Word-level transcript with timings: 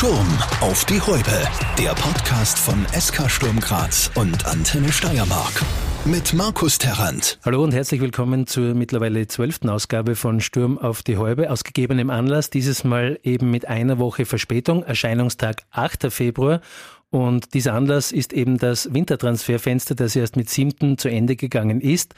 Sturm 0.00 0.38
auf 0.62 0.86
die 0.86 0.98
Häupe. 0.98 1.46
Der 1.76 1.90
Podcast 1.90 2.58
von 2.58 2.86
SK 2.98 3.30
Sturm 3.30 3.60
Graz 3.60 4.10
und 4.14 4.46
Antenne 4.46 4.90
Steiermark. 4.90 5.62
Mit 6.06 6.32
Markus 6.32 6.78
Terrant. 6.78 7.38
Hallo 7.44 7.62
und 7.62 7.74
herzlich 7.74 8.00
willkommen 8.00 8.46
zur 8.46 8.72
mittlerweile 8.72 9.26
zwölften 9.26 9.68
Ausgabe 9.68 10.16
von 10.16 10.40
Sturm 10.40 10.78
auf 10.78 11.02
die 11.02 11.18
Häube. 11.18 11.50
Aus 11.50 11.64
gegebenem 11.64 12.08
Anlass, 12.08 12.48
dieses 12.48 12.82
Mal 12.82 13.20
eben 13.24 13.50
mit 13.50 13.68
einer 13.68 13.98
Woche 13.98 14.24
Verspätung, 14.24 14.84
Erscheinungstag 14.84 15.64
8. 15.70 16.10
Februar. 16.10 16.62
Und 17.10 17.52
dieser 17.52 17.74
Anlass 17.74 18.10
ist 18.10 18.32
eben 18.32 18.56
das 18.56 18.94
Wintertransferfenster, 18.94 19.94
das 19.94 20.16
erst 20.16 20.34
mit 20.34 20.48
7. 20.48 20.96
zu 20.96 21.10
Ende 21.10 21.36
gegangen 21.36 21.82
ist. 21.82 22.14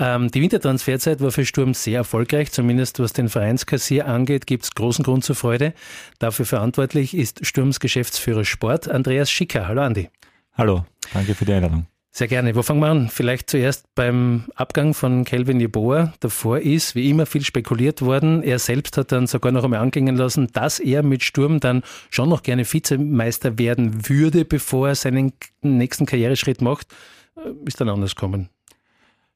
Ähm, 0.00 0.30
die 0.30 0.40
Wintertransferzeit 0.40 1.20
war 1.20 1.30
für 1.30 1.44
Sturm 1.44 1.74
sehr 1.74 1.98
erfolgreich, 1.98 2.50
zumindest 2.50 2.98
was 3.00 3.12
den 3.12 3.28
Vereinskassier 3.28 4.06
angeht, 4.08 4.46
gibt 4.46 4.64
es 4.64 4.74
großen 4.74 5.04
Grund 5.04 5.24
zur 5.24 5.36
Freude. 5.36 5.74
Dafür 6.18 6.46
verantwortlich 6.46 7.14
ist 7.14 7.46
Sturms 7.46 7.80
Geschäftsführer 7.80 8.46
Sport, 8.46 8.88
Andreas 8.88 9.30
Schicker. 9.30 9.68
Hallo 9.68 9.82
Andi. 9.82 10.08
Hallo, 10.54 10.86
danke 11.12 11.34
für 11.34 11.44
die 11.44 11.52
Einladung. 11.52 11.86
Sehr 12.12 12.28
gerne. 12.28 12.56
Wo 12.56 12.62
fangen 12.62 12.80
wir 12.80 12.88
an? 12.88 13.08
Vielleicht 13.08 13.50
zuerst 13.50 13.94
beim 13.94 14.46
Abgang 14.56 14.94
von 14.94 15.24
Kelvin 15.24 15.60
Jeboa. 15.60 16.12
Davor 16.18 16.58
ist, 16.58 16.94
wie 16.94 17.08
immer, 17.08 17.26
viel 17.26 17.44
spekuliert 17.44 18.02
worden. 18.02 18.42
Er 18.42 18.58
selbst 18.58 18.96
hat 18.96 19.12
dann 19.12 19.26
sogar 19.28 19.52
noch 19.52 19.62
einmal 19.62 19.80
anklingen 19.80 20.16
lassen, 20.16 20.48
dass 20.52 20.80
er 20.80 21.02
mit 21.04 21.22
Sturm 21.22 21.60
dann 21.60 21.82
schon 22.08 22.30
noch 22.30 22.42
gerne 22.42 22.64
Vizemeister 22.64 23.58
werden 23.58 24.08
würde, 24.08 24.44
bevor 24.44 24.88
er 24.88 24.94
seinen 24.96 25.34
nächsten 25.60 26.06
Karriereschritt 26.06 26.62
macht. 26.62 26.88
Äh, 27.36 27.50
ist 27.66 27.80
dann 27.80 27.88
anders 27.88 28.16
gekommen. 28.16 28.48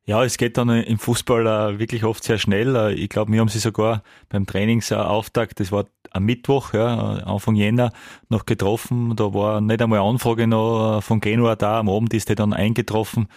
Ja, 0.06 0.22
es 0.22 0.36
geht 0.36 0.58
dann 0.58 0.68
im 0.68 0.98
Fußball 0.98 1.46
äh, 1.46 1.78
wirklich 1.78 2.04
oft 2.04 2.24
sehr 2.24 2.36
schnell. 2.36 2.76
Äh, 2.76 2.92
ich 2.92 3.08
glaube, 3.08 3.32
wir 3.32 3.40
haben 3.40 3.48
sie 3.48 3.58
sogar 3.58 4.02
beim 4.28 4.45
Trainingsauftakt, 4.45 5.60
das 5.60 5.72
war 5.72 5.86
am 6.10 6.24
Mittwoch, 6.24 6.74
ja, 6.74 6.95
Anfang 7.24 7.54
Jänner, 7.54 7.90
noch 8.28 8.45
getroffen. 8.45 9.16
Da 9.16 9.32
war 9.32 9.62
nicht 9.62 9.80
einmal 9.80 10.00
eine 10.00 10.09
Anfrage 10.09 10.46
noch 10.46 10.98
äh, 10.98 11.01
von 11.01 11.20
Genua 11.20 11.56
da. 11.56 11.80
Am 11.80 11.88
Abend 11.88 12.12
ist 12.12 12.29
die 12.29 12.34
dann 12.34 12.52
eingetroffen. 12.52 13.29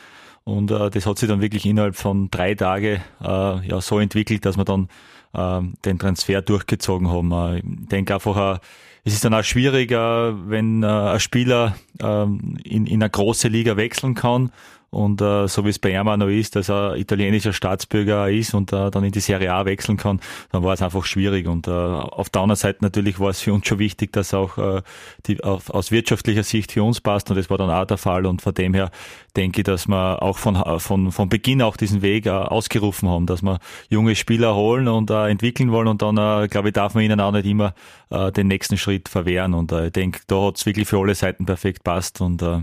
Und 0.44 0.70
äh, 0.72 0.90
das 0.90 1.06
hat 1.06 1.18
sich 1.18 1.30
dann 1.30 1.42
wirklich 1.42 1.66
innerhalb 1.66 1.96
von 1.96 2.30
drei 2.32 2.54
Tagen 2.54 3.02
äh, 3.22 3.68
ja, 3.68 3.80
so 3.80 4.00
entwickelt, 4.00 4.46
dass 4.46 4.58
wir 4.58 4.66
dann 4.66 4.90
äh, 5.34 5.62
den 5.86 6.00
Transfer 6.00 6.42
durchgezogen 6.42 7.10
haben. 7.10 7.32
Äh, 7.32 7.60
ich 7.60 7.64
denke 7.90 8.14
einfach, 8.14 8.56
äh, 8.56 8.60
es 9.06 9.14
ist 9.14 9.24
dann 9.24 9.34
auch 9.34 9.44
schwieriger, 9.44 10.36
wenn 10.50 10.84
äh, 10.84 10.88
ein 10.88 11.20
Spieler 11.22 11.78
äh, 12.02 12.24
in, 12.24 12.86
in 12.86 13.02
eine 13.02 13.10
große 13.10 13.48
Liga 13.48 13.78
wechseln 13.78 14.16
kann 14.16 14.52
und 14.90 15.22
äh, 15.22 15.48
so 15.48 15.66
wie 15.66 15.70
es 15.70 15.80
bei 15.80 15.92
ihm 15.92 16.06
noch 16.06 16.28
ist, 16.28 16.56
dass 16.56 16.70
er 16.70 16.96
italienischer 16.96 17.52
Staatsbürger 17.52 18.30
ist 18.30 18.54
und 18.54 18.72
äh, 18.72 18.90
dann 18.90 19.04
in 19.04 19.12
die 19.12 19.20
Serie 19.20 19.54
A 19.54 19.66
wechseln 19.66 19.98
kann, 19.98 20.22
dann 20.52 20.64
war 20.64 20.74
es 20.74 20.82
einfach 20.82 21.04
schwierig. 21.06 21.48
Und 21.48 21.68
äh, 21.68 21.72
auf 21.72 22.30
der 22.30 22.42
anderen 22.42 22.58
Seite 22.58 22.80
natürlich 22.82 23.20
war 23.20 23.30
es 23.30 23.42
für 23.42 23.54
uns 23.54 23.68
schon 23.68 23.80
wichtig, 23.80 24.14
dass 24.14 24.34
auch 24.34 24.58
äh, 24.58 24.82
die, 25.26 25.44
auf, 25.44 25.70
aus 25.70 25.92
wirtschaftlicher 25.92 26.44
Sicht 26.44 26.72
für 26.72 26.84
uns 26.84 27.02
passt 27.02 27.30
und 27.30 27.36
das 27.36 27.50
war 27.50 27.58
dann 27.58 27.70
auch 27.70 27.86
der 27.86 27.98
Fall. 27.98 28.26
Und 28.26 28.42
von 28.42 28.54
dem 28.54 28.74
her 28.74 28.90
denke 29.36 29.62
ich, 29.62 29.66
dass 29.66 29.88
wir 29.88 30.22
auch 30.22 30.38
von, 30.38 30.56
von, 30.80 31.12
von 31.12 31.30
Beginn 31.30 31.62
auch 31.62 31.76
diesen 31.76 32.02
Weg 32.02 32.26
äh, 32.26 32.30
ausgerufen 32.30 33.10
haben, 33.10 33.26
dass 33.26 33.42
wir 33.42 33.60
junge 33.90 34.16
Spieler 34.16 34.56
holen 34.56 34.88
und 34.88 35.10
äh, 35.10 35.28
entwickeln 35.28 35.72
wollen 35.72 35.90
und 35.90 36.02
dann, 36.02 36.18
äh, 36.18 36.48
glaube 36.48 36.70
ich, 36.70 36.74
darf 36.74 36.96
man 36.96 37.04
ihnen 37.04 37.20
auch 37.20 37.34
nicht 37.34 37.46
immer 37.46 37.74
äh, 38.10 38.32
den 38.32 38.48
nächsten 38.48 38.78
Schritt 38.78 39.10
verwehren. 39.10 39.54
Und 39.54 39.74
äh, 39.74 39.88
ich 39.88 39.94
denke, 39.94 40.22
da 40.28 40.48
hat 40.48 40.58
es 40.58 40.66
wirklich 40.66 40.88
für 40.88 40.98
alle 40.98 41.14
Seiten 41.14 41.46
perfekt 41.46 41.84
passt 41.84 42.22
und 42.22 42.42
äh, 42.42 42.62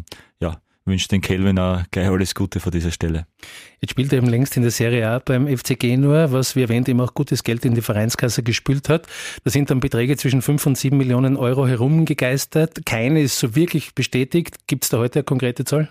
wünsche 0.84 1.08
den 1.08 1.20
Kelvin 1.20 1.58
auch 1.58 1.82
gleich 1.90 2.08
alles 2.08 2.34
Gute 2.34 2.60
von 2.60 2.70
dieser 2.70 2.90
Stelle. 2.90 3.26
Jetzt 3.80 3.92
spielt 3.92 4.12
er 4.12 4.18
eben 4.18 4.28
längst 4.28 4.56
in 4.56 4.62
der 4.62 4.70
Serie 4.70 5.08
A 5.08 5.18
beim 5.18 5.46
FC 5.46 5.78
Genua, 5.78 6.30
was 6.30 6.56
wie 6.56 6.62
erwähnt 6.62 6.88
eben 6.88 7.00
auch 7.00 7.14
gutes 7.14 7.42
Geld 7.42 7.64
in 7.64 7.74
die 7.74 7.80
Vereinskasse 7.80 8.42
gespült 8.42 8.88
hat. 8.88 9.06
Da 9.44 9.50
sind 9.50 9.70
dann 9.70 9.80
Beträge 9.80 10.16
zwischen 10.16 10.42
5 10.42 10.66
und 10.66 10.78
7 10.78 10.96
Millionen 10.96 11.36
Euro 11.36 11.66
herumgegeistert. 11.66 12.84
Keine 12.84 13.22
ist 13.22 13.38
so 13.38 13.56
wirklich 13.56 13.94
bestätigt. 13.94 14.66
Gibt 14.66 14.84
es 14.84 14.90
da 14.90 14.98
heute 14.98 15.20
eine 15.20 15.24
konkrete 15.24 15.64
Zahl? 15.64 15.90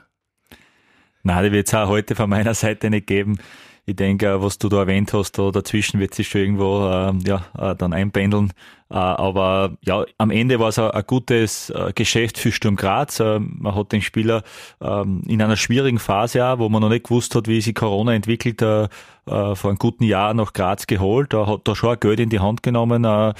Nein, 1.24 1.46
die 1.46 1.52
wird 1.52 1.68
es 1.68 1.74
auch 1.74 1.88
heute 1.88 2.16
von 2.16 2.30
meiner 2.30 2.54
Seite 2.54 2.90
nicht 2.90 3.08
geben 3.08 3.40
ich 3.86 3.96
denke, 3.96 4.42
was 4.42 4.58
du 4.58 4.70
da 4.70 4.80
erwähnt 4.80 5.14
hast, 5.14 5.38
da 5.38 5.52
dazwischen 5.52 6.00
wird 6.00 6.14
sich 6.14 6.30
schon 6.30 6.42
irgendwo 6.42 6.88
äh, 6.88 7.14
ja, 7.28 7.46
äh, 7.58 7.76
dann 7.76 7.94
einpendeln. 7.94 8.54
Äh, 8.90 8.96
aber 8.96 9.78
ja, 9.86 10.06
am 10.18 10.32
Ende 10.32 10.60
war 10.60 10.70
es 10.70 10.80
ein, 10.80 10.92
ein 10.92 11.04
gutes 11.08 11.70
äh, 11.72 11.92
Geschäft 11.94 12.38
für 12.38 12.52
Sturm 12.52 12.76
Graz. 12.76 13.20
Äh, 13.20 13.40
man 13.40 13.76
hat 13.76 13.92
den 13.92 14.02
Spieler 14.02 14.44
ähm, 14.82 15.22
in 15.28 15.42
einer 15.42 15.58
schwierigen 15.58 16.00
Phase, 16.00 16.46
auch, 16.46 16.60
wo 16.60 16.70
man 16.70 16.82
noch 16.82 16.90
nicht 16.90 17.06
gewusst 17.06 17.34
hat, 17.36 17.48
wie 17.48 17.62
sich 17.62 17.76
Corona 17.76 18.14
entwickelt, 18.14 18.64
vor 19.26 19.70
einem 19.70 19.78
guten 19.78 20.04
Jahr 20.04 20.34
nach 20.34 20.52
Graz 20.52 20.86
geholt. 20.86 21.32
Da 21.32 21.48
hat 21.48 21.62
da 21.64 21.76
schon 21.76 21.98
Geld 21.98 22.20
in 22.20 22.30
die 22.30 22.42
Hand 22.42 22.62
genommen. 22.62 23.34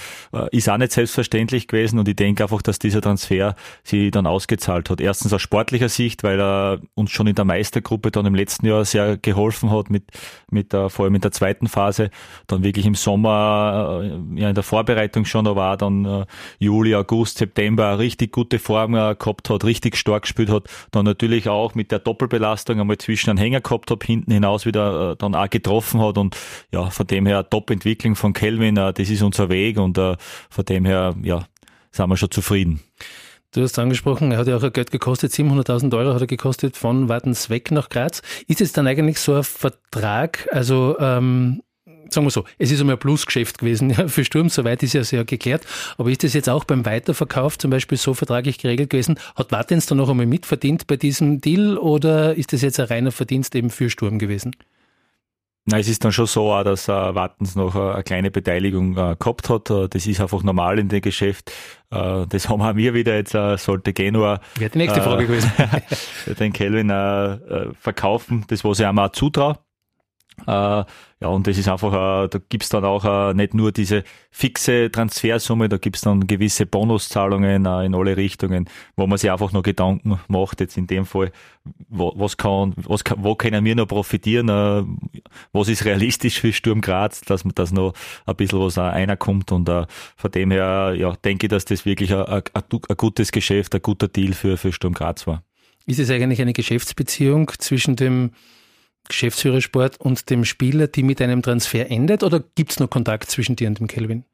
Ist 0.52 0.70
auch 0.70 0.78
nicht 0.78 0.94
selbstverständlich 0.94 1.68
gewesen 1.68 2.00
und 2.00 2.08
ich 2.08 2.16
denke 2.16 2.44
einfach, 2.44 2.62
dass 2.62 2.80
dieser 2.80 3.02
Transfer 3.02 3.56
sie 3.84 4.10
dann 4.10 4.26
ausgezahlt 4.26 4.90
hat. 4.90 5.02
Erstens 5.02 5.34
aus 5.34 5.42
sportlicher 5.42 5.90
Sicht, 5.90 6.24
weil 6.24 6.40
er 6.40 6.80
uns 6.96 7.12
schon 7.12 7.28
in 7.28 7.36
der 7.36 7.44
Meistergruppe 7.44 8.12
dann 8.12 8.26
im 8.26 8.34
letzten 8.34 8.66
Jahr 8.66 8.86
sehr 8.86 9.18
geholfen 9.18 9.72
hat, 9.72 9.90
mit, 9.90 10.06
mit 10.50 10.72
der, 10.72 10.90
vor 10.90 11.04
allem 11.04 11.16
in 11.16 11.22
der 11.22 11.34
zweiten 11.34 11.68
Phase. 11.68 12.12
Dann 12.48 12.64
wirklich 12.64 12.86
im 12.86 12.96
Sommer, 12.96 14.04
ja, 14.36 14.48
in 14.48 14.56
der 14.56 14.64
Vorbereitung 14.64 15.26
schon, 15.34 15.48
aber 15.48 15.74
auch 15.74 15.76
dann 15.76 16.06
äh, 16.06 16.26
Juli, 16.60 16.96
August, 16.96 17.40
September 17.40 18.00
richtig 18.00 18.32
gute 18.32 18.60
Form 18.60 18.96
äh, 18.96 19.16
gehabt 19.16 19.50
hat, 19.50 19.66
richtig 19.66 19.98
stark 19.98 20.24
gespielt 20.24 20.50
hat. 20.50 20.68
Dann 20.92 21.06
natürlich 21.06 21.50
auch 21.50 21.76
mit 21.76 21.92
der 21.92 22.00
Doppelbelastung 22.00 22.80
einmal 22.80 22.98
zwischen 22.98 23.32
einen 23.32 23.40
Hänger 23.40 23.62
gehabt 23.62 23.92
hat, 23.92 24.04
hinten 24.04 24.32
hinaus 24.32 24.66
wieder 24.66 25.12
äh, 25.12 25.16
dann 25.18 25.36
auch 25.36 25.50
getroffen 25.50 26.00
hat 26.02 26.18
und 26.18 26.38
ja, 26.72 26.90
von 26.90 27.08
dem 27.08 27.26
her 27.26 27.50
Top-Entwicklung 27.50 28.16
von 28.16 28.34
Kelvin, 28.34 28.78
äh, 28.78 28.94
das 28.94 29.10
ist 29.10 29.22
unser 29.22 29.50
Weg 29.50 29.78
und 29.78 29.98
äh, 29.98 30.16
von 30.50 30.66
dem 30.66 30.86
her, 30.86 31.16
ja, 31.22 31.46
sind 31.92 32.10
wir 32.10 32.18
schon 32.18 32.32
zufrieden. 32.32 32.80
Du 33.54 33.62
hast 33.62 33.78
angesprochen, 33.78 34.32
er 34.32 34.40
hat 34.40 34.48
ja 34.48 34.58
auch 34.58 34.74
Geld 34.74 34.90
gekostet, 34.90 35.32
700.000 35.32 35.96
Euro 35.96 36.16
hat 36.16 36.22
er 36.22 36.28
gekostet 36.28 36.76
von 36.76 37.08
Wartens 37.08 37.52
weg 37.52 37.70
nach 37.70 37.90
Graz. 37.90 38.24
Ist 38.48 38.62
es 38.62 38.72
dann 38.72 38.88
eigentlich 38.88 39.20
so 39.20 39.36
ein 39.36 39.44
Vertrag, 39.44 40.48
also 40.52 40.98
ähm, 41.00 41.62
sagen 42.14 42.26
wir 42.26 42.32
so, 42.32 42.46
es 42.58 42.72
ist 42.72 42.80
einmal 42.80 42.96
ein 42.96 43.00
Plusgeschäft 43.00 43.58
gewesen 43.58 43.90
ja, 43.98 44.08
für 44.08 44.24
Sturm, 44.24 44.50
soweit 44.50 44.84
ist 44.84 44.94
ja 44.94 45.04
sehr 45.04 45.26
geklärt. 45.26 45.66
Aber 45.98 46.10
ist 46.10 46.24
das 46.24 46.34
jetzt 46.34 46.50
auch 46.50 46.64
beim 46.64 46.86
Weiterverkauf 46.86 47.58
zum 47.58 47.72
Beispiel 47.72 47.98
so 47.98 48.14
vertraglich 48.14 48.58
geregelt 48.58 48.90
gewesen? 48.90 49.20
Hat 49.36 49.52
Wartens 49.52 49.86
da 49.86 49.96
noch 49.96 50.10
einmal 50.10 50.26
mitverdient 50.26 50.88
bei 50.88 50.98
diesem 50.98 51.42
Deal 51.42 51.78
oder 51.78 52.36
ist 52.36 52.54
das 52.54 52.62
jetzt 52.62 52.80
ein 52.80 52.88
reiner 52.88 53.12
Verdienst 53.12 53.56
eben 53.56 53.70
für 53.70 53.90
Sturm 53.90 54.20
gewesen? 54.20 54.56
Na, 55.66 55.80
es 55.80 55.88
ist 55.88 56.04
dann 56.04 56.12
schon 56.12 56.26
so, 56.26 56.62
dass 56.62 56.90
äh, 56.90 56.92
Wattens 56.92 57.56
noch 57.56 57.76
äh, 57.76 57.94
eine 57.94 58.04
kleine 58.04 58.32
Beteiligung 58.32 58.98
äh, 58.98 59.16
gehabt 59.18 59.50
hat. 59.50 59.70
Äh, 59.70 59.88
das 59.88 60.06
ist 60.06 60.20
einfach 60.20 60.44
normal 60.44 60.78
in 60.78 60.90
dem 60.90 61.00
Geschäft. 61.02 61.54
Äh, 61.90 62.28
das 62.28 62.50
haben 62.50 62.62
auch 62.62 62.76
wir 62.76 62.94
wieder 62.94 63.16
jetzt, 63.16 63.34
äh, 63.34 63.58
sollte 63.58 63.94
Genua. 63.94 64.42
Wäre 64.56 64.72
die 64.72 64.78
nächste 64.80 65.02
Frage 65.02 65.26
gewesen. 65.26 65.52
den 66.40 66.52
Kelvin 66.52 66.90
verkaufen, 67.80 68.44
das 68.50 68.66
was 68.66 68.82
ich 68.82 68.86
auch 68.86 69.10
zutraue. 69.14 69.58
Äh, 70.48 70.84
ja, 71.24 71.30
und 71.30 71.48
das 71.48 71.58
ist 71.58 71.70
einfach, 71.70 71.94
äh, 71.94 72.28
da 72.28 72.40
gibt's 72.50 72.70
dann 72.70 72.84
auch 72.84 73.06
äh, 73.06 73.34
nicht 73.34 73.54
nur 73.54 73.72
diese 73.72 74.04
fixe 74.30 74.92
Transfersumme, 74.92 75.70
da 75.70 75.78
gibt's 75.78 76.02
dann 76.02 76.28
gewisse 76.28 76.66
Bonuszahlungen 76.66 77.66
in 77.66 77.96
alle 77.96 78.18
Richtungen, 78.18 78.70
wo 78.98 79.08
man 79.08 79.18
sich 79.18 79.32
einfach 79.32 79.52
noch 79.54 79.64
Gedanken 79.64 80.20
macht, 80.28 80.60
jetzt 80.60 80.78
in 80.78 80.88
dem 80.88 81.06
Fall, 81.06 81.32
wo, 81.88 82.14
was 82.16 82.36
kann, 82.38 82.74
was 82.76 83.04
kann, 83.04 83.24
wo 83.24 83.36
können 83.36 83.64
wir 83.64 83.76
noch 83.76 83.88
profitieren, 83.88 85.00
was 85.54 85.70
ist 85.70 85.86
realistisch 85.86 86.42
für 86.42 86.52
Sturm 86.52 86.82
Graz, 86.82 87.22
dass 87.22 87.46
man 87.46 87.54
das 87.56 87.72
noch 87.72 87.94
ein 88.26 88.36
bisschen 88.36 88.60
was 88.60 88.78
einer 88.78 89.16
kommt 89.16 89.52
und 89.52 89.70
von 89.70 90.32
dem 90.32 90.52
her, 90.52 90.94
ja, 90.98 91.14
denke 91.24 91.46
ich, 91.46 91.50
dass 91.50 91.66
das 91.66 91.86
wirklich 91.86 92.14
ein, 92.14 92.26
ein, 92.26 92.44
ein 92.54 92.98
gutes 92.98 93.32
Geschäft, 93.32 93.74
ein 93.76 93.82
guter 93.82 94.10
Deal 94.10 94.34
für, 94.34 94.58
für 94.58 94.74
Sturm 94.74 94.94
Graz 94.94 95.26
war. 95.26 95.44
Ist 95.86 96.00
es 96.00 96.10
eigentlich 96.10 96.42
eine 96.42 96.54
Geschäftsbeziehung 96.54 97.52
zwischen 97.60 97.96
dem 97.96 98.32
Geschäftsführersport 99.08 100.00
und 100.00 100.30
dem 100.30 100.46
Spieler, 100.46 100.88
die 100.88 101.04
mit 101.04 101.22
einem 101.22 101.42
Transfer 101.42 101.90
endet? 101.90 102.24
Oder 102.24 102.44
gibt 102.56 102.72
es 102.72 102.80
noch 102.80 102.90
Kontakt 102.90 103.30
zwischen 103.30 103.56
dir 103.56 103.68
und 103.68 103.80
dem 103.80 103.88
Kelvin? 103.88 104.26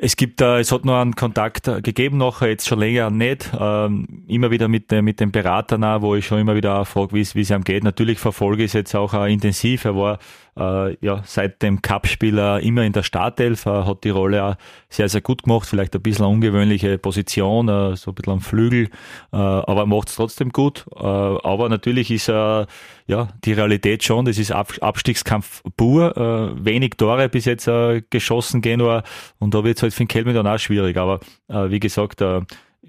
Es 0.00 0.14
gibt, 0.14 0.40
äh, 0.40 0.60
es 0.60 0.70
hat 0.70 0.84
noch 0.84 1.00
einen 1.00 1.16
Kontakt 1.16 1.66
äh, 1.66 1.82
gegeben, 1.82 2.18
noch 2.18 2.40
jetzt 2.40 2.68
schon 2.68 2.78
länger 2.78 3.10
nicht. 3.10 3.50
Ähm, 3.58 4.24
immer 4.28 4.52
wieder 4.52 4.68
mit, 4.68 4.92
äh, 4.92 5.02
mit 5.02 5.18
dem 5.18 5.32
Berater 5.32 5.76
nah, 5.76 6.02
wo 6.02 6.14
ich 6.14 6.24
schon 6.24 6.38
immer 6.38 6.54
wieder 6.54 6.84
frage, 6.84 7.14
wie 7.14 7.20
es 7.22 7.50
ihm 7.50 7.64
geht. 7.64 7.82
Natürlich 7.82 8.20
verfolge 8.20 8.62
ich 8.62 8.68
es 8.68 8.74
jetzt 8.74 8.94
auch 8.94 9.12
äh, 9.12 9.32
intensiv. 9.32 9.84
Er 9.84 9.96
war 9.96 10.20
äh, 10.56 10.96
ja 11.04 11.22
seit 11.26 11.62
dem 11.62 11.82
Cup-Spieler 11.82 12.60
immer 12.60 12.84
in 12.84 12.92
der 12.92 13.02
Startelf, 13.02 13.66
äh, 13.66 13.70
hat 13.70 14.04
die 14.04 14.10
Rolle 14.10 14.44
auch 14.44 14.54
sehr, 14.88 15.08
sehr 15.08 15.20
gut 15.20 15.42
gemacht. 15.42 15.68
Vielleicht 15.68 15.94
ein 15.94 16.02
bisschen 16.02 16.24
eine 16.24 16.34
ungewöhnliche 16.34 16.98
Position, 16.98 17.68
äh, 17.68 17.96
so 17.96 18.10
ein 18.10 18.14
bisschen 18.14 18.32
am 18.32 18.40
Flügel, 18.40 18.88
äh, 19.32 19.36
aber 19.36 19.86
macht 19.86 20.08
es 20.08 20.16
trotzdem 20.16 20.50
gut. 20.50 20.86
Äh, 20.96 21.02
aber 21.02 21.68
natürlich 21.68 22.10
ist 22.10 22.28
äh, 22.28 22.66
ja 23.06 23.28
die 23.44 23.52
Realität 23.52 24.04
schon, 24.04 24.24
das 24.24 24.38
ist 24.38 24.52
Ab 24.52 24.72
Abstiegskampf 24.80 25.62
pur. 25.76 26.16
Äh, 26.16 26.64
wenig 26.64 26.94
Tore 26.96 27.28
bis 27.28 27.44
jetzt 27.44 27.68
äh, 27.68 28.02
geschossen 28.08 28.62
Genua 28.62 29.02
und 29.38 29.54
da 29.54 29.64
wird 29.64 29.76
es 29.76 29.82
halt 29.82 29.94
für 29.94 30.04
den 30.04 30.08
Kelvin 30.08 30.34
dann 30.34 30.46
auch 30.46 30.58
schwierig. 30.58 30.96
Aber 30.96 31.20
wie 31.48 31.80
gesagt, 31.80 32.22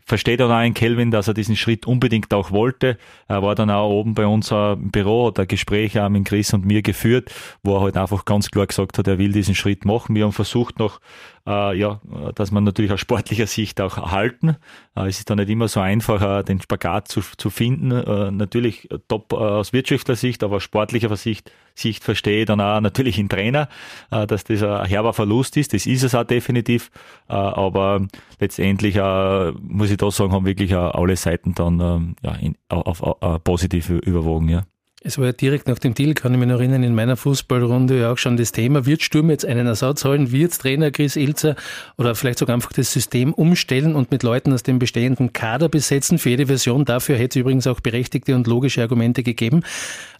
versteht 0.09 0.41
auch 0.41 0.49
ein 0.49 0.73
Kelvin, 0.73 1.11
dass 1.11 1.27
er 1.27 1.33
diesen 1.33 1.55
Schritt 1.55 1.85
unbedingt 1.85 2.33
auch 2.33 2.51
wollte. 2.51 2.97
Er 3.27 3.43
war 3.43 3.55
dann 3.55 3.69
auch 3.69 3.89
oben 3.89 4.15
bei 4.15 4.25
uns 4.25 4.51
im 4.51 4.91
Büro, 4.91 5.27
hat 5.27 5.39
ein 5.39 5.47
Gespräch 5.47 5.99
auch 5.99 6.09
mit 6.09 6.25
Chris 6.25 6.53
und 6.53 6.65
mir 6.65 6.81
geführt, 6.81 7.31
wo 7.63 7.75
er 7.75 7.81
halt 7.81 7.97
einfach 7.97 8.25
ganz 8.25 8.49
klar 8.49 8.67
gesagt 8.67 8.97
hat, 8.97 9.07
er 9.07 9.19
will 9.19 9.31
diesen 9.31 9.55
Schritt 9.55 9.85
machen. 9.85 10.15
Wir 10.15 10.25
haben 10.25 10.31
versucht, 10.33 10.79
noch 10.79 10.99
äh, 11.47 11.77
ja, 11.77 12.01
dass 12.35 12.51
man 12.51 12.63
natürlich 12.63 12.91
aus 12.91 12.99
sportlicher 12.99 13.47
Sicht 13.47 13.81
auch 13.81 13.97
halten. 14.11 14.55
Äh, 14.95 15.07
es 15.07 15.19
ist 15.19 15.29
da 15.29 15.35
nicht 15.35 15.49
immer 15.49 15.67
so 15.67 15.79
einfach, 15.79 16.39
äh, 16.39 16.43
den 16.43 16.61
Spagat 16.61 17.07
zu, 17.07 17.21
zu 17.21 17.49
finden. 17.49 17.91
Äh, 17.91 18.31
natürlich 18.31 18.87
top 19.07 19.33
äh, 19.33 19.35
aus 19.35 19.73
wirtschaftlicher 19.73 20.15
Sicht, 20.15 20.43
aber 20.43 20.57
aus 20.57 20.63
sportlicher 20.63 21.15
Sicht, 21.15 21.51
Sicht 21.75 22.03
verstehe 22.03 22.41
ich 22.41 22.45
dann 22.45 22.61
auch 22.61 22.81
natürlich 22.81 23.17
in 23.19 23.29
Trainer, 23.29 23.69
äh, 24.11 24.27
dass 24.27 24.43
das 24.43 24.63
ein 24.63 24.85
herber 24.85 25.13
Verlust 25.13 25.57
ist. 25.57 25.73
Das 25.73 25.85
ist 25.85 26.03
es 26.03 26.15
auch 26.15 26.23
definitiv. 26.23 26.91
aber 27.27 28.07
letztendlich 28.39 28.95
muss 28.95 29.91
ich 29.91 29.97
da 29.97 30.11
sagen, 30.11 30.31
haben 30.31 30.45
wirklich 30.45 30.75
alle 30.75 31.15
Seiten 31.15 31.53
dann 31.53 31.79
ähm, 31.79 32.15
ja, 32.21 32.35
in, 32.35 32.55
auf, 32.69 33.01
auf, 33.01 33.21
auf 33.21 33.43
positiv 33.43 33.89
überwogen. 33.89 34.49
Ja. 34.49 34.63
Es 35.01 35.17
war 35.17 35.27
ja 35.27 35.31
direkt 35.31 35.69
nach 35.69 35.79
dem 35.79 35.93
Deal, 35.93 36.13
kann 36.13 36.33
ich 36.33 36.39
mich 36.39 36.49
noch 36.49 36.59
erinnern, 36.59 36.83
in 36.83 36.93
meiner 36.93 37.15
Fußballrunde 37.15 38.01
ja 38.01 38.11
auch 38.11 38.17
schon 38.17 38.35
das 38.35 38.51
Thema, 38.51 38.85
wird 38.85 39.01
Sturm 39.01 39.29
jetzt 39.29 39.45
einen 39.45 39.65
Ersatz 39.65 40.03
holen, 40.03 40.33
wird 40.33 40.59
Trainer 40.59 40.91
Chris 40.91 41.15
Ilzer 41.15 41.55
oder 41.97 42.15
vielleicht 42.15 42.39
sogar 42.39 42.53
einfach 42.53 42.73
das 42.73 42.91
System 42.91 43.33
umstellen 43.33 43.95
und 43.95 44.11
mit 44.11 44.23
Leuten 44.23 44.51
aus 44.51 44.63
dem 44.63 44.77
bestehenden 44.77 45.31
Kader 45.31 45.69
besetzen. 45.69 46.19
Für 46.19 46.31
jede 46.31 46.47
Version 46.47 46.83
dafür 46.83 47.15
hätte 47.15 47.39
es 47.39 47.41
übrigens 47.41 47.65
auch 47.65 47.79
berechtigte 47.79 48.35
und 48.35 48.45
logische 48.45 48.81
Argumente 48.81 49.23
gegeben. 49.23 49.61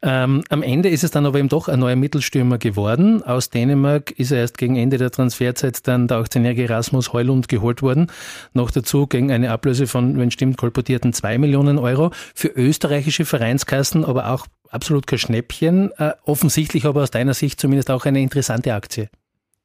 Ähm, 0.02 0.46
am 0.48 0.64
Ende 0.64 0.88
ist 0.88 1.04
es 1.04 1.12
dann 1.12 1.26
aber 1.26 1.40
eben 1.40 1.50
doch 1.50 1.68
ein 1.68 1.80
neuer 1.80 1.98
Mittelstürmer 1.98 2.58
geworden. 2.58 3.22
Aus 3.22 3.50
Dänemark 3.50 4.12
ist 4.12 4.32
er 4.32 4.38
erst 4.38 4.58
gegen 4.58 4.78
Ende 4.78 4.98
der 4.98 5.12
Transferzeit 5.12 5.86
dann 5.90 6.08
der 6.08 6.20
18-jährige 6.20 6.70
Rasmus 6.70 7.12
Heulund 7.12 7.50
geholt 7.50 7.82
worden. 7.82 8.08
Noch 8.54 8.72
dazu 8.72 9.08
gegen 9.08 9.30
eine 9.30 9.52
Ablöse 9.52 9.88
von, 9.88 10.18
wenn 10.18 10.32
stimmt, 10.32 10.56
kolportierten 10.56 11.12
zwei 11.12 11.38
Millionen 11.38 11.80
Euro. 11.80 12.12
Für 12.34 12.48
österreichische 12.48 13.26
Vereinskassen 13.26 14.06
aber 14.06 14.32
auch 14.32 14.48
absolut 14.70 15.08
kein 15.08 15.20
Schnäppchen. 15.20 15.92
Äh, 15.98 16.14
offensichtlich 16.26 16.86
aber 16.86 17.04
aus 17.04 17.12
deiner 17.12 17.34
Sicht 17.34 17.60
zumindest 17.60 17.92
auch 17.92 18.06
eine 18.06 18.22
interessante 18.22 18.74
Aktie. 18.74 19.10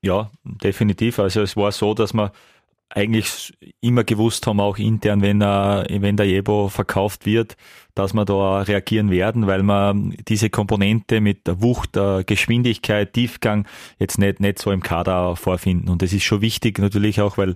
Ja, 0.02 0.30
definitiv. 0.44 1.18
Also 1.18 1.42
es 1.42 1.56
war 1.56 1.72
so, 1.72 1.94
dass 1.94 2.12
wir 2.12 2.32
eigentlich 2.90 3.52
immer 3.80 4.04
gewusst 4.04 4.46
haben, 4.46 4.60
auch 4.60 4.78
intern, 4.78 5.22
wenn, 5.22 5.42
er, 5.42 5.86
wenn 5.88 6.16
der 6.16 6.26
Jebo 6.26 6.68
verkauft 6.68 7.26
wird, 7.26 7.56
dass 7.94 8.12
wir 8.12 8.24
da 8.24 8.60
reagieren 8.60 9.10
werden, 9.10 9.46
weil 9.46 9.62
wir 9.62 9.94
diese 10.28 10.50
Komponente 10.50 11.20
mit 11.20 11.46
der 11.46 11.60
Wucht, 11.60 11.98
Geschwindigkeit, 12.26 13.12
Tiefgang 13.12 13.66
jetzt 13.98 14.18
nicht, 14.18 14.40
nicht 14.40 14.58
so 14.58 14.70
im 14.70 14.82
Kader 14.82 15.34
vorfinden. 15.36 15.88
Und 15.88 16.02
das 16.02 16.12
ist 16.12 16.22
schon 16.22 16.40
wichtig 16.40 16.78
natürlich 16.78 17.20
auch, 17.20 17.36
weil 17.36 17.54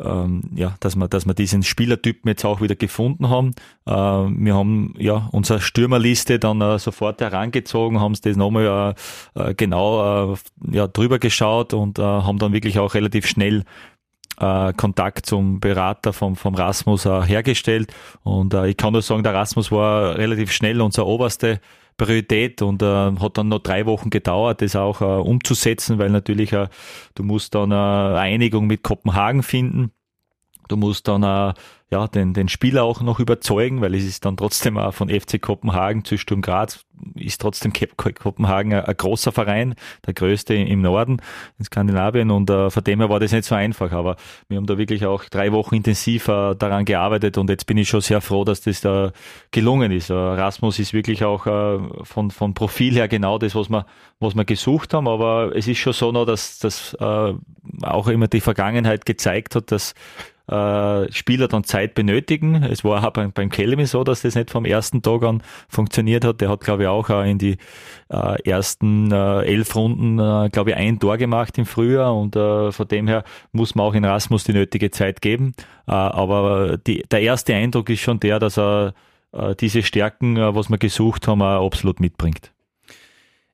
ähm, 0.00 0.42
ja, 0.54 0.74
dass 0.80 0.96
wir, 0.96 1.08
dass 1.08 1.26
wir 1.26 1.34
diesen 1.34 1.62
Spielertypen 1.62 2.28
jetzt 2.28 2.44
auch 2.44 2.60
wieder 2.60 2.76
gefunden 2.76 3.28
haben. 3.28 3.54
Äh, 3.86 3.92
wir 3.92 4.54
haben 4.54 4.94
ja 4.98 5.28
unsere 5.32 5.60
Stürmerliste 5.60 6.38
dann 6.38 6.60
äh, 6.60 6.78
sofort 6.78 7.20
herangezogen, 7.20 8.00
haben 8.00 8.12
es 8.12 8.20
das 8.20 8.36
nochmal 8.36 8.94
äh, 9.36 9.50
äh, 9.50 9.54
genau 9.54 10.34
äh, 10.34 10.36
ja, 10.70 10.86
drüber 10.86 11.18
geschaut 11.18 11.74
und 11.74 11.98
äh, 11.98 12.02
haben 12.02 12.38
dann 12.38 12.52
wirklich 12.52 12.78
auch 12.78 12.94
relativ 12.94 13.26
schnell 13.26 13.64
Kontakt 14.40 15.26
zum 15.26 15.58
Berater 15.58 16.12
vom, 16.12 16.36
vom 16.36 16.54
Rasmus 16.54 17.06
hergestellt. 17.06 17.92
Und 18.22 18.54
ich 18.54 18.76
kann 18.76 18.92
nur 18.92 19.02
sagen, 19.02 19.24
der 19.24 19.34
Rasmus 19.34 19.72
war 19.72 20.16
relativ 20.16 20.52
schnell 20.52 20.80
unser 20.80 21.08
oberste 21.08 21.60
Priorität 21.98 22.62
und 22.62 22.80
äh, 22.80 22.86
hat 22.86 23.36
dann 23.36 23.48
noch 23.48 23.58
drei 23.58 23.84
Wochen 23.84 24.08
gedauert, 24.08 24.62
das 24.62 24.76
auch 24.76 25.02
äh, 25.02 25.04
umzusetzen, 25.04 25.98
weil 25.98 26.08
natürlich 26.08 26.52
äh, 26.52 26.68
du 27.14 27.24
musst 27.24 27.54
dann 27.54 27.72
äh, 27.72 27.74
eine 27.74 28.18
Einigung 28.18 28.66
mit 28.66 28.82
Kopenhagen 28.82 29.42
finden. 29.42 29.90
Du 30.68 30.76
musst 30.76 31.08
dann 31.08 31.22
äh, 31.22 31.52
ja, 31.90 32.06
den, 32.06 32.34
den 32.34 32.48
Spieler 32.48 32.84
auch 32.84 33.00
noch 33.00 33.18
überzeugen, 33.18 33.80
weil 33.80 33.94
es 33.94 34.04
ist 34.04 34.24
dann 34.26 34.36
trotzdem 34.36 34.76
auch 34.76 34.92
von 34.92 35.08
FC 35.08 35.40
Kopenhagen 35.40 36.04
zu 36.04 36.18
Sturm 36.18 36.42
Graz, 36.42 36.84
ist 37.14 37.40
trotzdem 37.40 37.72
Kopenhagen 37.72 38.74
ein, 38.74 38.84
ein 38.84 38.96
großer 38.96 39.32
Verein, 39.32 39.74
der 40.06 40.12
größte 40.12 40.54
im 40.54 40.82
Norden 40.82 41.22
in 41.58 41.64
Skandinavien 41.64 42.30
und 42.30 42.50
äh, 42.50 42.68
von 42.68 42.84
dem 42.84 43.00
her 43.00 43.08
war 43.08 43.20
das 43.20 43.32
nicht 43.32 43.44
so 43.44 43.54
einfach, 43.54 43.92
aber 43.92 44.16
wir 44.48 44.58
haben 44.58 44.66
da 44.66 44.76
wirklich 44.76 45.06
auch 45.06 45.24
drei 45.24 45.50
Wochen 45.52 45.76
intensiv 45.76 46.28
äh, 46.28 46.54
daran 46.56 46.84
gearbeitet 46.84 47.38
und 47.38 47.48
jetzt 47.48 47.66
bin 47.66 47.78
ich 47.78 47.88
schon 47.88 48.02
sehr 48.02 48.20
froh, 48.20 48.44
dass 48.44 48.60
das 48.60 48.82
da 48.82 49.12
gelungen 49.50 49.90
ist. 49.90 50.10
Äh, 50.10 50.14
Rasmus 50.14 50.78
ist 50.78 50.92
wirklich 50.92 51.24
auch 51.24 51.46
äh, 51.46 51.78
von, 52.04 52.30
von 52.30 52.52
Profil 52.52 52.94
her 52.96 53.08
genau 53.08 53.38
das, 53.38 53.54
was 53.54 53.70
wir, 53.70 53.86
was 54.20 54.34
wir 54.34 54.44
gesucht 54.44 54.92
haben, 54.92 55.08
aber 55.08 55.52
es 55.56 55.66
ist 55.68 55.78
schon 55.78 55.94
so 55.94 56.12
noch, 56.12 56.26
dass 56.26 56.58
das 56.58 56.94
äh, 57.00 57.32
auch 57.82 58.08
immer 58.08 58.28
die 58.28 58.40
Vergangenheit 58.40 59.06
gezeigt 59.06 59.54
hat, 59.54 59.72
dass 59.72 59.94
äh, 60.48 61.12
Spieler 61.12 61.46
dann 61.46 61.64
Zeit 61.64 61.77
benötigen. 61.86 62.62
Es 62.62 62.84
war 62.84 63.04
auch 63.04 63.12
beim, 63.12 63.32
beim 63.32 63.50
Kelmi 63.50 63.86
so, 63.86 64.04
dass 64.04 64.22
das 64.22 64.34
nicht 64.34 64.50
vom 64.50 64.64
ersten 64.64 65.02
Tag 65.02 65.22
an 65.22 65.42
funktioniert 65.68 66.24
hat. 66.24 66.40
Der 66.40 66.48
hat, 66.50 66.60
glaube 66.60 66.84
ich, 66.84 66.88
auch 66.88 67.08
in 67.24 67.38
die 67.38 67.58
äh, 68.08 68.42
ersten 68.48 69.12
äh, 69.12 69.42
elf 69.42 69.74
Runden, 69.76 70.18
äh, 70.18 70.48
glaube 70.50 70.70
ich, 70.70 70.76
ein 70.76 70.98
Tor 70.98 71.16
gemacht 71.16 71.56
im 71.58 71.66
Frühjahr 71.66 72.16
und 72.16 72.36
äh, 72.36 72.72
von 72.72 72.88
dem 72.88 73.06
her 73.06 73.24
muss 73.52 73.74
man 73.74 73.86
auch 73.86 73.94
in 73.94 74.04
Rasmus 74.04 74.44
die 74.44 74.52
nötige 74.52 74.90
Zeit 74.90 75.20
geben. 75.20 75.52
Äh, 75.86 75.92
aber 75.92 76.78
die, 76.78 77.04
der 77.10 77.22
erste 77.22 77.54
Eindruck 77.54 77.90
ist 77.90 78.00
schon 78.00 78.20
der, 78.20 78.38
dass 78.38 78.58
er 78.58 78.94
äh, 79.32 79.54
diese 79.54 79.82
Stärken, 79.82 80.36
äh, 80.36 80.54
was 80.54 80.70
wir 80.70 80.78
gesucht 80.78 81.28
haben, 81.28 81.42
absolut 81.42 82.00
mitbringt. 82.00 82.52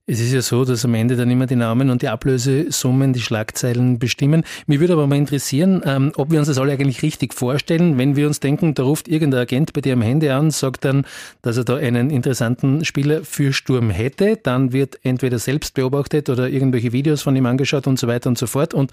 Es 0.06 0.20
ist 0.20 0.34
ja 0.34 0.42
so, 0.42 0.66
dass 0.66 0.84
am 0.84 0.92
Ende 0.92 1.16
dann 1.16 1.30
immer 1.30 1.46
die 1.46 1.56
Namen 1.56 1.88
und 1.88 2.02
die 2.02 2.08
Ablösesummen 2.08 3.14
die 3.14 3.22
Schlagzeilen 3.22 3.98
bestimmen. 3.98 4.44
Mir 4.66 4.78
würde 4.78 4.92
aber 4.92 5.06
mal 5.06 5.16
interessieren, 5.16 5.80
ähm, 5.86 6.12
ob 6.16 6.30
wir 6.30 6.40
uns 6.40 6.48
das 6.48 6.58
alle 6.58 6.72
eigentlich 6.72 7.02
richtig 7.02 7.32
vorstellen, 7.32 7.96
wenn 7.96 8.14
wir 8.14 8.26
uns 8.26 8.38
denken, 8.38 8.74
da 8.74 8.82
ruft 8.82 9.08
irgendein 9.08 9.40
Agent 9.40 9.72
bei 9.72 9.80
dir 9.80 9.94
am 9.94 10.02
Handy 10.02 10.28
an, 10.28 10.50
sagt 10.50 10.84
dann, 10.84 11.06
dass 11.40 11.56
er 11.56 11.64
da 11.64 11.76
einen 11.76 12.10
interessanten 12.10 12.84
Spieler 12.84 13.24
für 13.24 13.54
Sturm 13.54 13.88
hätte, 13.88 14.36
dann 14.36 14.74
wird 14.74 14.98
entweder 15.04 15.38
selbst 15.38 15.72
beobachtet 15.72 16.28
oder 16.28 16.50
irgendwelche 16.50 16.92
Videos 16.92 17.22
von 17.22 17.34
ihm 17.34 17.46
angeschaut 17.46 17.86
und 17.86 17.98
so 17.98 18.06
weiter 18.06 18.28
und 18.28 18.36
so 18.36 18.46
fort 18.46 18.74
und 18.74 18.90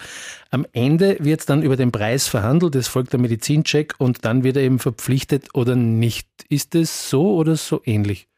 am 0.49 0.65
Ende 0.71 1.17
wird 1.19 1.49
dann 1.49 1.61
über 1.61 1.75
den 1.75 1.91
Preis 1.91 2.29
verhandelt, 2.29 2.73
es 2.75 2.87
folgt 2.87 3.11
der 3.11 3.19
Medizincheck 3.19 3.95
und 3.97 4.23
dann 4.23 4.45
wird 4.45 4.55
er 4.55 4.63
eben 4.63 4.79
verpflichtet 4.79 5.49
oder 5.55 5.75
nicht. 5.75 6.29
Ist 6.47 6.73
es 6.73 7.09
so 7.09 7.35
oder 7.35 7.57
so 7.57 7.81
ähnlich? 7.83 8.30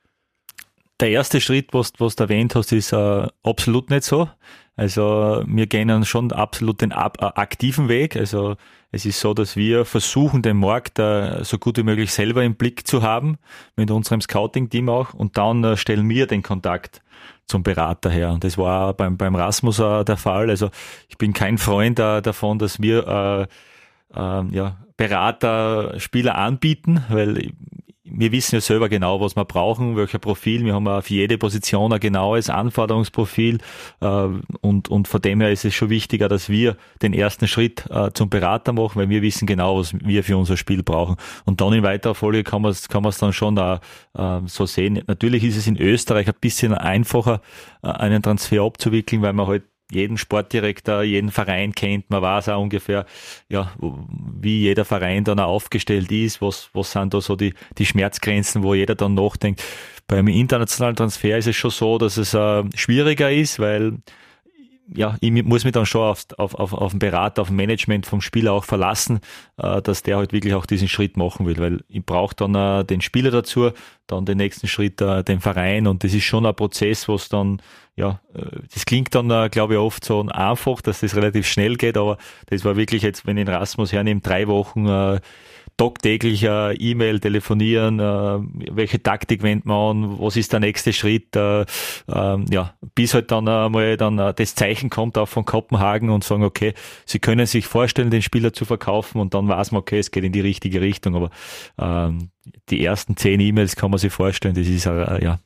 Der 1.04 1.12
erste 1.12 1.42
Schritt, 1.42 1.74
was, 1.74 1.92
was 1.98 2.16
du 2.16 2.24
erwähnt 2.24 2.56
hast, 2.56 2.72
ist 2.72 2.94
äh, 2.94 3.28
absolut 3.44 3.90
nicht 3.90 4.06
so. 4.06 4.30
Also 4.78 5.44
wir 5.46 5.68
gehen 5.68 6.06
schon 6.06 6.32
absolut 6.32 6.80
den 6.80 6.92
äh, 6.92 6.96
aktiven 6.96 7.90
Weg. 7.90 8.16
Also 8.16 8.56
es 8.90 9.06
ist 9.06 9.20
so, 9.20 9.34
dass 9.34 9.58
wir 9.58 9.84
versuchen, 9.84 10.42
den 10.42 10.56
Markt 10.56 11.00
äh, 11.00 11.44
so 11.44 11.58
gut 11.58 11.78
wie 11.78 11.84
möglich 11.84 12.14
selber 12.14 12.42
im 12.42 12.56
Blick 12.56 12.88
zu 12.88 13.02
haben, 13.02 13.38
mit 13.76 13.92
unserem 13.92 14.22
Scouting-Team 14.22 14.88
auch. 14.88 15.14
Und 15.14 15.38
dann 15.38 15.62
äh, 15.66 15.76
stellen 15.76 16.08
wir 16.08 16.26
den 16.26 16.42
Kontakt 16.42 17.02
zum 17.48 17.64
Berater 17.64 18.10
her. 18.10 18.32
Und 18.32 18.46
das 18.46 18.58
war 18.58 18.94
beim, 18.94 19.18
beim 19.18 19.36
Rasmus 19.36 19.80
äh, 19.80 20.06
der 20.06 20.16
Fall. 20.16 20.50
Also 20.50 20.70
ich 21.10 21.18
bin 21.18 21.34
kein 21.34 21.58
Freund 21.58 22.00
äh, 22.00 22.22
davon, 22.22 22.60
dass 22.60 22.82
wir 22.82 23.50
äh, 24.16 24.18
äh, 24.18 24.46
ja, 24.52 24.78
Berater 24.96 26.00
Spieler 26.00 26.36
anbieten, 26.38 27.04
weil 27.10 27.52
wir 28.16 28.32
wissen 28.32 28.56
ja 28.56 28.62
selber 28.62 28.90
genau, 28.90 29.20
was 29.20 29.36
wir 29.36 29.44
brauchen, 29.44 29.98
welcher 29.98 30.20
Profil. 30.20 30.64
Wir 30.66 30.76
haben 30.76 31.02
für 31.02 31.14
jede 31.14 31.38
Position 31.38 31.92
ein 31.92 32.00
genaues 32.00 32.50
Anforderungsprofil 32.50 33.58
äh, 34.02 34.28
und, 34.62 34.90
und 34.90 35.08
von 35.08 35.22
dem 35.22 35.42
her 35.42 35.52
ist 35.52 35.66
es 35.66 35.74
schon 35.74 35.90
wichtiger, 35.90 36.30
dass 36.30 36.48
wir 36.48 36.78
den 37.02 37.14
ersten 37.14 37.48
Schritt 37.48 37.86
äh, 37.90 38.12
zum 38.14 38.30
Berater 38.30 38.72
machen, 38.72 38.96
weil 38.96 39.10
wir 39.10 39.22
wissen 39.24 39.48
genau, 39.48 39.80
was 39.80 39.94
wir 40.00 40.24
für 40.24 40.38
unser 40.38 40.58
Spiel 40.58 40.84
brauchen. 40.84 41.16
Und 41.46 41.60
dann 41.60 41.74
in 41.74 41.84
weiterer 41.84 42.16
Folge 42.16 42.44
kann 42.44 42.62
man 42.62 42.72
es 42.72 42.88
kann 42.88 43.04
dann 43.04 43.34
schon 43.34 43.56
da, 43.56 43.82
äh, 44.16 44.40
so 44.46 44.66
sehen. 44.66 45.02
Natürlich 45.08 45.44
ist 45.44 45.58
es 45.58 45.68
in 45.68 45.78
Österreich 45.78 46.28
ein 46.28 46.36
bisschen 46.40 46.74
einfacher, 46.74 47.42
einen 47.82 48.22
Transfer 48.22 48.62
abzuwickeln, 48.62 49.22
weil 49.22 49.34
man 49.34 49.48
halt 49.48 49.64
jeden 49.94 50.18
Sportdirektor, 50.18 51.04
jeden 51.04 51.32
Verein 51.32 51.74
kennt, 51.74 52.10
man 52.10 52.22
weiß 52.22 52.50
auch 52.50 52.62
ungefähr, 52.62 53.06
ja, 53.50 53.72
wie 53.80 54.62
jeder 54.62 54.86
Verein 54.86 55.24
dann 55.24 55.40
auch 55.40 55.50
aufgestellt 55.50 56.12
ist, 56.12 56.42
was, 56.42 56.70
was 56.74 56.92
sind 56.92 57.14
da 57.14 57.22
so 57.22 57.36
die, 57.36 57.54
die 57.78 57.86
Schmerzgrenzen, 57.86 58.64
wo 58.64 58.74
jeder 58.74 58.96
dann 58.96 59.14
nachdenkt. 59.14 59.64
Beim 60.08 60.28
internationalen 60.28 60.96
Transfer 60.96 61.38
ist 61.38 61.48
es 61.48 61.56
schon 61.56 61.72
so, 61.72 61.98
dass 61.98 62.18
es 62.18 62.34
äh, 62.34 62.64
schwieriger 62.76 63.32
ist, 63.32 63.60
weil 63.60 64.00
ja, 64.94 65.16
ich 65.22 65.32
muss 65.32 65.64
mich 65.64 65.74
dann 65.74 65.86
schon 65.86 66.02
auf, 66.02 66.26
auf, 66.38 66.56
auf, 66.56 66.74
auf 66.74 66.92
den 66.92 67.00
Berater, 67.00 67.42
auf 67.42 67.48
den 67.48 67.56
Management 67.56 68.06
vom 68.06 68.22
Spieler 68.22 68.54
auch 68.54 68.66
verlassen, 68.66 69.20
äh, 69.58 69.82
dass 69.82 70.04
der 70.04 70.18
halt 70.18 70.34
wirklich 70.34 70.54
auch 70.54 70.66
diesen 70.66 70.88
Schritt 70.88 71.16
machen 71.16 71.46
will, 71.46 71.58
weil 71.58 71.84
ich 71.88 72.06
brauche 72.06 72.36
dann 72.36 72.56
äh, 72.56 72.84
den 72.84 73.02
Spieler 73.02 73.32
dazu, 73.32 73.72
dann 74.08 74.26
den 74.26 74.38
nächsten 74.38 74.68
Schritt 74.68 75.00
äh, 75.02 75.24
den 75.24 75.40
Verein 75.40 75.88
und 75.88 76.04
das 76.04 76.14
ist 76.14 76.24
schon 76.24 76.46
ein 76.46 76.56
Prozess, 76.56 77.08
was 77.08 77.30
dann, 77.30 77.62
ja, 77.96 78.20
das 78.74 78.86
klingt 78.86 79.14
dann, 79.14 79.52
glaube 79.52 79.76
ich, 79.76 79.80
oft 79.80 80.04
so 80.04 80.26
einfach, 80.28 80.82
dass 80.82 81.02
das 81.02 81.16
relativ 81.16 81.48
schnell 81.48 81.76
geht, 81.76 81.96
aber 81.96 82.18
das 82.48 82.66
war 82.66 82.76
wirklich 82.76 83.04
jetzt, 83.04 83.28
wenn 83.28 83.38
ich 83.38 83.46
den 83.46 83.54
Rasmus 83.54 83.92
hernehme, 83.92 84.22
drei 84.22 84.48
Wochen 84.48 85.20
tagtäglich 85.78 86.44
äh, 86.44 86.74
E-Mail, 86.76 87.20
telefonieren, 87.20 88.00
äh, 88.00 88.40
welche 88.72 89.02
Taktik 89.02 89.44
wendet 89.44 89.66
man 89.66 89.98
an, 89.98 90.20
was 90.20 90.36
ist 90.36 90.54
der 90.54 90.60
nächste 90.60 90.94
Schritt, 90.94 91.36
äh, 91.36 91.62
äh, 91.62 91.66
ja, 92.08 92.74
bis 92.96 93.14
halt 93.14 93.32
dann 93.32 93.48
einmal 93.48 93.98
dann 93.98 94.18
das 94.18 94.56
Zeichen 94.56 94.90
kommt 94.90 95.18
auch 95.18 95.28
von 95.28 95.46
Kopenhagen 95.46 96.10
und 96.10 96.24
sagen, 96.24 96.44
okay, 96.44 96.74
sie 97.06 97.20
können 97.20 97.46
sich 97.46 97.66
vorstellen, 97.66 98.12
den 98.12 98.22
Spieler 98.22 98.54
zu 98.54 98.66
verkaufen 98.66 99.20
und 99.20 99.34
dann 99.34 99.48
weiß 99.48 99.72
man, 99.72 99.80
okay, 99.80 100.00
es 100.00 100.12
geht 100.12 100.24
in 100.24 100.32
die 100.32 100.42
richtige 100.42 100.82
Richtung, 100.82 101.16
aber 101.16 101.30
ähm, 101.80 102.30
die 102.70 102.84
ersten 102.84 103.18
zehn 103.18 103.40
E-Mails 103.40 103.76
kann 103.76 103.92
man 103.92 103.98
sich 103.98 104.14
vorstellen, 104.14 104.56
das 104.56 104.68
ist 104.68 104.86
äh, 104.86 105.24
ja 105.24 105.40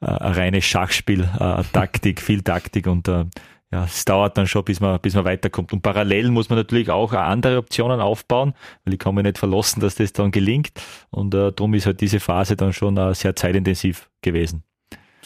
ein 0.00 0.32
reines 0.32 0.64
Schachspiel, 0.64 1.28
Taktik, 1.72 2.20
viel 2.22 2.42
Taktik 2.42 2.86
und 2.86 3.08
äh, 3.08 3.24
ja, 3.70 3.84
es 3.84 4.04
dauert 4.06 4.38
dann 4.38 4.46
schon, 4.46 4.64
bis 4.64 4.80
man, 4.80 4.98
bis 5.00 5.14
man 5.14 5.26
weiterkommt. 5.26 5.72
Und 5.72 5.82
parallel 5.82 6.30
muss 6.30 6.48
man 6.48 6.58
natürlich 6.58 6.90
auch 6.90 7.12
andere 7.12 7.58
Optionen 7.58 8.00
aufbauen, 8.00 8.54
weil 8.84 8.94
ich 8.94 8.98
kann 8.98 9.14
mich 9.14 9.24
nicht 9.24 9.38
verlassen, 9.38 9.80
dass 9.80 9.96
das 9.96 10.14
dann 10.14 10.30
gelingt. 10.30 10.72
Und 11.10 11.34
äh, 11.34 11.52
darum 11.52 11.74
ist 11.74 11.84
halt 11.84 12.00
diese 12.00 12.18
Phase 12.18 12.56
dann 12.56 12.72
schon 12.72 12.96
äh, 12.96 13.14
sehr 13.14 13.36
zeitintensiv 13.36 14.08
gewesen. 14.22 14.62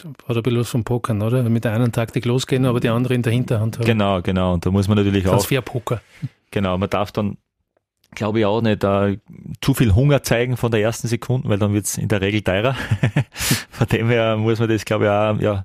War 0.03 0.35
ein 0.35 0.43
bisschen 0.43 0.59
was 0.59 0.69
vom 0.69 0.83
Pokern, 0.83 1.21
oder? 1.21 1.43
Mit 1.43 1.63
der 1.63 1.71
einen 1.73 1.93
Taktik 1.93 2.25
losgehen, 2.25 2.65
aber 2.65 2.81
die 2.81 2.89
andere 2.89 3.13
in 3.13 3.21
der 3.21 3.31
Hinterhand 3.31 3.77
haben. 3.77 3.85
Genau, 3.85 4.21
genau. 4.21 4.53
Und 4.53 4.65
da 4.65 4.71
muss 4.71 4.89
man 4.89 4.97
natürlich 4.97 5.25
auch. 5.25 5.31
Transferpoker. 5.31 6.01
Genau, 6.51 6.77
man 6.77 6.89
darf 6.89 7.13
dann, 7.13 7.37
glaube 8.13 8.39
ich, 8.39 8.45
auch 8.45 8.61
nicht 8.61 8.83
äh, 8.83 9.19
zu 9.61 9.73
viel 9.73 9.95
Hunger 9.95 10.21
zeigen 10.21 10.57
von 10.57 10.71
der 10.71 10.81
ersten 10.81 11.07
Sekunde, 11.07 11.47
weil 11.47 11.59
dann 11.59 11.73
wird 11.73 11.85
es 11.85 11.97
in 11.97 12.09
der 12.09 12.19
Regel 12.19 12.41
teurer. 12.41 12.75
von 13.69 13.87
dem 13.87 14.09
her 14.09 14.35
muss 14.35 14.59
man 14.59 14.67
das, 14.67 14.83
glaube 14.83 15.05
ich, 15.05 15.09
auch, 15.09 15.39
ja, 15.39 15.63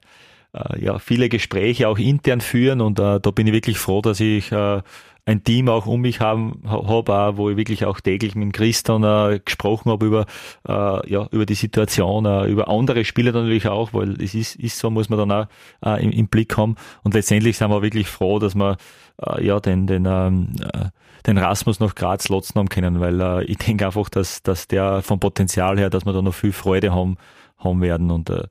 äh, 0.52 0.84
ja, 0.84 0.98
viele 0.98 1.28
Gespräche 1.28 1.88
auch 1.88 1.98
intern 1.98 2.40
führen 2.40 2.80
und 2.80 2.98
äh, 2.98 3.20
da 3.20 3.30
bin 3.30 3.46
ich 3.46 3.52
wirklich 3.52 3.78
froh, 3.78 4.00
dass 4.00 4.20
ich 4.20 4.52
äh, 4.52 4.82
ein 5.28 5.44
Team 5.44 5.68
auch 5.68 5.84
um 5.84 6.00
mich 6.00 6.20
haben 6.20 6.62
habe, 6.66 7.36
wo 7.36 7.50
ich 7.50 7.58
wirklich 7.58 7.84
auch 7.84 8.00
täglich 8.00 8.34
mit 8.34 8.54
Christian 8.54 9.04
äh, 9.04 9.40
gesprochen 9.44 9.90
habe 9.90 10.06
über 10.06 10.26
äh, 10.66 11.10
ja 11.10 11.28
über 11.30 11.44
die 11.44 11.54
Situation, 11.54 12.24
äh, 12.24 12.46
über 12.46 12.68
andere 12.68 13.04
Spiele 13.04 13.32
natürlich 13.32 13.68
auch, 13.68 13.92
weil 13.92 14.20
es 14.22 14.34
ist, 14.34 14.56
ist 14.56 14.78
so, 14.78 14.88
muss 14.88 15.10
man 15.10 15.18
dann 15.18 15.32
auch 15.32 15.46
äh, 15.84 16.02
im, 16.02 16.12
im, 16.12 16.28
Blick 16.28 16.56
haben. 16.56 16.76
Und 17.02 17.12
letztendlich 17.12 17.58
sind 17.58 17.68
wir 17.70 17.82
wirklich 17.82 18.08
froh, 18.08 18.38
dass 18.38 18.54
wir 18.54 18.78
äh, 19.22 19.44
ja 19.44 19.60
den 19.60 19.86
den 19.86 20.06
ähm, 20.06 20.52
äh, 20.72 20.86
den 21.26 21.36
Rasmus 21.36 21.78
nach 21.78 21.94
Graz 21.94 22.30
lotzen 22.30 22.54
haben 22.54 22.70
können, 22.70 22.98
weil 23.00 23.20
äh, 23.20 23.44
ich 23.44 23.58
denke 23.58 23.84
einfach, 23.84 24.08
dass 24.08 24.42
dass 24.42 24.66
der 24.66 25.02
vom 25.02 25.20
Potenzial 25.20 25.78
her, 25.78 25.90
dass 25.90 26.06
wir 26.06 26.14
da 26.14 26.22
noch 26.22 26.34
viel 26.34 26.52
Freude 26.52 26.94
haben 26.94 27.18
haben 27.58 27.82
werden 27.82 28.10
und 28.10 28.30
äh, 28.30 28.44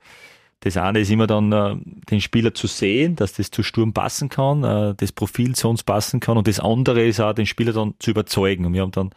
das 0.62 0.78
eine 0.78 1.00
ist 1.00 1.12
immer 1.12 1.28
dann, 1.28 1.52
äh, 1.52 1.76
den 2.10 2.22
Spieler 2.22 2.54
zu 2.54 2.68
sehen, 2.68 3.16
dass 3.16 3.34
das 3.34 3.52
zu 3.52 3.64
Sturm 3.64 3.94
passen 3.94 4.30
kann, 4.30 4.64
äh, 4.64 4.96
das 4.96 5.12
Profil 5.12 5.56
zu 5.56 5.70
uns 5.70 5.84
passen 5.84 6.20
kann. 6.20 6.38
Und 6.38 6.48
das 6.48 6.60
andere 6.60 7.06
ist 7.06 7.20
auch, 7.20 7.34
den 7.34 7.46
Spieler 7.46 7.74
dann 7.74 7.94
zu 8.00 8.12
überzeugen. 8.12 8.66
Und 8.66 8.74
wir 8.74 8.82
haben 8.82 8.92
dann 8.92 9.12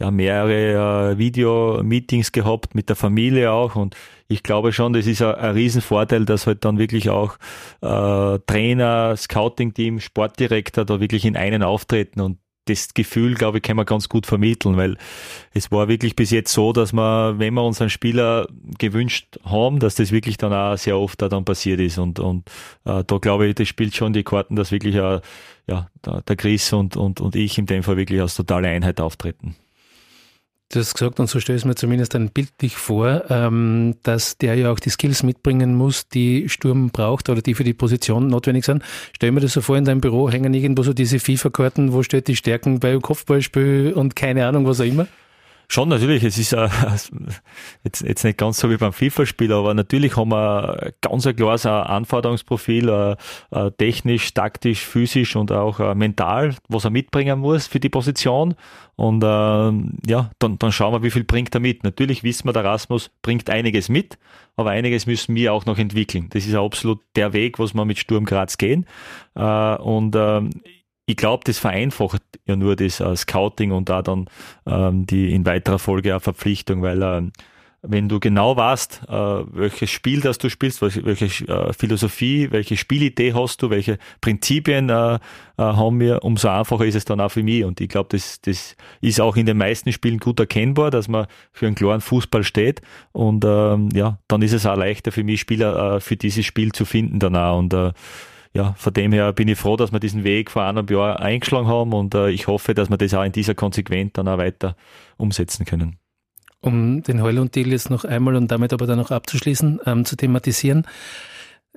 ja 0.00 0.10
mehrere 0.10 1.12
äh, 1.12 1.18
Video-Meetings 1.18 2.32
gehabt 2.32 2.74
mit 2.74 2.88
der 2.88 2.96
Familie 2.96 3.52
auch. 3.52 3.76
Und 3.76 3.94
ich 4.28 4.42
glaube 4.42 4.72
schon, 4.72 4.94
das 4.94 5.06
ist 5.06 5.20
ein, 5.20 5.54
Riesenvorteil, 5.54 6.24
dass 6.24 6.46
halt 6.46 6.64
dann 6.64 6.78
wirklich 6.78 7.10
auch 7.10 7.36
äh, 7.82 8.38
Trainer, 8.46 9.16
Scouting-Team, 9.16 10.00
Sportdirektor 10.00 10.86
da 10.86 10.98
wirklich 10.98 11.26
in 11.26 11.36
einen 11.36 11.62
auftreten 11.62 12.20
und 12.20 12.38
das 12.66 12.94
Gefühl, 12.94 13.34
glaube 13.34 13.58
ich, 13.58 13.62
kann 13.62 13.76
man 13.76 13.86
ganz 13.86 14.08
gut 14.08 14.26
vermitteln, 14.26 14.76
weil 14.76 14.96
es 15.52 15.70
war 15.72 15.88
wirklich 15.88 16.14
bis 16.14 16.30
jetzt 16.30 16.52
so, 16.52 16.72
dass 16.72 16.92
wir, 16.92 17.38
wenn 17.38 17.54
wir 17.54 17.64
unseren 17.64 17.90
Spieler 17.90 18.46
gewünscht 18.78 19.38
haben, 19.44 19.80
dass 19.80 19.94
das 19.96 20.12
wirklich 20.12 20.36
dann 20.36 20.52
auch 20.52 20.76
sehr 20.76 20.98
oft 20.98 21.20
da 21.20 21.28
dann 21.28 21.44
passiert 21.44 21.80
ist. 21.80 21.98
Und, 21.98 22.20
und 22.20 22.48
äh, 22.84 23.02
da 23.04 23.18
glaube 23.18 23.46
ich, 23.46 23.54
das 23.54 23.68
spielt 23.68 23.94
schon 23.94 24.12
die 24.12 24.24
Karten, 24.24 24.56
dass 24.56 24.72
wirklich 24.72 24.94
äh, 24.94 25.20
ja, 25.66 25.88
der 26.04 26.36
Chris 26.36 26.72
und, 26.72 26.96
und, 26.96 27.20
und 27.20 27.36
ich 27.36 27.58
in 27.58 27.66
dem 27.66 27.82
Fall 27.82 27.96
wirklich 27.96 28.20
als 28.20 28.34
totale 28.34 28.68
Einheit 28.68 29.00
auftreten. 29.00 29.56
Du 30.72 30.78
hast 30.78 30.94
gesagt, 30.94 31.18
und 31.18 31.28
so 31.28 31.40
stelle 31.40 31.58
ich 31.58 31.64
mir 31.64 31.74
zumindest 31.74 32.14
ein 32.14 32.30
bildlich 32.30 32.76
vor, 32.76 33.24
ähm, 33.28 33.96
dass 34.04 34.38
der 34.38 34.54
ja 34.54 34.70
auch 34.70 34.78
die 34.78 34.90
Skills 34.90 35.24
mitbringen 35.24 35.74
muss, 35.74 36.06
die 36.06 36.48
Sturm 36.48 36.90
braucht 36.90 37.28
oder 37.28 37.42
die 37.42 37.54
für 37.54 37.64
die 37.64 37.74
Position 37.74 38.28
notwendig 38.28 38.64
sind. 38.64 38.84
Stell 39.12 39.32
mir 39.32 39.40
das 39.40 39.54
so 39.54 39.62
vor, 39.62 39.76
in 39.76 39.84
deinem 39.84 40.00
Büro 40.00 40.30
hängen 40.30 40.54
irgendwo 40.54 40.84
so 40.84 40.92
diese 40.92 41.18
FIFA-Karten, 41.18 41.92
wo 41.92 42.04
steht 42.04 42.28
die 42.28 42.36
Stärken 42.36 42.78
bei 42.78 42.96
Kopfballspiel 42.98 43.94
und 43.96 44.14
keine 44.14 44.46
Ahnung, 44.46 44.64
was 44.64 44.80
auch 44.80 44.84
immer. 44.84 45.08
Schon, 45.72 45.88
natürlich. 45.88 46.24
Es 46.24 46.36
ist 46.36 46.52
äh, 46.52 46.68
jetzt, 47.84 48.00
jetzt 48.00 48.24
nicht 48.24 48.38
ganz 48.38 48.58
so 48.58 48.68
wie 48.70 48.76
beim 48.76 48.92
FIFA-Spiel, 48.92 49.52
aber 49.52 49.72
natürlich 49.72 50.16
haben 50.16 50.32
wir 50.32 50.92
ganz 51.00 51.28
ein 51.28 51.36
klares 51.36 51.64
Anforderungsprofil, 51.64 52.88
äh, 52.88 53.16
äh, 53.56 53.70
technisch, 53.78 54.34
taktisch, 54.34 54.84
physisch 54.84 55.36
und 55.36 55.52
auch 55.52 55.94
mental, 55.94 56.56
was 56.68 56.86
er 56.86 56.90
mitbringen 56.90 57.38
muss 57.38 57.68
für 57.68 57.78
die 57.78 57.88
Position. 57.88 58.56
Und 58.96 59.22
ja, 59.22 60.30
dann, 60.40 60.58
dann 60.58 60.72
schauen 60.72 60.92
wir, 60.92 61.02
wie 61.02 61.10
viel 61.10 61.24
bringt 61.24 61.54
er 61.54 61.60
mit. 61.60 61.84
Natürlich 61.84 62.22
wissen 62.22 62.48
wir, 62.48 62.52
der 62.52 62.64
Rasmus 62.64 63.10
bringt 63.22 63.48
einiges 63.48 63.88
mit, 63.88 64.18
aber 64.56 64.70
einiges 64.70 65.06
müssen 65.06 65.34
wir 65.36 65.54
auch 65.54 65.64
noch 65.64 65.78
entwickeln. 65.78 66.26
Das 66.30 66.46
ist 66.46 66.54
absolut 66.54 67.00
der 67.16 67.32
Weg, 67.32 67.58
was 67.58 67.72
wir 67.72 67.86
mit 67.86 67.98
Sturm 67.98 68.26
Graz 68.26 68.58
gehen. 68.58 68.86
Und 69.34 70.16
äh, 70.16 70.42
ich 71.10 71.16
glaube, 71.16 71.42
das 71.44 71.58
vereinfacht 71.58 72.22
ja 72.46 72.54
nur 72.54 72.76
das 72.76 73.00
uh, 73.00 73.16
Scouting 73.16 73.72
und 73.72 73.88
da 73.88 74.00
dann 74.02 74.26
ähm, 74.66 75.06
die 75.06 75.34
in 75.34 75.44
weiterer 75.44 75.80
Folge 75.80 76.16
auch 76.16 76.22
Verpflichtung, 76.22 76.82
weil 76.82 77.02
ähm, 77.02 77.32
wenn 77.82 78.08
du 78.08 78.20
genau 78.20 78.56
weißt, 78.56 79.02
äh, 79.08 79.12
welches 79.12 79.90
Spiel 79.90 80.20
das 80.20 80.38
du 80.38 80.50
spielst, 80.50 80.82
welche, 80.82 81.04
welche 81.04 81.48
äh, 81.48 81.72
Philosophie, 81.72 82.48
welche 82.50 82.76
Spielidee 82.76 83.32
hast 83.32 83.62
du, 83.62 83.70
welche 83.70 83.98
Prinzipien 84.20 84.90
äh, 84.90 85.14
äh, 85.14 85.18
haben 85.56 85.98
wir, 85.98 86.22
umso 86.22 86.48
einfacher 86.48 86.84
ist 86.84 86.94
es 86.94 87.06
dann 87.06 87.20
auch 87.20 87.30
für 87.30 87.42
mich. 87.42 87.64
Und 87.64 87.80
ich 87.80 87.88
glaube, 87.88 88.10
das, 88.10 88.40
das 88.42 88.76
ist 89.00 89.20
auch 89.20 89.36
in 89.36 89.46
den 89.46 89.56
meisten 89.56 89.92
Spielen 89.92 90.18
gut 90.18 90.38
erkennbar, 90.38 90.90
dass 90.90 91.08
man 91.08 91.26
für 91.52 91.66
einen 91.66 91.74
klaren 91.74 92.02
Fußball 92.02 92.44
steht. 92.44 92.82
Und 93.12 93.44
ähm, 93.46 93.88
ja, 93.94 94.18
dann 94.28 94.42
ist 94.42 94.52
es 94.52 94.66
auch 94.66 94.76
leichter 94.76 95.10
für 95.10 95.24
mich, 95.24 95.40
Spieler 95.40 95.96
äh, 95.96 96.00
für 96.00 96.16
dieses 96.16 96.44
Spiel 96.44 96.72
zu 96.72 96.84
finden 96.84 97.18
danach. 97.18 97.56
Und 97.56 97.74
ja, 98.52 98.74
von 98.76 98.92
dem 98.92 99.12
her 99.12 99.32
bin 99.32 99.48
ich 99.48 99.58
froh, 99.58 99.76
dass 99.76 99.92
wir 99.92 100.00
diesen 100.00 100.24
Weg 100.24 100.50
vor 100.50 100.64
einem 100.64 100.86
Jahr 100.88 101.20
eingeschlagen 101.20 101.68
haben 101.68 101.92
und 101.92 102.14
äh, 102.14 102.30
ich 102.30 102.48
hoffe, 102.48 102.74
dass 102.74 102.90
wir 102.90 102.96
das 102.96 103.14
auch 103.14 103.22
in 103.22 103.32
dieser 103.32 103.54
Konsequenz 103.54 104.12
dann 104.14 104.28
auch 104.28 104.38
weiter 104.38 104.76
umsetzen 105.16 105.64
können. 105.64 105.98
Um 106.60 107.02
den 107.02 107.22
Heulund-Deal 107.22 107.68
jetzt 107.68 107.90
noch 107.90 108.04
einmal 108.04 108.36
und 108.36 108.50
damit 108.50 108.72
aber 108.72 108.86
dann 108.86 108.98
noch 108.98 109.10
abzuschließen, 109.10 109.80
ähm, 109.86 110.04
zu 110.04 110.16
thematisieren. 110.16 110.86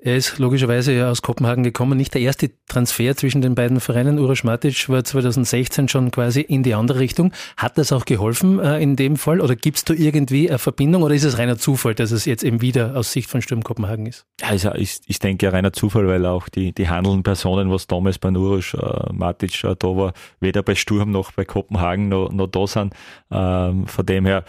Er 0.05 0.17
ist 0.17 0.37
logischerweise 0.37 0.91
ja 0.91 1.09
aus 1.09 1.21
Kopenhagen 1.21 1.63
gekommen. 1.63 1.97
Nicht 1.97 2.13
der 2.13 2.19
erste 2.19 2.51
Transfer 2.67 3.15
zwischen 3.15 3.41
den 3.41 3.55
beiden 3.55 3.79
Vereinen. 3.79 4.19
Uroš 4.19 4.43
Matic 4.43 4.89
war 4.89 5.01
2016 5.01 5.87
schon 5.87 6.11
quasi 6.11 6.41
in 6.41 6.61
die 6.61 6.73
andere 6.73 6.99
Richtung. 6.99 7.31
Hat 7.55 7.77
das 7.77 7.93
auch 7.93 8.03
geholfen 8.03 8.59
äh, 8.59 8.81
in 8.81 8.97
dem 8.97 9.15
Fall? 9.15 9.39
Oder 9.39 9.55
gibt 9.55 9.77
es 9.77 9.85
da 9.85 9.93
irgendwie 9.93 10.49
eine 10.49 10.59
Verbindung? 10.59 11.03
Oder 11.03 11.15
ist 11.15 11.23
es 11.23 11.37
reiner 11.37 11.57
Zufall, 11.57 11.95
dass 11.95 12.11
es 12.11 12.25
jetzt 12.25 12.43
eben 12.43 12.59
wieder 12.59 12.97
aus 12.97 13.13
Sicht 13.13 13.29
von 13.29 13.41
Sturm 13.41 13.63
Kopenhagen 13.63 14.05
ist? 14.05 14.25
Ja, 14.41 14.49
ist, 14.49 14.65
ist, 14.65 15.05
ich 15.07 15.19
denke, 15.19 15.53
reiner 15.53 15.71
Zufall, 15.71 16.05
weil 16.05 16.25
auch 16.25 16.49
die, 16.49 16.73
die 16.73 16.89
handelnden 16.89 17.23
Personen, 17.23 17.71
was 17.71 17.87
damals 17.87 18.19
bei 18.19 18.29
Uroš 18.29 18.73
äh, 18.73 19.13
Matic 19.13 19.63
äh, 19.63 19.73
da 19.79 19.87
war, 19.87 20.11
weder 20.41 20.63
bei 20.63 20.75
Sturm 20.75 21.11
noch 21.11 21.31
bei 21.31 21.45
Kopenhagen 21.45 22.09
noch, 22.09 22.29
noch 22.29 22.47
da 22.47 22.67
sind. 22.67 22.93
Ähm, 23.31 23.87
von 23.87 24.05
dem 24.05 24.25
her, 24.25 24.43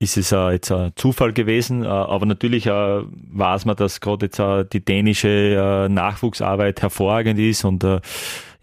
ist 0.00 0.16
es 0.16 0.32
äh, 0.32 0.50
jetzt 0.50 0.70
ein 0.70 0.92
Zufall 0.94 1.32
gewesen, 1.32 1.84
äh, 1.84 1.88
aber 1.88 2.26
natürlich 2.26 2.66
äh, 2.66 2.70
weiß 2.70 3.64
man, 3.64 3.76
dass 3.76 4.00
gerade 4.00 4.26
jetzt 4.26 4.40
die 4.72 4.84
dänische 4.84 5.28
äh, 5.28 5.88
Nachwuchsarbeit 5.88 6.82
hervorragend 6.82 7.38
ist 7.38 7.64
und 7.64 7.84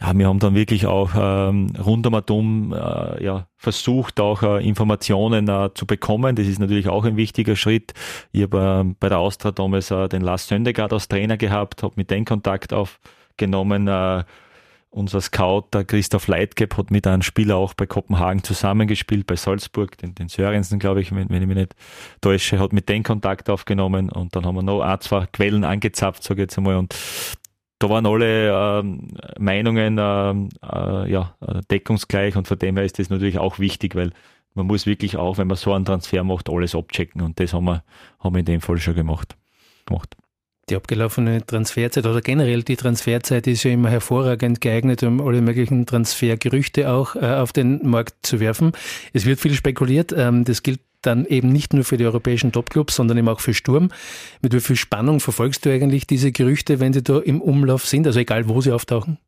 ja, 0.01 0.18
wir 0.18 0.27
haben 0.27 0.39
dann 0.39 0.56
wirklich 0.56 0.86
auch 0.88 1.12
ähm, 1.15 1.68
rund 1.84 2.06
um 2.06 2.13
Atom 2.15 2.74
äh, 2.74 3.24
ja, 3.24 3.48
versucht, 3.56 4.20
auch 4.20 4.44
äh, 4.44 4.68
Informationen 4.68 5.48
äh, 5.48 5.70
zu 5.74 5.86
bekommen. 5.86 6.36
Das 6.36 6.48
ist 6.48 6.60
natürlich 6.60 6.89
auch 6.89 7.06
ein 7.06 7.15
wichtiger 7.15 7.56
Schritt. 7.56 7.94
Ich 8.34 8.44
habe 8.44 8.84
äh, 8.86 8.94
bei 9.00 9.08
der 9.08 9.20
Austria 9.20 9.51
damals 9.51 9.88
den 9.88 10.22
Lars 10.22 10.48
Söndegaard 10.48 10.92
als 10.92 11.08
Trainer 11.08 11.38
gehabt, 11.38 11.82
habe 11.82 11.94
mit 11.96 12.12
dem 12.12 12.25
Kontakt 12.25 12.74
aufgenommen. 12.74 13.88
Unser 14.95 15.19
Scout, 15.19 15.65
der 15.73 15.83
Christoph 15.83 16.27
Leitgeb, 16.27 16.77
hat 16.77 16.89
mit 16.89 17.05
einem 17.05 17.21
Spieler 17.21 17.57
auch 17.57 17.73
bei 17.73 17.85
Kopenhagen 17.85 18.43
zusammengespielt, 18.43 19.27
bei 19.27 19.35
Salzburg, 19.35 19.97
den, 19.97 20.15
den 20.15 20.29
Sörensen, 20.29 20.79
glaube 20.79 21.01
ich, 21.01 21.13
wenn, 21.13 21.29
wenn, 21.29 21.41
ich 21.41 21.47
mich 21.49 21.57
nicht 21.57 21.75
täusche, 22.21 22.59
hat 22.59 22.71
mit 22.71 22.87
dem 22.87 23.03
Kontakt 23.03 23.49
aufgenommen 23.49 24.09
und 24.09 24.33
dann 24.37 24.45
haben 24.45 24.55
wir 24.55 24.63
noch 24.63 24.79
ein, 24.79 25.01
zwei 25.01 25.25
Quellen 25.25 25.65
angezapft, 25.65 26.23
sage 26.23 26.41
ich 26.41 26.45
jetzt 26.45 26.57
einmal, 26.57 26.77
und 26.77 26.95
da 27.79 27.89
waren 27.89 28.05
alle 28.05 28.79
ähm, 28.79 29.09
Meinungen 29.37 29.97
ähm, 29.99 30.47
äh, 30.63 31.11
ja, 31.11 31.35
deckungsgleich 31.69 32.37
und 32.37 32.47
von 32.47 32.57
dem 32.57 32.77
her 32.77 32.85
ist 32.85 32.97
das 32.97 33.09
natürlich 33.09 33.37
auch 33.37 33.59
wichtig, 33.59 33.95
weil 33.95 34.13
man 34.53 34.65
muss 34.65 34.85
wirklich 34.85 35.17
auch, 35.17 35.37
wenn 35.37 35.47
man 35.47 35.57
so 35.57 35.73
einen 35.73 35.83
Transfer 35.83 36.23
macht, 36.23 36.49
alles 36.49 36.73
abchecken 36.73 37.21
und 37.21 37.37
das 37.37 37.53
haben 37.53 37.65
wir, 37.65 37.83
haben 38.21 38.33
wir 38.33 38.39
in 38.39 38.45
dem 38.45 38.61
Fall 38.61 38.77
schon 38.77 38.95
gemacht. 38.95 39.35
gemacht. 39.85 40.15
Die 40.69 40.75
abgelaufene 40.75 41.45
Transferzeit 41.45 42.07
oder 42.07 42.22
generell 42.22 42.63
die 42.63 42.75
Transferzeit 42.75 43.45
ist 43.45 43.63
ja 43.63 43.72
immer 43.72 43.91
hervorragend 43.91 44.62
geeignet, 44.62 45.03
um 45.03 45.22
alle 45.22 45.41
möglichen 45.41 45.86
Transfergerüchte 45.86 46.89
auch 46.89 47.15
äh, 47.15 47.36
auf 47.36 47.53
den 47.53 47.88
Markt 47.88 48.25
zu 48.25 48.39
werfen. 48.39 48.72
Es 49.13 49.27
wird 49.27 49.39
viel 49.39 49.53
spekuliert. 49.53 50.12
Ähm, 50.12 50.43
das 50.43 50.63
gilt 50.63 50.79
dann 51.03 51.25
eben 51.25 51.50
nicht 51.50 51.74
nur 51.75 51.84
für 51.84 51.98
die 51.98 52.05
europäischen 52.05 52.51
Topclubs, 52.51 52.95
sondern 52.95 53.19
eben 53.19 53.29
auch 53.29 53.41
für 53.41 53.53
Sturm. 53.53 53.91
Mit 54.41 54.55
wie 54.55 54.60
viel 54.60 54.75
Spannung 54.75 55.19
verfolgst 55.19 55.67
du 55.67 55.72
eigentlich 55.72 56.07
diese 56.07 56.31
Gerüchte, 56.31 56.79
wenn 56.79 56.93
sie 56.93 57.03
da 57.03 57.19
im 57.19 57.41
Umlauf 57.41 57.86
sind, 57.86 58.07
also 58.07 58.19
egal 58.19 58.50
wo 58.50 58.60
sie 58.60 58.72
auftauchen? 58.72 59.19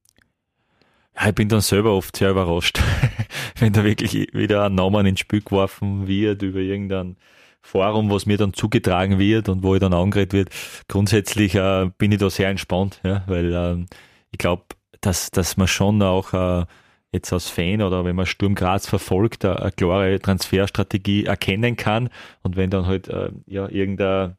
Ja, 1.15 1.29
ich 1.29 1.36
bin 1.36 1.50
dann 1.50 1.62
selber 1.62 1.91
oft 1.91 2.15
sehr 2.15 2.32
überrascht, 2.32 2.79
wenn 3.60 3.74
da 3.74 3.84
wirklich 3.84 4.34
wieder 4.34 4.65
ein 4.65 4.74
Name 4.74 5.08
ins 5.08 5.20
Spiel 5.20 5.41
geworfen 5.41 6.08
wird 6.08 6.41
über 6.41 6.60
irgendeinen 6.60 7.15
Forum, 7.62 8.10
was 8.10 8.26
mir 8.26 8.38
dann 8.38 8.54
zugetragen 8.54 9.20
wird 9.20 9.50
und 9.50 9.64
wo 9.64 9.76
ich 9.76 9.82
dann 9.82 9.94
angeredet 9.94 10.34
wird. 10.34 10.50
Grundsätzlich 10.88 11.56
äh, 11.56 11.90
bin 11.98 12.12
ich 12.12 12.20
da 12.20 12.30
sehr 12.30 12.50
entspannt, 12.50 13.02
ja, 13.04 13.24
weil 13.28 13.54
äh, 13.54 13.86
ich 14.32 14.38
glaube, 14.38 14.64
dass, 15.02 15.32
dass 15.32 15.58
man 15.58 15.68
schon 15.68 16.02
auch 16.02 16.34
äh, 16.34 16.66
jetzt 17.12 17.32
als 17.34 17.50
Fan 17.50 17.82
oder 17.82 18.06
wenn 18.06 18.16
man 18.16 18.26
Sturm 18.26 18.56
Graz 18.56 18.88
verfolgt, 18.88 19.46
eine, 19.46 19.62
eine 19.62 19.72
klare 19.72 20.20
Transferstrategie 20.20 21.26
erkennen 21.26 21.76
kann 21.76 22.10
und 22.44 22.56
wenn 22.56 22.70
dann 22.70 22.86
halt 22.86 23.08
äh, 23.08 23.32
ja 23.46 23.68
irgendein 23.70 24.36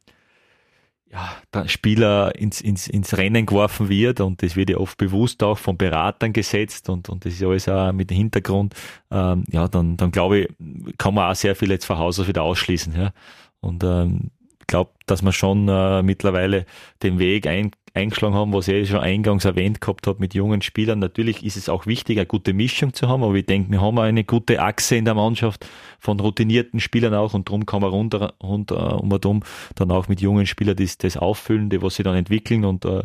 ja, 1.11 1.67
Spieler 1.67 2.35
ins, 2.35 2.61
ins, 2.61 2.87
ins 2.87 3.17
Rennen 3.17 3.45
geworfen 3.45 3.89
wird 3.89 4.21
und 4.21 4.43
das 4.43 4.55
wird 4.55 4.69
ja 4.69 4.77
oft 4.77 4.97
bewusst 4.97 5.41
auch 5.41 5.57
von 5.57 5.77
Beratern 5.77 6.33
gesetzt 6.33 6.87
und, 6.89 7.09
und 7.09 7.25
das 7.25 7.33
ist 7.33 7.43
alles 7.43 7.67
auch 7.67 7.91
mit 7.91 8.11
dem 8.11 8.17
Hintergrund, 8.17 8.75
ähm, 9.09 9.43
ja, 9.49 9.67
dann, 9.67 9.97
dann 9.97 10.11
glaube 10.11 10.39
ich, 10.39 10.49
kann 10.97 11.15
man 11.15 11.31
auch 11.31 11.35
sehr 11.35 11.55
viel 11.55 11.71
jetzt 11.71 11.85
von 11.85 11.97
Haus 11.97 12.19
aus 12.19 12.27
wieder 12.27 12.43
ausschließen. 12.43 12.95
Ja. 12.95 13.11
Und 13.59 13.83
ähm, 13.83 14.29
glaube, 14.69 14.91
dass 15.05 15.21
wir 15.21 15.33
schon 15.33 15.67
äh, 15.67 16.01
mittlerweile 16.01 16.65
den 17.03 17.19
Weg 17.19 17.47
ein, 17.47 17.71
eingeschlagen 17.93 18.35
haben, 18.35 18.53
was 18.53 18.67
ich 18.67 18.75
eh 18.75 18.85
schon 18.85 18.99
eingangs 18.99 19.45
erwähnt 19.45 19.81
gehabt 19.81 20.07
habe 20.07 20.19
mit 20.19 20.33
jungen 20.33 20.61
Spielern. 20.61 20.99
Natürlich 20.99 21.45
ist 21.45 21.57
es 21.57 21.69
auch 21.69 21.85
wichtig, 21.85 22.17
eine 22.17 22.25
gute 22.25 22.53
Mischung 22.53 22.93
zu 22.93 23.07
haben, 23.07 23.23
aber 23.23 23.35
ich 23.35 23.45
denke, 23.45 23.71
wir 23.71 23.81
haben 23.81 23.97
eine 23.99 24.23
gute 24.23 24.61
Achse 24.61 24.95
in 24.95 25.05
der 25.05 25.15
Mannschaft 25.15 25.65
von 25.99 26.19
routinierten 26.19 26.79
Spielern 26.79 27.13
auch 27.13 27.33
und 27.33 27.49
darum 27.49 27.65
kann 27.65 27.81
man 27.81 27.91
runter, 27.91 28.33
runter 28.41 29.01
um 29.01 29.11
und 29.11 29.25
um 29.25 29.43
dann 29.75 29.91
auch 29.91 30.07
mit 30.07 30.21
jungen 30.21 30.45
Spielern 30.45 30.75
das, 30.75 30.97
das 30.97 31.17
auffüllen, 31.17 31.69
die 31.69 31.81
was 31.81 31.95
sie 31.95 32.03
dann 32.03 32.15
entwickeln 32.15 32.65
und 32.65 32.85
äh, 32.85 33.03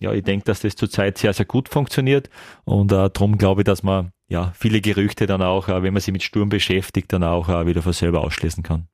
ja, 0.00 0.12
ich 0.12 0.24
denke, 0.24 0.44
dass 0.44 0.60
das 0.60 0.74
zurzeit 0.74 1.18
sehr, 1.18 1.32
sehr 1.32 1.46
gut 1.46 1.68
funktioniert 1.68 2.28
und 2.64 2.90
äh, 2.92 3.10
darum 3.10 3.38
glaube 3.38 3.60
ich, 3.60 3.64
dass 3.64 3.82
man 3.82 4.10
ja 4.28 4.52
viele 4.54 4.80
Gerüchte 4.80 5.26
dann 5.26 5.42
auch, 5.42 5.68
äh, 5.68 5.82
wenn 5.82 5.92
man 5.92 6.00
sich 6.00 6.12
mit 6.12 6.22
Sturm 6.22 6.48
beschäftigt, 6.48 7.12
dann 7.12 7.22
auch 7.22 7.48
äh, 7.48 7.66
wieder 7.66 7.82
von 7.82 7.92
selber 7.92 8.24
ausschließen 8.24 8.62
kann. 8.62 8.88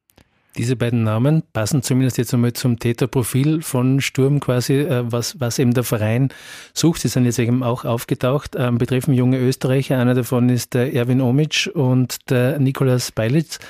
Diese 0.59 0.75
beiden 0.75 1.05
Namen 1.05 1.45
passen 1.53 1.83
zumindest 1.83 2.19
jetzt 2.19 2.35
einmal 2.35 2.53
zum 2.53 2.81
Täterprofil 2.81 3.63
von 3.63 4.01
Sturm 4.01 4.41
quasi, 4.41 4.75
äh, 4.75 5.05
was, 5.07 5.39
was 5.41 5.61
eben 5.61 5.73
der 5.73 5.85
Verein 5.85 6.31
sucht. 6.75 7.01
Sie 7.01 7.07
sind 7.07 7.27
jetzt 7.27 7.39
eben 7.39 7.63
auch 7.63 7.85
aufgetaucht, 7.85 8.57
ähm, 8.59 8.77
betreffen 8.77 9.15
junge 9.15 9.39
Österreicher. 9.39 9.99
Einer 9.99 10.15
davon 10.15 10.49
ist 10.49 10.75
der 10.75 10.93
Erwin 10.93 11.21
Omic 11.21 11.71
und 11.73 12.29
der 12.29 12.59
Nikolaus 12.59 13.13
Beilitz. 13.13 13.61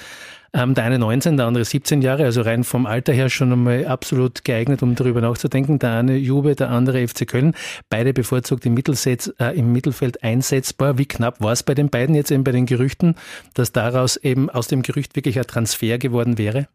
Ähm, 0.55 0.73
der 0.73 0.85
eine 0.85 0.99
19, 0.99 1.37
der 1.37 1.45
andere 1.45 1.67
17 1.67 2.01
Jahre, 2.01 2.25
also 2.25 2.41
rein 2.41 2.65
vom 2.65 2.87
Alter 2.87 3.13
her 3.13 3.29
schon 3.29 3.53
einmal 3.53 3.87
absolut 3.87 4.45
geeignet, 4.45 4.83
um 4.83 4.95
darüber 4.95 5.21
nachzudenken. 5.21 5.79
Der 5.79 5.93
eine 5.93 6.17
Jube, 6.17 6.57
der 6.57 6.71
andere 6.71 7.07
FC 7.07 7.29
Köln. 7.29 7.53
Beide 7.91 8.15
bevorzugt 8.15 8.65
im, 8.65 8.73
Mittelsetz, 8.73 9.31
äh, 9.39 9.59
im 9.59 9.73
Mittelfeld 9.73 10.23
einsetzbar. 10.23 10.97
Wie 10.97 11.05
knapp 11.05 11.43
war 11.43 11.53
es 11.53 11.63
bei 11.63 11.75
den 11.75 11.91
beiden 11.91 12.15
jetzt 12.15 12.31
eben 12.31 12.45
bei 12.45 12.53
den 12.53 12.65
Gerüchten, 12.65 13.15
dass 13.53 13.73
daraus 13.73 14.17
eben 14.17 14.49
aus 14.49 14.69
dem 14.69 14.81
Gerücht 14.81 15.17
wirklich 15.17 15.39
ein 15.39 15.47
Transfer 15.47 15.99
geworden 15.99 16.39
wäre? 16.39 16.67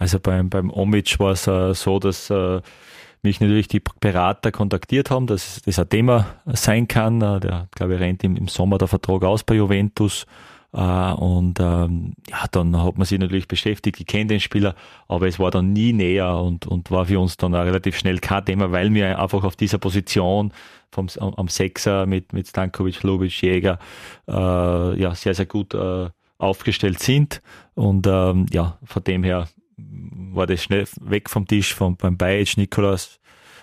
Also 0.00 0.18
beim, 0.18 0.48
beim 0.48 0.70
Omic 0.70 1.20
war 1.20 1.32
es 1.32 1.46
äh, 1.46 1.74
so, 1.74 1.98
dass 1.98 2.30
äh, 2.30 2.62
mich 3.22 3.38
natürlich 3.38 3.68
die 3.68 3.82
Berater 4.00 4.50
kontaktiert 4.50 5.10
haben, 5.10 5.26
dass 5.26 5.60
das 5.62 5.78
ein 5.78 5.90
Thema 5.90 6.26
sein 6.46 6.88
kann. 6.88 7.20
Äh, 7.20 7.38
der, 7.40 7.68
glaube 7.76 7.94
ich, 7.94 8.00
rennt 8.00 8.24
im, 8.24 8.34
im 8.34 8.48
Sommer 8.48 8.78
der 8.78 8.88
Vertrag 8.88 9.22
aus 9.24 9.44
bei 9.44 9.56
Juventus. 9.56 10.24
Äh, 10.72 11.12
und 11.12 11.60
ähm, 11.60 12.14
ja, 12.30 12.46
dann 12.50 12.82
hat 12.82 12.96
man 12.96 13.04
sich 13.04 13.18
natürlich 13.18 13.46
beschäftigt, 13.46 14.00
ich 14.00 14.06
kenne 14.06 14.28
den 14.28 14.40
Spieler, 14.40 14.74
aber 15.06 15.28
es 15.28 15.38
war 15.38 15.50
dann 15.50 15.74
nie 15.74 15.92
näher 15.92 16.34
und, 16.34 16.66
und 16.66 16.90
war 16.90 17.04
für 17.04 17.20
uns 17.20 17.36
dann 17.36 17.54
auch 17.54 17.66
relativ 17.66 17.98
schnell 17.98 18.20
kein 18.20 18.46
Thema, 18.46 18.72
weil 18.72 18.94
wir 18.94 19.18
einfach 19.18 19.44
auf 19.44 19.54
dieser 19.54 19.76
Position 19.76 20.54
vom, 20.90 21.08
am 21.18 21.48
Sechser 21.48 22.06
mit, 22.06 22.32
mit 22.32 22.48
Stankovic, 22.48 23.02
Lubic, 23.02 23.42
Jäger 23.42 23.78
äh, 24.26 24.98
ja, 24.98 25.14
sehr, 25.14 25.34
sehr 25.34 25.46
gut 25.46 25.74
äh, 25.74 26.08
aufgestellt 26.38 27.00
sind. 27.00 27.42
Und 27.74 28.06
ähm, 28.06 28.46
ja, 28.50 28.78
von 28.84 29.04
dem 29.04 29.24
her 29.24 29.46
war 30.32 30.46
das 30.46 30.62
schnell 30.62 30.86
weg 31.00 31.30
vom 31.30 31.46
Tisch 31.46 31.74
von, 31.74 31.96
beim 31.96 32.16
Bajic 32.16 32.56
Nikolaus 32.56 33.20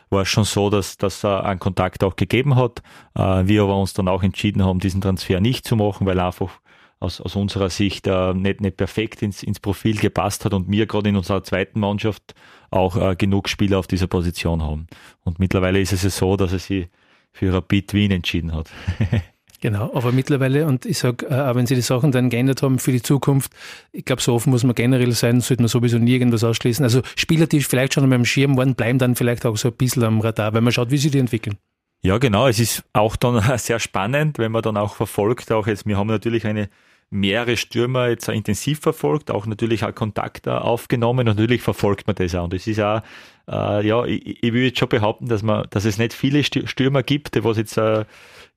war 0.10 0.22
es 0.22 0.30
schon 0.30 0.46
so, 0.46 0.70
dass, 0.70 0.98
dass 0.98 1.24
er 1.24 1.46
einen 1.46 1.60
Kontakt 1.60 2.04
auch 2.04 2.16
gegeben 2.16 2.56
hat. 2.56 2.82
Äh, 3.16 3.48
wir 3.48 3.64
aber 3.64 3.78
uns 3.78 3.94
dann 3.94 4.08
auch 4.08 4.24
entschieden 4.24 4.64
haben, 4.64 4.80
diesen 4.80 5.02
Transfer 5.02 5.40
nicht 5.40 5.68
zu 5.68 5.76
machen, 5.76 6.08
weil 6.08 6.20
er 6.20 6.28
einfach 6.28 6.60
aus, 7.00 7.22
aus 7.22 7.36
unserer 7.36 7.70
Sicht 7.70 8.08
äh, 8.08 8.34
nicht, 8.34 8.62
nicht 8.62 8.78
perfekt 8.78 9.22
ins, 9.22 9.44
ins 9.44 9.60
Profil 9.60 9.98
gepasst 9.98 10.46
hat 10.46 10.54
und 10.54 10.72
wir 10.72 10.88
gerade 10.88 11.10
in 11.10 11.16
unserer 11.16 11.44
zweiten 11.44 11.80
Mannschaft 11.80 12.34
auch 12.72 12.96
äh, 12.98 13.16
genug 13.16 13.50
Spieler 13.50 13.80
auf 13.80 13.88
dieser 13.88 14.08
Position 14.08 14.64
haben. 14.64 14.88
Und 15.24 15.40
mittlerweile 15.40 15.80
ist 15.80 15.94
es 15.94 16.04
ja 16.04 16.10
so, 16.10 16.38
dass 16.38 16.54
er 16.54 16.60
sich 16.60 16.88
für 17.32 17.54
Rapid 17.54 17.94
Wien 17.94 18.12
entschieden 18.12 18.54
hat. 18.54 18.72
Genau, 19.60 19.92
aber 19.96 20.12
mittlerweile, 20.12 20.68
und 20.68 20.86
ich 20.86 21.00
sage, 21.00 21.26
äh, 21.28 21.34
auch 21.34 21.56
wenn 21.56 21.66
Sie 21.66 21.74
die 21.74 21.82
Sachen 21.82 22.12
dann 22.12 22.30
geändert 22.30 22.62
haben 22.62 22.78
für 22.78 22.92
die 22.92 23.02
Zukunft, 23.02 23.52
ich 23.92 24.06
glaube, 24.06 24.22
so 24.22 24.34
offen 24.34 24.52
muss 24.52 24.64
man 24.64 24.76
generell 24.76 25.12
sein, 25.14 25.42
sollte 25.42 25.64
man 25.64 25.68
sowieso 25.68 25.98
nie 25.98 26.14
irgendwas 26.14 26.44
ausschließen. 26.44 26.84
Also 26.84 27.02
Spieler, 27.16 27.48
die 27.48 27.62
vielleicht 27.62 27.96
schon 27.96 28.12
am 28.12 28.26
Schirm 28.26 28.56
waren, 28.56 28.76
bleiben 28.76 29.00
dann 29.00 29.16
vielleicht 29.16 29.48
auch 29.48 29.58
so 29.58 29.70
ein 29.70 29.74
bisschen 29.74 30.04
am 30.04 30.22
Radar, 30.22 30.54
weil 30.54 30.62
man 30.62 30.72
schaut, 30.72 30.92
wie 30.92 30.98
sie 30.98 31.10
die 31.10 31.18
entwickeln. 31.18 31.58
Ja, 32.04 32.20
genau. 32.20 32.48
Es 32.48 32.60
ist 32.60 32.84
auch 32.94 33.16
dann 33.16 33.42
sehr 33.58 33.80
spannend, 33.80 34.38
wenn 34.38 34.52
man 34.52 34.62
dann 34.62 34.78
auch 34.78 34.96
verfolgt, 34.96 35.52
auch 35.52 35.66
jetzt, 35.66 35.88
wir 35.88 35.98
haben 35.98 36.08
natürlich 36.08 36.46
eine 36.46 36.70
mehrere 37.10 37.58
Stürmer 37.58 38.10
jetzt 38.10 38.28
intensiv 38.28 38.80
verfolgt, 38.80 39.32
auch 39.32 39.46
natürlich 39.46 39.84
auch 39.86 39.96
Kontakt 39.96 40.48
aufgenommen. 40.48 41.26
Natürlich 41.26 41.62
verfolgt 41.62 42.06
man 42.06 42.16
das 42.16 42.36
auch. 42.36 42.44
Und 42.44 42.54
es 42.54 42.68
ist 42.68 42.82
auch, 42.82 43.02
äh, 43.50 43.88
ja, 43.88 44.06
ich, 44.06 44.44
ich 44.44 44.54
will 44.54 44.66
jetzt 44.66 44.78
schon 44.78 44.90
behaupten, 44.90 45.28
dass 45.28 45.42
man, 45.42 45.66
dass 45.70 45.86
es 45.86 45.98
nicht 45.98 46.14
viele 46.14 46.44
Stürmer 46.44 47.04
gibt, 47.04 47.44
was 47.44 47.58
jetzt 47.58 47.78
äh, 47.78 48.04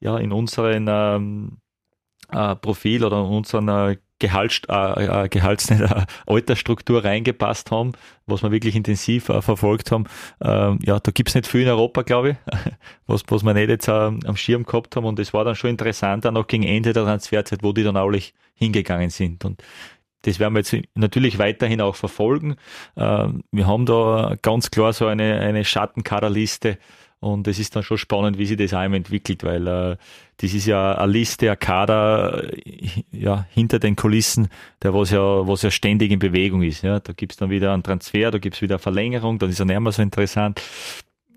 ja 0.01 0.19
in 0.19 0.33
unseren 0.33 0.87
ähm, 0.89 1.59
äh, 2.31 2.57
Profil 2.57 3.05
oder 3.05 3.19
in 3.19 3.27
unseren 3.27 3.69
äh, 3.69 3.97
Gehalt, 4.21 4.63
äh, 4.69 5.25
äh, 5.25 5.29
Gehalts, 5.29 5.71
äh, 5.71 6.05
Altersstruktur 6.27 7.03
reingepasst 7.03 7.71
haben, 7.71 7.93
was 8.27 8.43
wir 8.43 8.51
wirklich 8.51 8.77
intensiv 8.77 9.31
äh, 9.31 9.41
verfolgt 9.41 9.91
haben. 9.91 10.05
Ähm, 10.43 10.79
ja, 10.83 11.01
da 11.01 11.11
gibt's 11.11 11.35
nicht 11.35 11.47
viel 11.47 11.63
in 11.63 11.69
Europa, 11.69 12.03
glaube 12.03 12.31
ich, 12.31 12.37
was, 13.07 13.23
was 13.29 13.43
wir 13.43 13.55
nicht 13.55 13.71
jetzt 13.71 13.89
äh, 13.89 13.93
am 13.93 14.37
Schirm 14.37 14.65
gehabt 14.65 14.95
haben. 14.95 15.07
Und 15.07 15.19
es 15.19 15.33
war 15.33 15.45
dann 15.45 15.57
schon 15.57 15.71
interessant, 15.71 16.27
dann 16.27 16.37
auch 16.37 16.47
gegen 16.47 16.65
Ende 16.65 16.93
der 16.93 17.05
Transferzeit, 17.05 17.63
wo 17.63 17.73
die 17.73 17.83
dann 17.83 17.97
auch 17.97 18.13
hingegangen 18.55 19.09
sind. 19.09 19.45
Und 19.45 19.63
das 20.23 20.39
werden 20.39 20.55
wir 20.55 20.61
jetzt 20.61 20.77
natürlich 20.95 21.39
weiterhin 21.39 21.81
auch 21.81 21.97
verfolgen. 21.97 22.57
Ähm, 22.97 23.43
wir 23.53 23.67
haben 23.67 23.87
da 23.87 24.37
ganz 24.43 24.71
klar 24.71 24.93
so 24.93 25.07
eine, 25.07 25.41
eine 25.41 25.65
Schattenkaderliste 25.65 26.77
und 27.21 27.47
es 27.47 27.59
ist 27.59 27.77
dann 27.77 27.83
schon 27.83 27.99
spannend, 27.99 28.39
wie 28.39 28.47
sich 28.47 28.57
das 28.57 28.73
auch 28.73 28.81
entwickelt, 28.81 29.45
weil 29.45 29.67
äh, 29.67 29.97
das 30.39 30.55
ist 30.55 30.65
ja 30.65 30.97
eine 30.97 31.13
Liste, 31.13 31.51
ein 31.51 31.59
Kader 31.59 32.51
äh, 32.55 33.05
ja, 33.13 33.47
hinter 33.51 33.79
den 33.79 33.95
Kulissen, 33.95 34.49
der 34.83 34.95
was 34.95 35.11
ja, 35.11 35.47
was 35.47 35.61
ja 35.61 35.71
ständig 35.71 36.11
in 36.11 36.19
Bewegung 36.19 36.63
ist. 36.63 36.83
Ja. 36.83 36.99
Da 36.99 37.13
gibt's 37.13 37.37
dann 37.37 37.51
wieder 37.51 37.75
einen 37.75 37.83
Transfer, 37.83 38.31
da 38.31 38.39
gibt's 38.39 38.63
wieder 38.63 38.77
eine 38.77 38.83
Verlängerung, 38.83 39.39
dann 39.39 39.51
ist 39.51 39.61
er 39.61 39.67
nicht 39.67 39.79
mehr 39.79 39.93
so 39.93 40.01
interessant. 40.01 40.63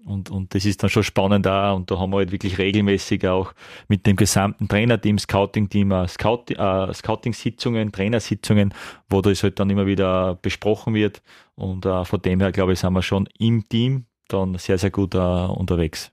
Und, 0.06 0.30
und 0.30 0.54
das 0.54 0.66
ist 0.66 0.84
dann 0.84 0.90
schon 0.90 1.04
spannend 1.04 1.46
da 1.46 1.72
und 1.72 1.90
da 1.90 1.98
haben 1.98 2.12
wir 2.12 2.18
halt 2.18 2.32
wirklich 2.32 2.58
regelmäßig 2.58 3.26
auch 3.28 3.54
mit 3.88 4.06
dem 4.06 4.18
gesamten 4.18 4.68
Trainerteam, 4.68 5.18
Scouting-Team, 5.18 5.92
äh, 5.92 6.08
Scout, 6.08 6.46
äh, 6.50 6.94
Scouting-Sitzungen, 6.94 7.92
Trainersitzungen, 7.92 8.74
wo 9.10 9.22
das 9.22 9.44
halt 9.44 9.60
dann 9.60 9.70
immer 9.70 9.86
wieder 9.86 10.36
besprochen 10.42 10.94
wird. 10.94 11.22
Und 11.56 11.86
äh, 11.86 12.04
von 12.04 12.22
dem 12.22 12.42
her, 12.42 12.52
glaube 12.52 12.74
ich, 12.74 12.80
sind 12.80 12.94
wir 12.94 13.02
schon 13.02 13.30
im 13.38 13.68
Team 13.68 14.06
dann 14.28 14.58
sehr, 14.58 14.78
sehr 14.78 14.92
gut 14.92 15.16
äh, 15.16 15.18
unterwegs. 15.18 16.12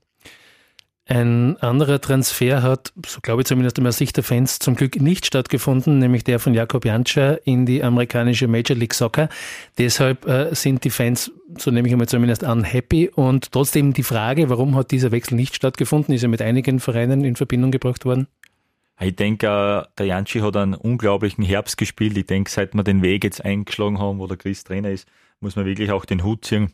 Ein 1.11 1.57
anderer 1.57 1.99
Transfer 1.99 2.63
hat, 2.63 2.93
so 3.05 3.19
glaube 3.21 3.41
ich 3.41 3.47
zumindest 3.47 3.77
aus 3.81 3.97
Sicht 3.97 4.15
der 4.15 4.23
Fans, 4.23 4.59
zum 4.59 4.75
Glück 4.75 5.01
nicht 5.01 5.25
stattgefunden, 5.25 5.99
nämlich 5.99 6.23
der 6.23 6.39
von 6.39 6.53
Jakob 6.53 6.85
Janscha 6.85 7.33
in 7.43 7.65
die 7.65 7.83
amerikanische 7.83 8.47
Major 8.47 8.77
League 8.77 8.93
Soccer. 8.93 9.27
Deshalb 9.77 10.25
äh, 10.25 10.55
sind 10.55 10.85
die 10.85 10.89
Fans, 10.89 11.31
so 11.57 11.69
nehme 11.69 11.87
ich 11.87 11.93
einmal 11.93 12.07
zumindest 12.07 12.43
unhappy. 12.43 13.09
Und 13.09 13.51
trotzdem 13.51 13.93
die 13.93 14.03
Frage, 14.03 14.49
warum 14.49 14.75
hat 14.75 14.91
dieser 14.91 15.11
Wechsel 15.11 15.35
nicht 15.35 15.55
stattgefunden, 15.55 16.13
ist 16.13 16.21
ja 16.21 16.29
mit 16.29 16.41
einigen 16.41 16.79
Vereinen 16.79 17.25
in 17.25 17.35
Verbindung 17.35 17.71
gebracht 17.71 18.05
worden. 18.05 18.27
Ich 18.99 19.15
denke, 19.15 19.47
äh, 19.47 19.83
der 19.97 20.05
Janschi 20.05 20.39
hat 20.39 20.55
einen 20.55 20.75
unglaublichen 20.75 21.43
Herbst 21.43 21.77
gespielt. 21.77 22.15
Ich 22.15 22.27
denke, 22.27 22.49
seit 22.49 22.73
wir 22.73 22.83
den 22.83 23.01
Weg 23.01 23.25
jetzt 23.25 23.43
eingeschlagen 23.43 23.99
haben, 23.99 24.19
wo 24.19 24.27
der 24.27 24.37
Chris 24.37 24.63
Trainer 24.63 24.91
ist, 24.91 25.09
muss 25.41 25.57
man 25.57 25.65
wirklich 25.65 25.91
auch 25.91 26.05
den 26.05 26.23
Hut 26.23 26.45
ziehen 26.45 26.71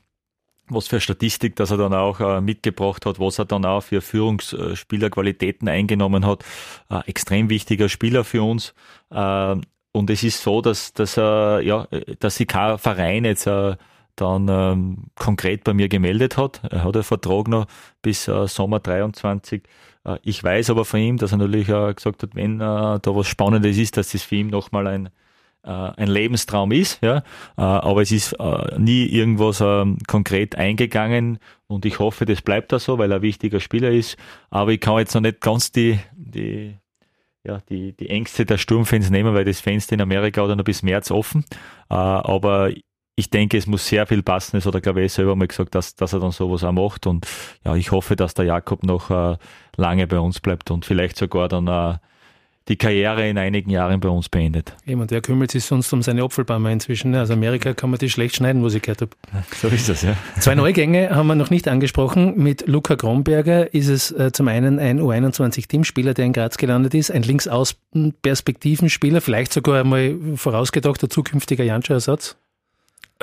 was 0.70 0.88
für 0.88 1.00
Statistik, 1.00 1.56
dass 1.56 1.72
er 1.72 1.78
dann 1.78 1.94
auch 1.94 2.20
äh, 2.20 2.42
mitgebracht 2.42 3.06
hat, 3.06 3.20
was 3.20 3.40
er 3.40 3.46
dann 3.46 3.66
auch 3.66 3.82
für 3.82 4.02
Führungsspielerqualitäten 4.02 5.68
eingenommen 5.68 6.26
hat. 6.26 6.44
Äh, 6.90 7.02
extrem 7.08 7.50
wichtiger 7.50 7.90
Spieler 7.90 8.24
für 8.24 8.44
uns. 8.44 8.74
Äh, 9.10 9.56
und 9.92 10.10
es 10.10 10.24
ist 10.24 10.42
so, 10.42 10.62
dass, 10.62 10.94
dass, 10.94 11.18
äh, 11.18 11.62
ja, 11.62 11.88
dass 12.20 12.36
sich 12.36 12.48
kein 12.48 12.78
Verein 12.78 13.26
jetzt 13.26 13.48
äh, 13.48 13.76
dann 14.16 14.48
ähm, 14.50 14.98
konkret 15.16 15.64
bei 15.64 15.74
mir 15.74 15.90
gemeldet 15.90 16.38
hat. 16.38 16.62
Er 16.70 16.84
hat 16.84 16.96
einen 16.96 17.04
Vertrag 17.04 17.48
noch 17.48 17.68
bis 18.02 18.28
äh, 18.28 18.48
Sommer 18.48 18.80
23. 18.80 19.64
Äh, 20.04 20.18
ich 20.24 20.44
weiß 20.44 20.70
aber 20.70 20.86
von 20.86 21.00
ihm, 21.00 21.18
dass 21.18 21.32
er 21.32 21.38
natürlich 21.38 21.70
äh, 21.70 21.94
gesagt 21.94 22.24
hat, 22.24 22.36
wenn 22.36 22.56
äh, 22.56 22.60
da 22.60 23.02
was 23.04 23.28
Spannendes 23.28 23.78
ist, 23.78 23.98
dass 23.98 24.12
das 24.12 24.24
für 24.24 24.36
ihn 24.36 24.48
nochmal 24.48 24.88
ein 24.88 25.06
äh, 25.08 25.10
ein 25.68 26.08
Lebenstraum 26.08 26.72
ist, 26.72 27.02
ja, 27.04 27.18
äh, 27.58 27.62
aber 27.62 28.02
es 28.02 28.12
ist 28.12 28.34
äh, 28.34 28.80
nie 28.80 29.06
irgendwas 29.06 29.64
konkret 30.08 30.56
eingegangen 30.56 31.40
und 31.68 31.86
ich 31.86 32.00
hoffe, 32.00 32.26
das 32.26 32.42
bleibt 32.42 32.72
da 32.72 32.80
so, 32.80 32.98
weil 32.98 33.12
er 33.12 33.18
ein 33.18 33.22
wichtiger 33.22 33.60
Spieler 33.60 33.92
ist. 33.92 34.18
Aber 34.50 34.72
ich 34.72 34.80
kann 34.80 34.98
jetzt 35.00 35.14
noch 35.14 35.22
nicht 35.22 35.42
ganz 35.42 35.72
die, 35.72 36.00
die, 36.16 36.78
ja, 37.44 37.60
die, 37.70 37.94
die 37.94 38.10
Ängste 38.10 38.46
der 38.46 38.58
Sturmfans 38.58 39.10
nehmen, 39.10 39.34
weil 39.34 39.46
das 39.46 39.60
Fenster 39.60 39.94
in 39.94 40.02
Amerika 40.02 40.42
oder 40.42 40.56
noch 40.56 40.64
bis 40.64 40.84
März 40.84 41.12
offen. 41.12 41.44
aber 41.90 42.72
ich 43.20 43.30
denke, 43.32 43.58
es 43.58 43.66
muss 43.66 43.88
sehr 43.88 44.06
viel 44.06 44.22
passen. 44.22 44.58
Es 44.58 44.66
hat 44.66 44.76
er, 44.76 44.82
glaube 44.82 45.04
ich, 45.04 45.12
selber 45.12 45.36
mal 45.36 45.48
gesagt, 45.48 45.74
dass, 45.74 45.96
dass 45.96 46.14
er 46.14 46.20
dann 46.20 46.32
sowas 46.32 46.64
auch 46.64 46.72
macht. 46.72 47.08
Und 47.08 47.26
ja, 47.66 47.76
ich 47.76 47.92
hoffe, 47.92 48.16
dass 48.16 48.36
der 48.36 48.46
Jakob 48.46 48.84
noch 48.84 49.38
lange 49.76 50.08
bei 50.08 50.20
uns 50.20 50.40
bleibt 50.40 50.70
und 50.70 50.86
vielleicht 50.86 51.18
sogar 51.18 51.50
dann 51.50 52.00
die 52.68 52.76
Karriere 52.76 53.28
in 53.28 53.38
einigen 53.38 53.70
Jahren 53.70 54.00
bei 54.00 54.10
uns 54.10 54.30
beendet. 54.30 54.76
Jemand, 54.86 55.12
der 55.12 55.22
kümmert 55.22 55.52
sich 55.52 55.64
sonst 55.66 55.92
um 55.94 56.02
seine 56.02 56.24
Apfelbäume 56.24 56.72
inzwischen. 56.72 57.12
Ne? 57.12 57.20
Also 57.20 57.34
Amerika 57.34 57.74
kann 57.74 57.90
man 57.90 58.00
die 58.00 58.10
schlecht 58.10 58.36
schneiden, 58.36 58.62
wo 58.62 58.68
ich 58.68 58.82
gehört 58.82 59.02
habe. 59.02 59.12
So 59.56 59.68
ist 59.68 59.90
es, 59.90 60.02
ja. 60.02 60.16
Zwei 60.40 60.56
Neugänge 60.56 61.10
haben 61.12 61.28
wir 61.28 61.36
noch 61.36 61.50
nicht 61.50 61.68
angesprochen. 61.68 62.38
Mit 62.38 62.68
Luca 62.68 62.96
Gromberger 62.96 63.74
ist 63.74 63.88
es 63.88 64.12
äh, 64.12 64.32
zum 64.32 64.48
einen 64.48 64.80
ein 64.80 65.00
U21-Teamspieler, 65.00 66.14
der 66.14 66.26
in 66.26 66.34
Graz 66.34 66.58
gelandet 66.58 66.94
ist, 66.94 67.12
ein 67.12 67.24
Linksaußen-Perspektivenspieler, 67.24 69.22
vielleicht 69.22 69.54
sogar 69.54 69.82
einmal 69.82 70.16
vorausgedachter 70.36 71.10
zukünftiger 71.10 71.64
Janscher-Ersatz. 71.64 72.38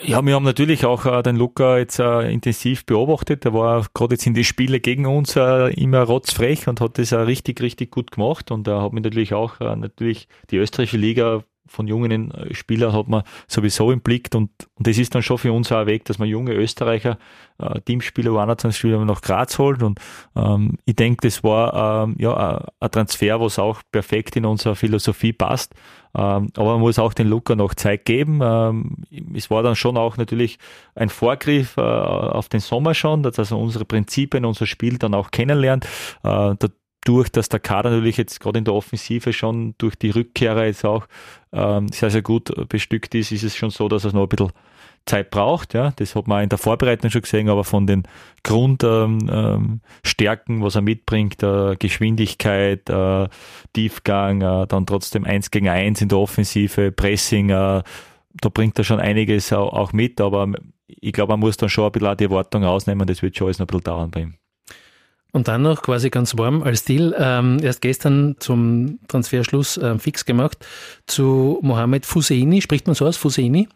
Ja, 0.03 0.25
wir 0.25 0.35
haben 0.35 0.45
natürlich 0.45 0.85
auch 0.85 1.07
äh, 1.07 1.23
den 1.23 1.37
Luca 1.37 1.79
jetzt 1.79 2.01
äh, 2.01 2.31
intensiv 2.33 2.85
beobachtet. 2.85 3.45
Er 3.45 3.55
war 3.55 3.87
gerade 3.95 4.15
jetzt 4.15 4.27
in 4.27 4.35
die 4.35 4.45
Spiele 4.45 4.81
gegen 4.81 5.07
uns 5.07 5.37
äh, 5.37 5.73
immer 5.75 6.03
rotzfrech 6.03 6.67
und 6.67 6.81
hat 6.81 6.99
das 6.99 7.13
äh, 7.13 7.17
richtig, 7.17 7.61
richtig 7.61 7.93
gut 7.93 8.11
gemacht. 8.11 8.51
Und 8.51 8.67
er 8.67 8.83
hat 8.83 8.93
mich 8.93 9.05
natürlich 9.05 9.35
auch 9.35 9.61
äh, 9.61 9.77
natürlich 9.77 10.27
die 10.51 10.57
österreichische 10.57 10.97
Liga 10.97 11.45
von 11.67 11.87
jungen 11.87 12.31
äh, 12.31 12.55
Spielern 12.55 12.93
hat 12.93 13.09
man 13.09 13.23
sowieso 13.47 13.91
im 13.91 14.01
Blick 14.01 14.29
und, 14.35 14.51
und 14.75 14.87
das 14.87 14.99
ist 14.99 15.15
dann 15.15 15.23
schon 15.23 15.39
für 15.39 15.53
uns 15.53 15.71
auch 15.73 15.79
ein 15.79 15.87
Weg, 15.87 16.05
dass 16.05 16.19
man 16.19 16.29
junge 16.29 16.53
Österreicher, 16.53 17.19
äh, 17.59 17.81
Teamspieler, 17.81 18.31
U21-Spieler 18.33 19.05
nach 19.05 19.23
Graz 19.23 19.59
holt 19.59 19.83
und 19.83 20.01
ähm, 20.37 20.79
ich 20.85 20.97
denke, 20.97 21.27
das 21.27 21.43
war 21.43 22.05
ähm, 22.05 22.17
ja 22.19 22.65
ein 22.81 22.91
Transfer, 22.91 23.41
was 23.41 23.59
auch 23.59 23.83
perfekt 23.91 24.37
in 24.37 24.45
unsere 24.45 24.77
Philosophie 24.77 25.33
passt, 25.33 25.75
ähm, 26.17 26.51
aber 26.57 26.73
man 26.73 26.81
muss 26.81 26.99
auch 26.99 27.13
den 27.13 27.29
Luca 27.29 27.57
noch 27.57 27.75
Zeit 27.75 28.05
geben. 28.05 28.41
Ähm, 28.43 29.05
es 29.35 29.51
war 29.51 29.63
dann 29.63 29.75
schon 29.75 29.97
auch 29.97 30.17
natürlich 30.17 30.59
ein 30.95 31.09
Vorgriff 31.09 31.77
äh, 31.77 31.81
auf 31.81 32.49
den 32.49 32.61
Sommer 32.61 32.95
schon, 32.95 33.23
dass 33.23 33.39
also 33.39 33.59
unsere 33.59 33.85
Prinzipien, 33.85 34.45
unser 34.45 34.67
Spiel 34.67 34.99
dann 34.99 35.15
auch 35.15 35.31
kennenlernt. 35.33 35.87
Äh, 36.23 36.55
durch, 37.05 37.29
dass 37.31 37.49
der 37.49 37.61
Kader 37.61 37.91
natürlich 37.91 38.17
jetzt 38.17 38.41
gerade 38.41 38.59
in 38.59 38.65
der 38.65 38.75
Offensive 38.75 39.33
schon 39.33 39.75
durch 39.79 39.95
die 39.97 40.11
Rückkehrer 40.11 40.65
jetzt 40.65 40.85
auch 40.85 41.07
ähm, 41.53 41.89
sehr, 41.89 42.11
sehr 42.11 42.23
gut 42.23 42.53
bestückt 42.69 43.15
ist, 43.15 43.33
ist 43.33 43.43
es 43.43 43.57
schon 43.57 43.71
so, 43.71 43.89
dass 43.89 44.05
es 44.05 44.13
noch 44.13 44.23
ein 44.23 44.29
bisschen 44.29 44.53
Zeit 45.07 45.31
braucht. 45.31 45.75
Ja, 45.75 45.93
das 45.97 46.15
hat 46.15 46.27
man 46.27 46.43
in 46.43 46.49
der 46.49 46.59
Vorbereitung 46.59 47.11
schon 47.11 47.23
gesehen, 47.23 47.49
aber 47.49 47.65
von 47.65 47.87
den 47.87 48.05
Grundstärken, 48.43 49.29
ähm, 49.29 49.81
ähm 50.49 50.63
was 50.63 50.75
er 50.75 50.83
mitbringt, 50.83 51.43
äh, 51.43 51.77
Geschwindigkeit, 51.77 52.89
äh, 52.89 53.29
Tiefgang, 53.75 54.41
äh, 54.41 54.67
dann 54.67 54.87
trotzdem 54.87 55.25
eins 55.25 55.51
gegen 55.51 55.69
eins 55.69 56.01
in 56.01 56.09
der 56.09 56.19
Offensive, 56.19 56.91
Pressing, 56.93 57.51
äh, 57.51 57.83
da 58.41 58.49
bringt 58.53 58.79
er 58.79 58.85
schon 58.85 59.01
einiges 59.01 59.53
auch, 59.53 59.73
auch 59.73 59.93
mit, 59.93 60.21
aber 60.21 60.49
ich 60.87 61.13
glaube, 61.13 61.33
man 61.33 61.41
muss 61.41 61.57
dann 61.57 61.69
schon 61.69 61.85
ein 61.85 61.93
bisschen 61.93 62.17
die 62.17 62.25
Erwartung 62.25 62.65
ausnehmen, 62.65 63.07
das 63.07 63.23
wird 63.23 63.37
schon 63.37 63.47
alles 63.47 63.59
noch 63.59 63.67
ein 63.67 63.69
bisschen 63.69 63.85
dauern 63.85 64.11
bei 64.11 64.21
ihm. 64.23 64.35
Und 65.35 65.49
dann 65.49 65.63
noch 65.63 65.83
quasi 65.83 66.11
ganz 66.11 66.39
warm 66.39 66.63
als 66.63 66.85
Deal, 66.85 67.13
ähm, 67.19 67.59
erst 67.61 67.81
gestern 67.81 68.37
zum 68.39 69.01
Transferschluss 69.09 69.77
äh, 69.77 69.99
fix 69.99 70.25
gemacht, 70.27 70.65
zu 71.09 71.59
Mohamed 71.61 72.07
Fuseini, 72.07 72.63
spricht 72.63 72.87
man 72.87 72.95
so 72.95 73.05
aus, 73.05 73.17
Fuseini? 73.17 73.69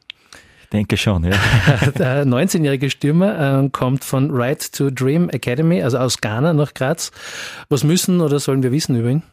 Ich 0.63 0.69
denke 0.69 0.97
schon, 0.97 1.25
ja. 1.25 1.33
Der 1.99 2.25
19-jährige 2.25 2.91
Stürmer 2.91 3.65
äh, 3.65 3.69
kommt 3.71 4.05
von 4.05 4.31
Right 4.31 4.73
to 4.73 4.91
Dream 4.91 5.31
Academy, 5.31 5.83
also 5.83 5.99
aus 5.99 6.21
Ghana 6.21 6.53
nach 6.53 6.75
Graz. 6.75 7.11
Was 7.69 7.83
müssen 7.83 8.21
oder 8.21 8.39
sollen 8.39 8.63
wir 8.63 8.71
wissen 8.71 8.95
über 8.95 9.09
ihn? 9.09 9.25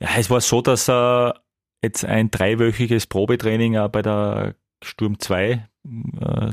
Ja, 0.00 0.08
es 0.18 0.30
war 0.30 0.40
so, 0.40 0.60
dass 0.60 0.90
er 0.90 1.36
jetzt 1.84 2.04
ein 2.04 2.32
dreiwöchiges 2.32 3.06
Probetraining 3.06 3.74
bei 3.92 4.02
der 4.02 4.56
Sturm 4.82 5.20
2 5.20 5.50
äh, 5.50 6.50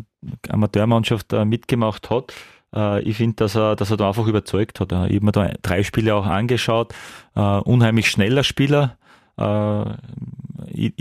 Amateurmannschaft 0.47 1.33
äh, 1.33 1.43
mitgemacht 1.43 2.11
hat 2.11 2.33
äh, 2.75 3.01
ich 3.01 3.17
finde, 3.17 3.36
dass 3.38 3.55
er, 3.55 3.75
dass 3.75 3.91
er 3.91 3.97
da 3.97 4.07
einfach 4.10 4.27
überzeugt 4.27 4.79
hat. 4.79 4.91
Ich 4.91 4.97
habe 4.97 5.25
mir 5.25 5.31
da 5.31 5.51
drei 5.62 5.84
Spiele 5.84 6.15
auch 6.15 6.25
angeschaut. 6.25 6.93
Äh, 7.36 7.41
unheimlich 7.41 8.10
schneller 8.10 8.43
Spieler. 8.43 8.97
Äh, 9.38 9.45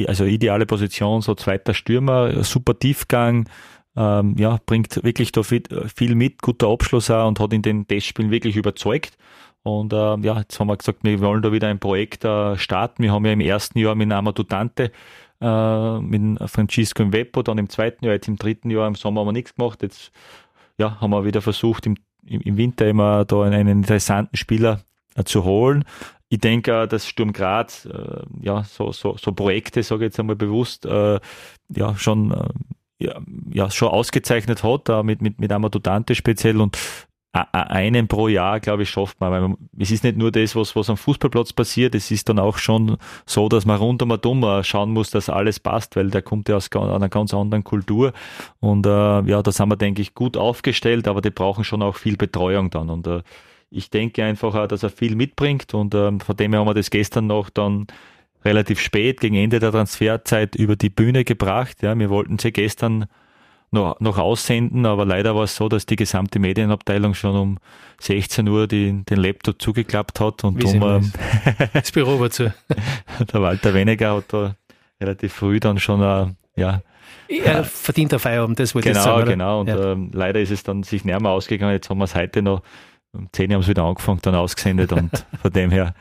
also 0.06 0.24
ideale 0.24 0.66
Position, 0.66 1.20
so 1.22 1.34
zweiter 1.34 1.74
Stürmer, 1.74 2.42
super 2.44 2.78
Tiefgang. 2.78 3.48
Ähm, 3.96 4.36
ja, 4.38 4.58
bringt 4.66 5.02
wirklich 5.02 5.32
da 5.32 5.42
viel 5.42 6.14
mit, 6.14 6.42
guter 6.42 6.68
Abschluss 6.68 7.10
auch 7.10 7.26
und 7.26 7.40
hat 7.40 7.52
in 7.52 7.62
den 7.62 7.86
Testspielen 7.86 8.30
wirklich 8.30 8.56
überzeugt. 8.56 9.16
Und 9.62 9.92
äh, 9.92 9.96
ja, 9.96 10.38
jetzt 10.38 10.58
haben 10.58 10.68
wir 10.68 10.76
gesagt, 10.76 11.00
wir 11.02 11.20
wollen 11.20 11.42
da 11.42 11.52
wieder 11.52 11.68
ein 11.68 11.80
Projekt 11.80 12.24
äh, 12.24 12.56
starten. 12.56 13.02
Wir 13.02 13.12
haben 13.12 13.26
ja 13.26 13.32
im 13.32 13.40
ersten 13.40 13.78
Jahr 13.78 13.94
mit 13.94 14.10
Amadou 14.10 14.42
Dante, 14.42 14.90
äh, 15.40 16.00
mit 16.00 16.38
Francisco 16.48 17.04
Mwepo, 17.04 17.42
dann 17.42 17.58
im 17.58 17.68
zweiten 17.68 18.04
Jahr, 18.04 18.14
jetzt 18.14 18.28
im 18.28 18.36
dritten 18.36 18.70
Jahr, 18.70 18.86
im 18.86 18.94
Sommer 18.94 19.20
haben 19.20 19.28
wir 19.28 19.32
nichts 19.32 19.54
gemacht. 19.54 19.82
Jetzt 19.82 20.12
ja, 20.80 21.00
haben 21.00 21.10
wir 21.10 21.24
wieder 21.24 21.42
versucht, 21.42 21.86
im, 21.86 21.96
im 22.24 22.56
Winter 22.56 22.88
immer 22.88 23.24
da 23.24 23.42
einen 23.42 23.68
interessanten 23.68 24.36
Spieler 24.36 24.80
äh, 25.14 25.24
zu 25.24 25.44
holen. 25.44 25.84
Ich 26.30 26.38
denke, 26.38 26.88
dass 26.88 27.06
Sturm 27.06 27.32
Graz, 27.32 27.86
äh, 27.86 28.22
ja, 28.40 28.64
so, 28.64 28.90
so, 28.92 29.16
so 29.16 29.32
Projekte, 29.32 29.82
sage 29.82 30.04
ich 30.04 30.08
jetzt 30.08 30.20
einmal 30.20 30.36
bewusst, 30.36 30.86
äh, 30.86 31.20
ja, 31.68 31.96
schon, 31.96 32.34
ja, 32.98 33.20
ja, 33.52 33.70
schon 33.70 33.88
ausgezeichnet 33.88 34.62
hat, 34.62 34.88
äh, 34.88 35.02
mit, 35.02 35.20
mit, 35.22 35.38
mit 35.38 35.52
Amadou 35.52 35.80
Dante 35.80 36.14
speziell 36.14 36.60
und 36.60 36.78
einen 37.32 38.08
pro 38.08 38.28
Jahr, 38.28 38.58
glaube 38.58 38.82
ich, 38.82 38.90
schafft 38.90 39.20
man. 39.20 39.30
Weil 39.32 39.56
es 39.78 39.90
ist 39.90 40.02
nicht 40.02 40.16
nur 40.16 40.32
das, 40.32 40.56
was, 40.56 40.74
was 40.74 40.90
am 40.90 40.96
Fußballplatz 40.96 41.52
passiert, 41.52 41.94
es 41.94 42.10
ist 42.10 42.28
dann 42.28 42.38
auch 42.38 42.58
schon 42.58 42.96
so, 43.24 43.48
dass 43.48 43.66
man 43.66 43.78
rund 43.78 44.02
um 44.02 44.20
dumm 44.20 44.62
schauen 44.64 44.90
muss, 44.92 45.10
dass 45.10 45.28
alles 45.28 45.60
passt, 45.60 45.96
weil 45.96 46.10
der 46.10 46.22
kommt 46.22 46.48
ja 46.48 46.56
aus 46.56 46.70
einer 46.72 47.08
ganz 47.08 47.32
anderen 47.32 47.64
Kultur. 47.64 48.12
Und 48.58 48.86
äh, 48.86 48.90
ja, 49.22 49.42
da 49.42 49.52
sind 49.52 49.68
wir, 49.68 49.76
denke 49.76 50.02
ich, 50.02 50.14
gut 50.14 50.36
aufgestellt, 50.36 51.06
aber 51.06 51.20
die 51.20 51.30
brauchen 51.30 51.64
schon 51.64 51.82
auch 51.82 51.96
viel 51.96 52.16
Betreuung 52.16 52.70
dann. 52.70 52.90
Und 52.90 53.06
äh, 53.06 53.22
ich 53.70 53.90
denke 53.90 54.24
einfach 54.24 54.54
auch, 54.54 54.66
dass 54.66 54.82
er 54.82 54.90
viel 54.90 55.14
mitbringt 55.14 55.72
und 55.74 55.94
äh, 55.94 56.18
von 56.18 56.36
dem 56.36 56.52
her 56.52 56.60
haben 56.60 56.66
wir 56.66 56.74
das 56.74 56.90
gestern 56.90 57.28
noch 57.28 57.50
dann 57.50 57.86
relativ 58.44 58.80
spät, 58.80 59.20
gegen 59.20 59.36
Ende 59.36 59.60
der 59.60 59.70
Transferzeit, 59.70 60.56
über 60.56 60.74
die 60.74 60.90
Bühne 60.90 61.24
gebracht. 61.24 61.82
Ja, 61.82 61.96
wir 61.96 62.10
wollten 62.10 62.38
sie 62.38 62.52
gestern 62.52 63.06
noch, 63.70 64.00
noch 64.00 64.18
aussenden, 64.18 64.84
aber 64.86 65.04
leider 65.04 65.34
war 65.34 65.44
es 65.44 65.54
so, 65.54 65.68
dass 65.68 65.86
die 65.86 65.96
gesamte 65.96 66.38
Medienabteilung 66.38 67.14
schon 67.14 67.36
um 67.36 67.58
16 68.00 68.48
Uhr 68.48 68.66
die, 68.66 69.04
den 69.04 69.18
Laptop 69.18 69.62
zugeklappt 69.62 70.20
hat 70.20 70.42
und 70.44 70.60
Wie 70.60 70.78
um, 70.78 71.12
das 71.72 71.92
Büro 71.92 72.18
war 72.18 72.30
zu. 72.30 72.52
der 73.32 73.42
Walter 73.42 73.72
Weniger 73.74 74.16
hat 74.16 74.32
da 74.32 74.56
relativ 75.00 75.32
früh 75.32 75.60
dann 75.60 75.78
schon 75.78 76.00
uh, 76.00 76.30
ja 76.56 76.82
er 77.30 77.64
verdient 77.64 78.12
der 78.12 78.18
Feierabend, 78.18 78.58
das 78.58 78.74
wollte 78.74 78.88
genau, 78.88 79.00
ich 79.00 79.04
sagen. 79.04 79.30
Genau, 79.30 79.64
genau. 79.64 79.78
Und 79.78 79.84
ja. 79.84 79.92
ähm, 79.92 80.10
leider 80.12 80.40
ist 80.40 80.50
es 80.50 80.62
dann 80.62 80.82
sich 80.82 81.04
näher 81.04 81.20
mal 81.20 81.30
ausgegangen. 81.30 81.72
Jetzt 81.72 81.88
haben 81.88 81.98
wir 81.98 82.04
es 82.04 82.14
heute 82.14 82.42
noch, 82.42 82.62
um 83.12 83.28
10 83.32 83.50
Uhr 83.50 83.54
haben 83.54 83.62
sie 83.62 83.70
wieder 83.70 83.84
angefangen, 83.84 84.18
dann 84.22 84.34
ausgesendet 84.34 84.92
und 84.92 85.26
von 85.42 85.52
dem 85.52 85.70
her, 85.70 85.94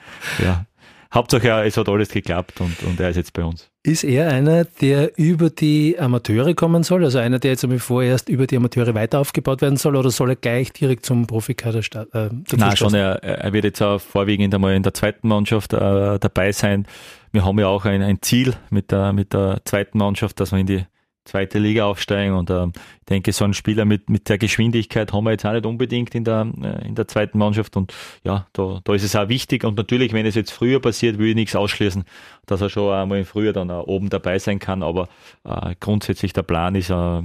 ja, 0.43 0.65
Hauptsache, 1.11 1.63
es 1.65 1.75
hat 1.75 1.89
alles 1.89 2.09
geklappt 2.09 2.61
und, 2.61 2.83
und 2.83 2.99
er 2.99 3.09
ist 3.09 3.15
jetzt 3.15 3.33
bei 3.33 3.43
uns. 3.43 3.67
Ist 3.81 4.03
er 4.03 4.31
einer, 4.31 4.65
der 4.65 5.17
über 5.17 5.49
die 5.49 5.97
Amateure 5.97 6.53
kommen 6.53 6.83
soll? 6.83 7.03
Also 7.03 7.17
einer, 7.17 7.39
der 7.39 7.51
jetzt 7.51 7.63
einmal 7.63 7.79
vorerst 7.79 8.29
über 8.29 8.45
die 8.45 8.55
Amateure 8.55 8.93
weiter 8.93 9.19
aufgebaut 9.19 9.63
werden 9.63 9.77
soll 9.77 9.95
oder 9.95 10.11
soll 10.11 10.29
er 10.29 10.35
gleich 10.35 10.71
direkt 10.71 11.07
zum 11.07 11.25
Profikader 11.25 11.81
starten? 11.81 12.45
Äh, 12.51 12.55
Nein, 12.55 12.77
schon, 12.77 12.93
er, 12.93 13.23
er 13.23 13.53
wird 13.53 13.63
jetzt 13.63 13.81
auch 13.81 13.99
vorwiegend 13.99 14.53
einmal 14.53 14.75
in 14.75 14.83
der 14.83 14.93
zweiten 14.93 15.27
Mannschaft 15.27 15.73
äh, 15.73 16.19
dabei 16.19 16.51
sein. 16.51 16.85
Wir 17.31 17.43
haben 17.43 17.57
ja 17.57 17.67
auch 17.67 17.85
ein, 17.85 18.03
ein 18.03 18.21
Ziel 18.21 18.53
mit 18.69 18.91
der, 18.91 19.11
mit 19.11 19.33
der 19.33 19.61
zweiten 19.65 19.97
Mannschaft, 19.97 20.39
dass 20.39 20.51
wir 20.51 20.59
in 20.59 20.67
die 20.67 20.85
zweite 21.29 21.59
Liga 21.59 21.85
aufsteigen. 21.85 22.35
Und 22.35 22.49
äh, 22.49 22.65
ich 22.67 23.05
denke, 23.09 23.31
so 23.31 23.45
ein 23.45 23.53
Spieler 23.53 23.85
mit, 23.85 24.09
mit 24.09 24.29
der 24.29 24.37
Geschwindigkeit 24.37 25.13
haben 25.13 25.23
wir 25.23 25.31
jetzt 25.31 25.45
auch 25.45 25.53
nicht 25.53 25.65
unbedingt 25.65 26.15
in 26.15 26.23
der, 26.23 26.51
äh, 26.61 26.87
in 26.87 26.95
der 26.95 27.07
zweiten 27.07 27.37
Mannschaft. 27.37 27.77
Und 27.77 27.93
ja, 28.23 28.47
da, 28.53 28.81
da 28.83 28.93
ist 28.93 29.03
es 29.03 29.15
auch 29.15 29.29
wichtig. 29.29 29.63
Und 29.63 29.77
natürlich, 29.77 30.13
wenn 30.13 30.25
es 30.25 30.35
jetzt 30.35 30.51
früher 30.51 30.79
passiert, 30.79 31.17
will 31.17 31.29
ich 31.29 31.35
nichts 31.35 31.55
ausschließen, 31.55 32.03
dass 32.45 32.61
er 32.61 32.69
schon 32.69 32.93
einmal 32.93 33.23
früher 33.25 33.53
dann 33.53 33.71
auch 33.71 33.87
oben 33.87 34.09
dabei 34.09 34.39
sein 34.39 34.59
kann. 34.59 34.83
Aber 34.83 35.07
äh, 35.43 35.75
grundsätzlich 35.79 36.33
der 36.33 36.43
Plan 36.43 36.75
ist 36.75 36.89
äh, 36.89 37.21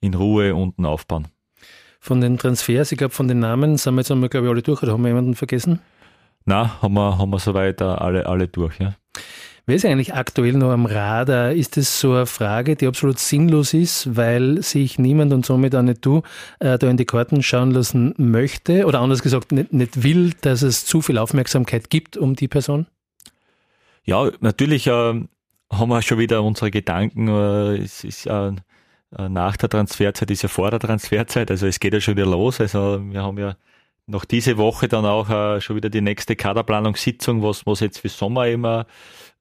in 0.00 0.14
Ruhe 0.14 0.54
unten 0.54 0.86
aufbauen. 0.86 1.28
Von 1.98 2.20
den 2.22 2.38
Transfers, 2.38 2.92
ich 2.92 2.98
glaube, 2.98 3.12
von 3.12 3.28
den 3.28 3.40
Namen 3.40 3.76
sind 3.76 3.94
wir 3.94 4.00
jetzt 4.00 4.10
einmal, 4.10 4.30
glaube 4.30 4.46
ich, 4.46 4.50
alle 4.50 4.62
durch. 4.62 4.82
Oder 4.82 4.92
haben 4.92 5.02
wir 5.02 5.08
jemanden 5.08 5.34
vergessen? 5.34 5.80
Na, 6.46 6.80
haben 6.80 6.94
wir, 6.94 7.18
haben 7.18 7.30
wir 7.30 7.38
soweit 7.38 7.82
alle, 7.82 8.26
alle 8.26 8.48
durch, 8.48 8.78
ja. 8.78 8.94
Wer 9.66 9.76
ist 9.76 9.84
eigentlich 9.84 10.14
aktuell 10.14 10.54
noch 10.54 10.70
am 10.70 10.86
Radar? 10.86 11.52
Ist 11.52 11.76
das 11.76 12.00
so 12.00 12.12
eine 12.12 12.26
Frage, 12.26 12.76
die 12.76 12.86
absolut 12.86 13.18
sinnlos 13.18 13.74
ist, 13.74 14.16
weil 14.16 14.62
sich 14.62 14.98
niemand 14.98 15.32
und 15.32 15.46
somit 15.46 15.74
auch 15.74 15.82
nicht 15.82 16.04
du 16.04 16.22
äh, 16.58 16.78
da 16.78 16.88
in 16.88 16.96
die 16.96 17.04
Karten 17.04 17.42
schauen 17.42 17.70
lassen 17.70 18.14
möchte 18.16 18.86
oder 18.86 19.00
anders 19.00 19.22
gesagt 19.22 19.52
nicht, 19.52 19.72
nicht 19.72 20.02
will, 20.02 20.32
dass 20.40 20.62
es 20.62 20.86
zu 20.86 21.02
viel 21.02 21.18
Aufmerksamkeit 21.18 21.90
gibt 21.90 22.16
um 22.16 22.34
die 22.34 22.48
Person? 22.48 22.86
Ja, 24.04 24.30
natürlich 24.40 24.86
äh, 24.86 24.90
haben 24.90 25.28
wir 25.88 26.02
schon 26.02 26.18
wieder 26.18 26.42
unsere 26.42 26.70
Gedanken. 26.70 27.28
Äh, 27.28 27.76
es 27.78 28.04
ist 28.04 28.26
äh, 28.26 28.52
nach 29.16 29.56
der 29.56 29.68
Transferzeit, 29.68 30.30
ist 30.30 30.42
ja 30.42 30.48
vor 30.48 30.70
der 30.70 30.80
Transferzeit, 30.80 31.50
also 31.50 31.66
es 31.66 31.80
geht 31.80 31.92
ja 31.92 32.00
schon 32.00 32.16
wieder 32.16 32.26
los. 32.26 32.60
Also 32.60 33.00
wir 33.02 33.22
haben 33.22 33.38
ja 33.38 33.56
noch 34.06 34.24
diese 34.24 34.56
Woche 34.56 34.88
dann 34.88 35.04
auch 35.04 35.30
äh, 35.30 35.60
schon 35.60 35.76
wieder 35.76 35.90
die 35.90 36.00
nächste 36.00 36.36
Kaderplanungssitzung, 36.36 37.42
was, 37.42 37.66
was 37.66 37.80
jetzt 37.80 37.98
für 38.00 38.08
Sommer 38.08 38.48
immer 38.48 38.86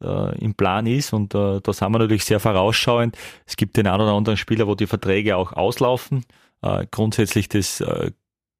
äh, 0.01 0.37
im 0.39 0.53
Plan 0.55 0.85
ist. 0.87 1.13
Und 1.13 1.35
äh, 1.35 1.59
da 1.61 1.73
sind 1.73 1.91
wir 1.91 1.99
natürlich 1.99 2.25
sehr 2.25 2.39
vorausschauend. 2.39 3.17
Es 3.45 3.55
gibt 3.55 3.77
den 3.77 3.87
einen 3.87 4.01
oder 4.01 4.13
anderen 4.13 4.37
Spieler, 4.37 4.67
wo 4.67 4.75
die 4.75 4.87
Verträge 4.87 5.37
auch 5.37 5.53
auslaufen. 5.53 6.25
Äh, 6.61 6.85
grundsätzlich 6.91 7.49
das 7.49 7.81
äh, 7.81 8.11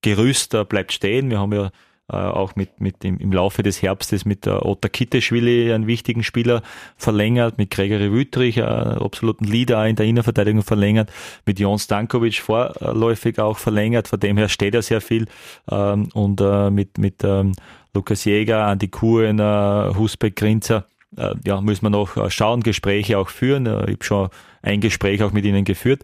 Gerüst 0.02 0.54
äh, 0.54 0.64
bleibt 0.64 0.94
stehen. 0.94 1.30
Wir 1.30 1.40
haben 1.40 1.54
ja 1.54 1.72
äh, 2.12 2.16
auch 2.16 2.56
mit, 2.56 2.82
mit 2.82 3.04
im, 3.06 3.20
im 3.20 3.32
Laufe 3.32 3.62
des 3.62 3.82
Herbstes 3.82 4.26
mit 4.26 4.46
der 4.46 4.66
Otta 4.66 4.90
Kitteschwili 4.90 5.72
einen 5.72 5.86
wichtigen 5.86 6.24
Spieler 6.24 6.64
verlängert, 6.98 7.58
mit 7.58 7.70
Gregory 7.70 8.12
Wüttrich, 8.12 8.64
einen 8.64 8.98
absoluten 8.98 9.46
Leader 9.46 9.86
in 9.88 9.96
der 9.96 10.08
Innenverteidigung 10.08 10.64
verlängert, 10.64 11.12
mit 11.46 11.60
Jon 11.60 11.78
Stankovic 11.78 12.40
vorläufig 12.40 13.38
auch 13.38 13.60
verlängert, 13.60 14.08
von 14.08 14.20
dem 14.20 14.38
her 14.38 14.50
steht 14.50 14.74
er 14.74 14.82
sehr 14.82 15.02
viel 15.02 15.28
ähm, 15.70 16.10
und 16.14 16.42
äh, 16.42 16.72
mit, 16.72 16.98
mit 16.98 17.24
ähm, 17.24 17.54
Lukas 17.94 18.26
Jäger, 18.26 18.66
Andi 18.66 18.88
Kuhn, 18.88 19.38
äh, 19.38 19.94
Husbeck 19.96 20.36
Grinzer, 20.36 20.78
äh, 20.78 20.99
ja, 21.44 21.62
müssen 21.62 21.86
wir 21.86 21.90
noch 21.90 22.18
äh, 22.18 22.30
schauen, 22.30 22.62
Gespräche 22.62 23.18
auch 23.18 23.30
führen. 23.30 23.66
Äh, 23.66 23.86
ich 23.86 23.94
habe 23.94 24.04
schon 24.04 24.30
ein 24.62 24.82
Gespräch 24.82 25.24
auch 25.24 25.32
mit 25.32 25.46
ihnen 25.46 25.66
geführt. 25.66 26.04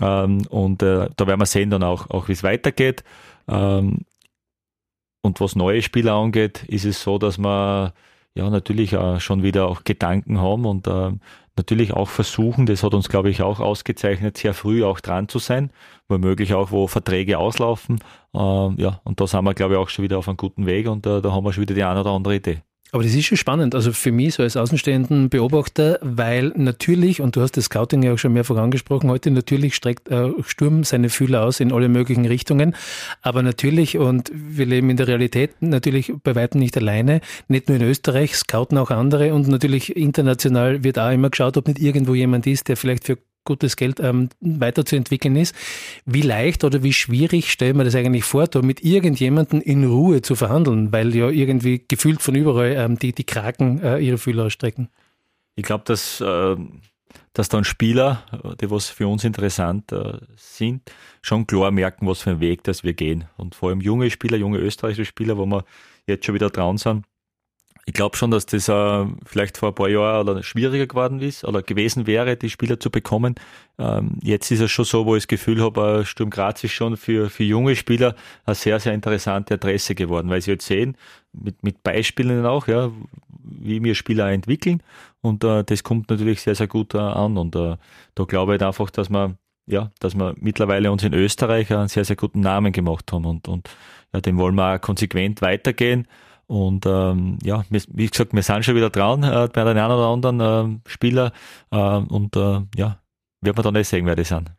Ähm, 0.00 0.46
und 0.48 0.82
äh, 0.82 1.08
da 1.16 1.26
werden 1.26 1.40
wir 1.40 1.46
sehen 1.46 1.70
dann 1.70 1.82
auch, 1.82 2.10
auch 2.10 2.28
wie 2.28 2.32
es 2.32 2.42
weitergeht. 2.42 3.04
Ähm, 3.48 4.00
und 5.22 5.40
was 5.40 5.56
neue 5.56 5.82
Spieler 5.82 6.14
angeht, 6.14 6.64
ist 6.64 6.84
es 6.84 7.02
so, 7.02 7.18
dass 7.18 7.38
wir 7.38 7.94
ja 8.34 8.50
natürlich 8.50 8.92
äh, 8.92 9.20
schon 9.20 9.42
wieder 9.42 9.68
auch 9.68 9.84
Gedanken 9.84 10.40
haben 10.40 10.66
und 10.66 10.86
äh, 10.86 11.12
natürlich 11.56 11.94
auch 11.94 12.08
versuchen, 12.08 12.66
das 12.66 12.82
hat 12.82 12.94
uns, 12.94 13.08
glaube 13.08 13.30
ich, 13.30 13.42
auch 13.42 13.60
ausgezeichnet, 13.60 14.36
sehr 14.36 14.54
früh 14.54 14.84
auch 14.84 15.00
dran 15.00 15.28
zu 15.28 15.38
sein, 15.38 15.70
womöglich 16.08 16.52
auch, 16.52 16.72
wo 16.72 16.88
Verträge 16.88 17.38
auslaufen. 17.38 18.00
Äh, 18.34 18.38
ja, 18.38 19.00
und 19.04 19.20
da 19.20 19.26
sind 19.26 19.44
wir, 19.44 19.54
glaube 19.54 19.74
ich, 19.74 19.80
auch 19.80 19.88
schon 19.88 20.02
wieder 20.02 20.18
auf 20.18 20.28
einem 20.28 20.36
guten 20.36 20.66
Weg 20.66 20.88
und 20.88 21.06
äh, 21.06 21.22
da 21.22 21.32
haben 21.32 21.44
wir 21.44 21.52
schon 21.52 21.62
wieder 21.62 21.74
die 21.74 21.84
eine 21.84 22.00
oder 22.00 22.10
andere 22.10 22.36
Idee. 22.36 22.62
Aber 22.94 23.02
das 23.02 23.12
ist 23.12 23.24
schon 23.24 23.36
spannend, 23.36 23.74
also 23.74 23.92
für 23.92 24.12
mich 24.12 24.34
so 24.34 24.44
als 24.44 24.56
außenstehenden 24.56 25.28
Beobachter, 25.28 25.98
weil 26.00 26.52
natürlich, 26.54 27.20
und 27.20 27.34
du 27.34 27.40
hast 27.40 27.56
das 27.56 27.64
Scouting 27.64 28.04
ja 28.04 28.12
auch 28.12 28.18
schon 28.18 28.32
mehrfach 28.32 28.54
angesprochen 28.54 29.10
heute, 29.10 29.32
natürlich 29.32 29.74
streckt 29.74 30.08
äh, 30.12 30.28
Sturm 30.46 30.84
seine 30.84 31.08
Fühler 31.08 31.42
aus 31.42 31.58
in 31.58 31.72
alle 31.72 31.88
möglichen 31.88 32.24
Richtungen, 32.24 32.76
aber 33.20 33.42
natürlich, 33.42 33.98
und 33.98 34.30
wir 34.32 34.66
leben 34.66 34.90
in 34.90 34.96
der 34.96 35.08
Realität, 35.08 35.60
natürlich 35.60 36.12
bei 36.22 36.36
weitem 36.36 36.60
nicht 36.60 36.76
alleine, 36.76 37.20
nicht 37.48 37.68
nur 37.68 37.78
in 37.78 37.82
Österreich, 37.82 38.36
scouten 38.36 38.78
auch 38.78 38.92
andere. 38.92 39.34
Und 39.34 39.48
natürlich 39.48 39.96
international 39.96 40.84
wird 40.84 40.96
auch 40.96 41.10
immer 41.10 41.30
geschaut, 41.30 41.56
ob 41.56 41.66
nicht 41.66 41.80
irgendwo 41.80 42.14
jemand 42.14 42.46
ist, 42.46 42.68
der 42.68 42.76
vielleicht 42.76 43.06
für 43.06 43.18
gutes 43.44 43.76
Geld 43.76 44.00
ähm, 44.00 44.28
weiterzuentwickeln 44.40 45.36
ist. 45.36 45.54
Wie 46.04 46.22
leicht 46.22 46.64
oder 46.64 46.82
wie 46.82 46.92
schwierig 46.92 47.50
stellt 47.50 47.76
man 47.76 47.84
das 47.84 47.94
eigentlich 47.94 48.24
vor, 48.24 48.46
da 48.46 48.62
mit 48.62 48.82
irgendjemandem 48.82 49.60
in 49.60 49.84
Ruhe 49.84 50.22
zu 50.22 50.34
verhandeln, 50.34 50.92
weil 50.92 51.14
ja 51.14 51.28
irgendwie 51.28 51.84
gefühlt 51.86 52.22
von 52.22 52.34
überall 52.34 52.72
ähm, 52.72 52.98
die, 52.98 53.12
die 53.12 53.24
Kraken 53.24 53.82
äh, 53.82 53.98
ihre 53.98 54.18
Fühler 54.18 54.44
ausstrecken? 54.44 54.88
Ich 55.56 55.64
glaube, 55.64 55.84
dass, 55.86 56.20
äh, 56.20 56.56
dass 57.32 57.48
dann 57.48 57.64
Spieler, 57.64 58.24
die 58.60 58.70
was 58.70 58.88
für 58.88 59.06
uns 59.06 59.24
interessant 59.24 59.92
äh, 59.92 60.18
sind, 60.36 60.82
schon 61.22 61.46
klar 61.46 61.70
merken, 61.70 62.06
was 62.06 62.22
für 62.22 62.30
ein 62.30 62.40
Weg 62.40 62.64
das 62.64 62.82
wir 62.82 62.92
gehen. 62.92 63.24
Und 63.36 63.54
vor 63.54 63.70
allem 63.70 63.80
junge 63.80 64.10
Spieler, 64.10 64.36
junge 64.36 64.58
österreichische 64.58 65.04
Spieler, 65.04 65.36
wo 65.38 65.46
wir 65.46 65.64
jetzt 66.06 66.26
schon 66.26 66.34
wieder 66.34 66.50
dran 66.50 66.76
sind, 66.76 67.04
ich 67.86 67.92
glaube 67.92 68.16
schon, 68.16 68.30
dass 68.30 68.46
das 68.46 68.68
äh, 68.68 69.06
vielleicht 69.26 69.58
vor 69.58 69.70
ein 69.70 69.74
paar 69.74 69.88
Jahren 69.88 70.28
oder 70.28 70.42
schwieriger 70.42 70.86
geworden 70.86 71.20
ist 71.20 71.44
oder 71.44 71.62
gewesen 71.62 72.06
wäre, 72.06 72.36
die 72.36 72.48
Spieler 72.48 72.80
zu 72.80 72.90
bekommen. 72.90 73.34
Ähm, 73.78 74.18
jetzt 74.22 74.50
ist 74.50 74.60
es 74.60 74.70
schon 74.70 74.84
so, 74.84 75.04
wo 75.04 75.16
ich 75.16 75.24
das 75.24 75.28
Gefühl 75.28 75.62
habe, 75.62 76.00
äh, 76.00 76.04
Sturm 76.04 76.30
Graz 76.30 76.64
ist 76.64 76.72
schon 76.72 76.96
für, 76.96 77.28
für 77.28 77.44
junge 77.44 77.76
Spieler 77.76 78.14
eine 78.46 78.54
sehr, 78.54 78.80
sehr 78.80 78.94
interessante 78.94 79.54
Adresse 79.54 79.94
geworden, 79.94 80.30
weil 80.30 80.40
sie 80.40 80.52
jetzt 80.52 80.66
sehen, 80.66 80.96
mit, 81.32 81.62
mit 81.62 81.82
Beispielen 81.82 82.46
auch, 82.46 82.68
ja, 82.68 82.90
wie 83.42 83.82
wir 83.84 83.94
Spieler 83.94 84.30
entwickeln. 84.30 84.82
Und 85.20 85.44
äh, 85.44 85.64
das 85.64 85.82
kommt 85.82 86.08
natürlich 86.08 86.40
sehr, 86.40 86.54
sehr 86.54 86.68
gut 86.68 86.94
äh, 86.94 86.98
an. 86.98 87.36
Und 87.36 87.54
äh, 87.56 87.76
da 88.14 88.24
glaube 88.24 88.56
ich 88.56 88.62
einfach, 88.62 88.90
dass 88.90 89.10
wir 89.10 89.36
ja, 89.66 89.90
dass 89.98 90.14
wir 90.14 90.34
mittlerweile 90.38 90.92
uns 90.92 91.02
in 91.04 91.14
Österreich 91.14 91.72
einen 91.72 91.88
sehr, 91.88 92.04
sehr 92.04 92.16
guten 92.16 92.40
Namen 92.40 92.72
gemacht 92.72 93.10
haben 93.12 93.24
und, 93.24 93.48
und 93.48 93.70
ja, 94.12 94.20
den 94.20 94.36
wollen 94.36 94.54
wir 94.54 94.74
auch 94.74 94.80
konsequent 94.80 95.40
weitergehen. 95.40 96.06
Und 96.46 96.84
ähm, 96.86 97.38
ja, 97.42 97.64
wie 97.70 98.06
gesagt, 98.06 98.34
wir 98.34 98.42
sind 98.42 98.64
schon 98.64 98.76
wieder 98.76 98.90
dran 98.90 99.22
äh, 99.22 99.48
bei 99.52 99.64
den 99.64 99.78
einen 99.78 99.92
oder 99.92 100.08
anderen 100.08 100.40
äh, 100.84 100.88
Spieler 100.88 101.32
äh, 101.70 101.76
und 101.76 102.36
äh, 102.36 102.60
ja, 102.76 103.00
wird 103.40 103.56
man 103.56 103.64
dann 103.64 103.74
nicht 103.74 103.88
sehen, 103.88 104.06
wer 104.06 104.16
die 104.16 104.24
sind. 104.24 104.50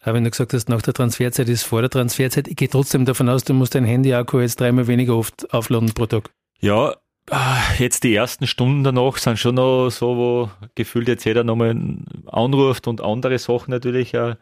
Aber 0.00 0.14
wenn 0.14 0.24
du 0.24 0.30
gesagt 0.30 0.52
hast, 0.52 0.68
nach 0.68 0.82
der 0.82 0.92
Transferzeit 0.92 1.48
ist 1.48 1.62
vor 1.62 1.80
der 1.80 1.90
Transferzeit, 1.90 2.46
ich 2.48 2.56
gehe 2.56 2.68
trotzdem 2.68 3.06
davon 3.06 3.28
aus, 3.28 3.44
du 3.44 3.54
musst 3.54 3.74
dein 3.74 3.84
Handy-Akku 3.84 4.38
jetzt 4.40 4.60
dreimal 4.60 4.86
weniger 4.86 5.16
oft 5.16 5.52
aufladen 5.52 5.92
pro 5.94 6.06
Tag. 6.06 6.30
Ja, 6.60 6.94
ah, 7.30 7.56
jetzt 7.78 8.04
die 8.04 8.14
ersten 8.14 8.46
Stunden 8.46 8.84
danach 8.84 9.16
sind 9.16 9.38
schon 9.38 9.54
noch 9.54 9.88
so, 9.90 10.16
wo 10.16 10.50
gefühlt 10.74 11.08
jetzt 11.08 11.24
jeder 11.24 11.42
nochmal 11.42 11.74
anruft 12.26 12.86
und 12.86 13.00
andere 13.00 13.38
Sachen 13.38 13.70
natürlich 13.70 14.12
äh, 14.12 14.36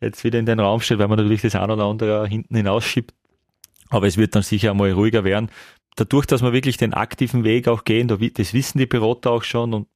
jetzt 0.00 0.22
wieder 0.22 0.38
in 0.38 0.46
den 0.46 0.60
Raum 0.60 0.80
stellt, 0.80 1.00
weil 1.00 1.08
man 1.08 1.18
natürlich 1.18 1.42
das 1.42 1.54
eine 1.54 1.72
oder 1.72 1.84
andere 1.84 2.26
hinten 2.26 2.54
hinausschiebt. 2.54 3.14
Aber 3.88 4.06
es 4.06 4.16
wird 4.16 4.34
dann 4.34 4.42
sicher 4.42 4.72
einmal 4.72 4.92
ruhiger 4.92 5.24
werden 5.24 5.50
dadurch, 5.96 6.26
dass 6.26 6.42
wir 6.42 6.52
wirklich 6.52 6.76
den 6.76 6.94
aktiven 6.94 7.44
Weg 7.44 7.68
auch 7.68 7.84
gehen, 7.84 8.08
das 8.08 8.52
wissen 8.54 8.78
die 8.78 8.86
Berater 8.86 9.32
auch 9.32 9.42
schon 9.42 9.74
und 9.74 9.88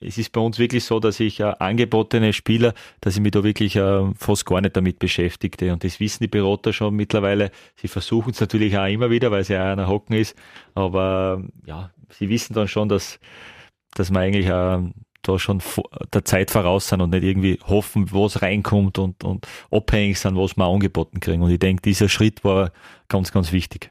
es 0.00 0.18
ist 0.18 0.32
bei 0.32 0.40
uns 0.40 0.58
wirklich 0.58 0.84
so, 0.84 1.00
dass 1.00 1.20
ich 1.20 1.40
äh, 1.40 1.54
angebotene 1.58 2.32
Spieler, 2.32 2.74
dass 3.00 3.16
ich 3.16 3.22
mich 3.22 3.32
da 3.32 3.42
wirklich 3.44 3.76
äh, 3.76 4.12
fast 4.16 4.44
gar 4.44 4.60
nicht 4.60 4.76
damit 4.76 4.98
beschäftigte. 4.98 5.72
Und 5.72 5.84
das 5.84 6.00
wissen 6.00 6.24
die 6.24 6.28
Berater 6.28 6.72
schon 6.72 6.94
mittlerweile. 6.94 7.50
Sie 7.76 7.88
versuchen 7.88 8.30
es 8.30 8.40
natürlich 8.40 8.76
auch 8.76 8.86
immer 8.86 9.10
wieder, 9.10 9.30
weil 9.30 9.42
es 9.42 9.48
ja 9.48 9.72
einer 9.72 9.88
Hocken 9.88 10.16
ist. 10.16 10.36
Aber 10.74 11.42
ja, 11.64 11.90
sie 12.10 12.28
wissen 12.28 12.54
dann 12.54 12.68
schon, 12.68 12.88
dass, 12.88 13.18
dass 13.94 14.10
wir 14.10 14.20
eigentlich 14.20 14.46
äh, 14.46 14.82
da 15.22 15.38
schon 15.38 15.62
der 16.12 16.24
Zeit 16.24 16.50
voraus 16.50 16.88
sind 16.88 17.00
und 17.00 17.10
nicht 17.10 17.24
irgendwie 17.24 17.58
hoffen, 17.64 18.12
was 18.12 18.42
reinkommt 18.42 18.98
und, 18.98 19.24
und 19.24 19.46
abhängig 19.70 20.18
sind, 20.18 20.36
was 20.36 20.56
wir 20.56 20.64
angeboten 20.64 21.20
kriegen. 21.20 21.42
Und 21.42 21.50
ich 21.50 21.58
denke, 21.58 21.82
dieser 21.82 22.08
Schritt 22.08 22.44
war 22.44 22.72
ganz, 23.08 23.32
ganz 23.32 23.52
wichtig. 23.52 23.90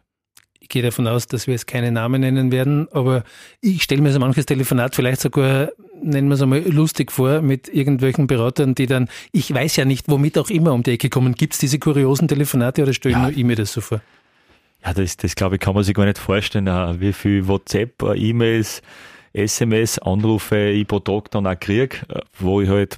Ich 0.67 0.69
gehe 0.69 0.83
davon 0.83 1.07
aus, 1.07 1.27
dass 1.27 1.47
wir 1.47 1.53
jetzt 1.53 1.65
keine 1.65 1.93
Namen 1.93 2.19
nennen 2.19 2.51
werden, 2.51 2.89
aber 2.91 3.23
ich 3.61 3.83
stelle 3.83 4.01
mir 4.01 4.11
so 4.11 4.19
manches 4.19 4.45
Telefonat 4.45 4.95
vielleicht 4.95 5.21
sogar, 5.21 5.69
nennen 6.03 6.27
wir 6.27 6.35
es 6.35 6.41
einmal, 6.41 6.59
lustig 6.59 7.09
vor 7.09 7.41
mit 7.41 7.69
irgendwelchen 7.69 8.27
Beratern, 8.27 8.75
die 8.75 8.85
dann, 8.85 9.07
ich 9.31 9.53
weiß 9.53 9.77
ja 9.77 9.85
nicht, 9.85 10.09
womit 10.09 10.37
auch 10.37 10.49
immer 10.49 10.73
um 10.73 10.83
die 10.83 10.91
Ecke 10.91 11.07
kommen. 11.07 11.35
Gibt 11.35 11.53
es 11.53 11.59
diese 11.59 11.79
kuriosen 11.79 12.27
Telefonate 12.27 12.83
oder 12.83 12.91
stelle 12.91 13.13
ja. 13.13 13.21
nur 13.21 13.31
ich 13.31 13.45
mir 13.45 13.55
das 13.55 13.71
so 13.71 13.79
vor? 13.79 14.01
Ja, 14.83 14.93
das, 14.93 15.15
das 15.15 15.35
glaube 15.35 15.55
ich, 15.55 15.61
kann 15.61 15.73
man 15.73 15.85
sich 15.85 15.95
gar 15.95 16.03
nicht 16.03 16.17
vorstellen, 16.17 16.67
wie 16.99 17.13
viel 17.13 17.47
WhatsApp, 17.47 18.03
äh, 18.03 18.17
E-Mails, 18.17 18.81
SMS, 19.31 19.99
Anrufe 19.99 20.67
ich 20.67 20.85
pro 20.85 20.99
Tag 20.99 21.31
dann 21.31 21.47
auch 21.47 21.57
kriege, 21.57 21.95
äh, 22.09 22.19
wo 22.39 22.59
ich 22.59 22.67
halt, 22.67 22.97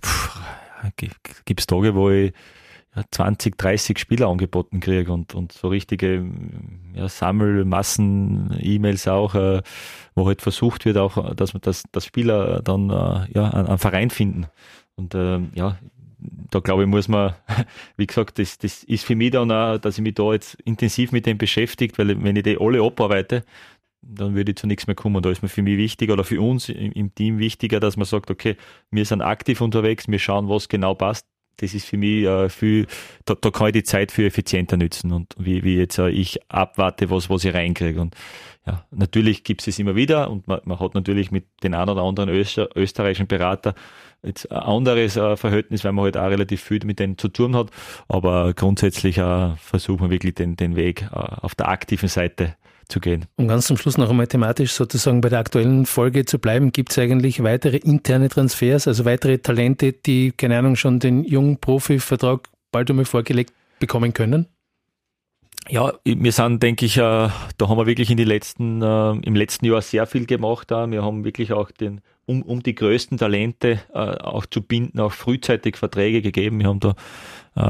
gibt 1.46 1.60
es 1.60 1.68
Tage, 1.68 1.94
wo 1.94 2.10
ich 2.10 2.34
20, 3.12 3.58
30 3.58 4.00
Spieler 4.00 4.28
angeboten 4.28 4.80
kriege 4.80 5.12
und, 5.12 5.36
und 5.36 5.52
so 5.52 5.68
richtige 5.68 6.26
ja, 6.94 7.08
Sammelmassen-E-Mails 7.10 9.08
auch, 9.08 9.36
äh, 9.36 9.62
wo 10.16 10.28
halt 10.28 10.42
versucht 10.42 10.86
wird, 10.86 10.98
auch, 10.98 11.34
dass 11.36 11.54
man 11.54 11.62
das, 11.62 11.84
das 11.92 12.06
Spieler 12.06 12.62
dann 12.62 12.90
äh, 12.90 13.28
ja, 13.34 13.50
einen, 13.50 13.68
einen 13.68 13.78
Verein 13.78 14.10
finden. 14.10 14.48
Und 14.96 15.16
äh, 15.16 15.40
ja, 15.56 15.78
da 16.52 16.60
glaube 16.60 16.84
ich, 16.84 16.90
muss 16.90 17.08
man, 17.08 17.36
wie 17.98 18.08
gesagt, 18.08 18.40
das, 18.40 18.58
das 18.58 18.84
ist 18.84 19.06
für 19.06 19.16
mich 19.16 19.32
dann 19.32 19.52
auch, 19.52 19.78
dass 19.78 19.98
ich 19.98 20.04
mich 20.04 20.16
da 20.16 20.34
jetzt 20.34 20.56
intensiv 20.66 21.12
mit 21.12 21.26
dem 21.26 21.38
beschäftigt, 21.38 21.98
weil 21.98 22.22
wenn 22.24 22.36
ich 22.36 22.44
die 22.44 22.58
alle 22.60 22.84
abarbeite, 22.84 23.44
dann 24.02 24.36
würde 24.36 24.52
ich 24.52 24.58
zu 24.58 24.68
nichts 24.68 24.88
mehr 24.88 24.96
kommen. 24.96 25.22
Da 25.22 25.30
ist 25.30 25.42
mir 25.42 25.50
für 25.50 25.62
mich 25.62 25.78
wichtiger 25.78 26.14
oder 26.14 26.24
für 26.24 26.42
uns 26.42 26.70
im 26.70 27.14
Team 27.14 27.38
wichtiger, 27.38 27.80
dass 27.80 27.98
man 27.98 28.06
sagt, 28.06 28.32
okay, 28.32 28.56
wir 28.92 29.06
sind 29.06 29.22
aktiv 29.22 29.62
unterwegs, 29.62 30.08
wir 30.08 30.20
schauen, 30.20 30.48
was 30.48 30.70
genau 30.70 30.96
passt 30.96 31.26
das 31.62 31.74
ist 31.74 31.86
für 31.86 31.98
mich 31.98 32.26
äh, 32.26 32.50
viel, 32.50 32.88
da, 33.26 33.36
da 33.36 33.52
kann 33.52 33.68
ich 33.68 33.74
die 33.74 33.84
Zeit 33.84 34.12
viel 34.12 34.26
effizienter 34.26 34.78
nützen 34.78 35.12
und 35.12 35.36
wie, 35.38 35.64
wie 35.64 35.78
jetzt 35.78 35.98
äh, 35.98 36.10
ich 36.10 36.40
abwarte, 36.50 37.10
was, 37.10 37.30
was 37.30 37.44
ich 37.44 37.54
reinkriege. 37.54 38.00
Und 38.00 38.16
ja, 38.66 38.86
natürlich 38.92 39.44
gibt 39.44 39.66
es 39.68 39.80
immer 39.80 39.96
wieder 39.96 40.30
und 40.30 40.48
man, 40.48 40.62
man 40.64 40.80
hat 40.80 40.94
natürlich 40.94 41.32
mit 41.32 41.46
den 41.64 41.74
einen 41.74 41.90
oder 41.90 42.04
anderen 42.04 42.30
Öster, 42.30 42.70
österreichischen 42.76 43.28
Berater 43.28 43.74
jetzt 44.24 44.52
ein 44.52 44.58
anderes 44.58 45.18
äh, 45.18 45.38
Verhältnis, 45.38 45.84
weil 45.84 45.94
man 45.94 46.06
halt 46.06 46.18
auch 46.18 46.30
relativ 46.30 46.62
viel 46.62 46.80
mit 46.86 47.00
denen 47.00 47.18
zu 47.18 47.30
tun 47.30 47.56
hat. 47.56 47.70
Aber 48.08 48.54
grundsätzlich 48.54 49.18
äh, 49.18 49.56
versuchen 49.56 50.04
wir 50.04 50.10
wirklich 50.10 50.36
den, 50.36 50.56
den 50.56 50.76
Weg 50.76 51.04
äh, 51.04 51.16
auf 51.16 51.56
der 51.56 51.70
aktiven 51.70 52.10
Seite 52.10 52.56
zu 52.90 53.00
gehen. 53.00 53.26
Um 53.38 53.48
ganz 53.48 53.68
zum 53.68 53.78
Schluss 53.78 53.98
noch 53.98 54.10
einmal 54.10 54.28
thematisch 54.28 54.74
sozusagen 54.74 55.22
bei 55.22 55.30
der 55.30 55.40
aktuellen 55.40 55.86
Folge 55.86 56.26
zu 56.26 56.40
bleiben, 56.40 56.72
gibt 56.72 56.92
es 56.92 57.00
eigentlich 57.00 57.42
weitere 57.44 57.78
interne 57.78 58.30
Transfers, 58.30 58.88
also 58.88 59.06
weitere 59.06 59.38
Talente, 59.38 59.94
die, 59.94 60.32
keine 60.32 60.58
Ahnung, 60.58 60.76
schon 60.76 61.00
den 61.00 61.24
jungen 61.24 61.58
Profi-Vertrag 61.60 62.50
bald 62.72 62.90
einmal 62.90 63.06
vorgelegt 63.06 63.54
bekommen 63.80 64.14
können? 64.14 64.48
Ja, 65.68 65.94
wir 66.04 66.32
sind, 66.32 66.64
denke 66.64 66.86
ich, 66.86 66.98
äh, 66.98 67.02
da 67.02 67.34
haben 67.60 67.78
wir 67.78 67.86
wirklich 67.86 68.10
in 68.10 68.18
die 68.18 68.24
letzten, 68.24 68.82
äh, 68.82 69.12
im 69.12 69.36
letzten 69.36 69.66
Jahr 69.66 69.82
sehr 69.82 70.08
viel 70.08 70.26
gemacht. 70.26 70.72
Wir 70.72 71.04
haben 71.04 71.24
wirklich 71.24 71.54
auch 71.54 71.70
den, 71.70 72.02
um, 72.30 72.44
um 72.44 72.62
die 72.62 72.76
größten 72.76 73.18
Talente 73.18 73.80
äh, 73.94 73.98
auch 73.98 74.46
zu 74.46 74.62
binden, 74.62 75.00
auch 75.00 75.12
frühzeitig 75.12 75.78
Verträge 75.78 76.22
gegeben. 76.22 76.60
Wir 76.60 76.68
haben 76.68 76.80
da 76.80 76.96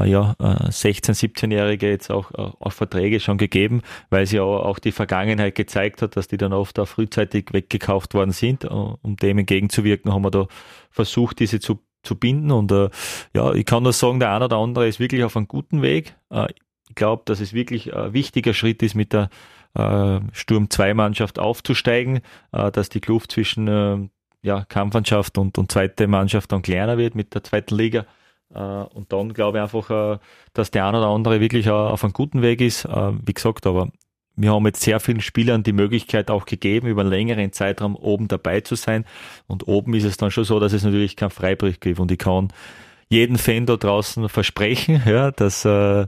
ja 0.04 0.36
16, 0.68 1.14
17-Jährige 1.16 1.88
jetzt 1.88 2.12
auch, 2.12 2.30
auch 2.32 2.72
Verträge 2.72 3.18
schon 3.18 3.38
gegeben, 3.38 3.82
weil 4.08 4.24
sie 4.24 4.36
ja 4.36 4.42
auch 4.42 4.78
die 4.78 4.92
Vergangenheit 4.92 5.56
gezeigt 5.56 6.00
hat, 6.00 6.16
dass 6.16 6.28
die 6.28 6.36
dann 6.36 6.52
oft 6.52 6.78
auch 6.78 6.86
frühzeitig 6.86 7.46
weggekauft 7.52 8.14
worden 8.14 8.30
sind. 8.30 8.64
Um 8.66 9.16
dem 9.16 9.38
entgegenzuwirken, 9.38 10.12
haben 10.12 10.22
wir 10.22 10.30
da 10.30 10.46
versucht, 10.90 11.40
diese 11.40 11.58
zu 11.58 11.80
zu 12.02 12.14
binden 12.14 12.50
und 12.50 12.72
äh, 12.72 12.88
ja, 13.34 13.52
ich 13.52 13.66
kann 13.66 13.82
nur 13.82 13.92
sagen, 13.92 14.20
der 14.20 14.32
eine 14.32 14.46
oder 14.46 14.56
andere 14.56 14.88
ist 14.88 15.00
wirklich 15.00 15.24
auf 15.24 15.36
einem 15.36 15.48
guten 15.48 15.82
Weg. 15.82 16.14
Äh, 16.30 16.46
ich 16.88 16.94
glaube, 16.94 17.22
dass 17.26 17.40
es 17.40 17.52
wirklich 17.52 17.94
ein 17.94 18.12
wichtiger 18.12 18.54
Schritt 18.54 18.82
ist 18.82 18.94
mit 18.94 19.12
der 19.12 19.28
äh, 19.74 20.20
Sturm 20.32 20.70
2 20.70 20.94
Mannschaft 20.94 21.38
aufzusteigen, 21.38 22.20
äh, 22.52 22.72
dass 22.72 22.88
die 22.88 23.00
Kluft 23.00 23.32
zwischen 23.32 23.68
äh, 23.68 24.08
ja, 24.42 24.64
Kampfmannschaft 24.64 25.38
und, 25.38 25.58
und 25.58 25.70
zweite 25.70 26.06
Mannschaft 26.06 26.50
dann 26.52 26.62
kleiner 26.62 26.98
wird 26.98 27.14
mit 27.14 27.34
der 27.34 27.44
zweiten 27.44 27.74
Liga. 27.74 28.06
Äh, 28.54 28.58
und 28.58 29.12
dann 29.12 29.32
glaube 29.32 29.58
ich 29.58 29.62
einfach, 29.62 29.90
äh, 29.90 30.18
dass 30.52 30.70
der 30.70 30.86
eine 30.86 30.98
oder 30.98 31.08
andere 31.08 31.40
wirklich 31.40 31.66
äh, 31.66 31.70
auf 31.70 32.04
einem 32.04 32.12
guten 32.12 32.42
Weg 32.42 32.60
ist. 32.60 32.84
Wie 32.84 33.34
gesagt, 33.34 33.66
aber 33.66 33.90
wir 34.36 34.52
haben 34.52 34.66
jetzt 34.66 34.82
sehr 34.82 35.00
vielen 35.00 35.20
Spielern 35.20 35.62
die 35.62 35.72
Möglichkeit 35.72 36.30
auch 36.30 36.46
gegeben, 36.46 36.86
über 36.86 37.02
einen 37.02 37.10
längeren 37.10 37.52
Zeitraum 37.52 37.94
oben 37.96 38.28
dabei 38.28 38.60
zu 38.60 38.74
sein. 38.74 39.04
Und 39.46 39.68
oben 39.68 39.94
ist 39.94 40.04
es 40.04 40.16
dann 40.16 40.30
schon 40.30 40.44
so, 40.44 40.58
dass 40.60 40.72
es 40.72 40.84
natürlich 40.84 41.16
keinen 41.16 41.30
Freibrief 41.30 41.80
gibt. 41.80 42.00
Und 42.00 42.10
ich 42.10 42.18
kann 42.18 42.48
jeden 43.08 43.38
Fan 43.38 43.66
da 43.66 43.76
draußen 43.76 44.28
versprechen, 44.28 45.02
ja, 45.06 45.30
dass 45.30 45.64
äh, 45.64 46.06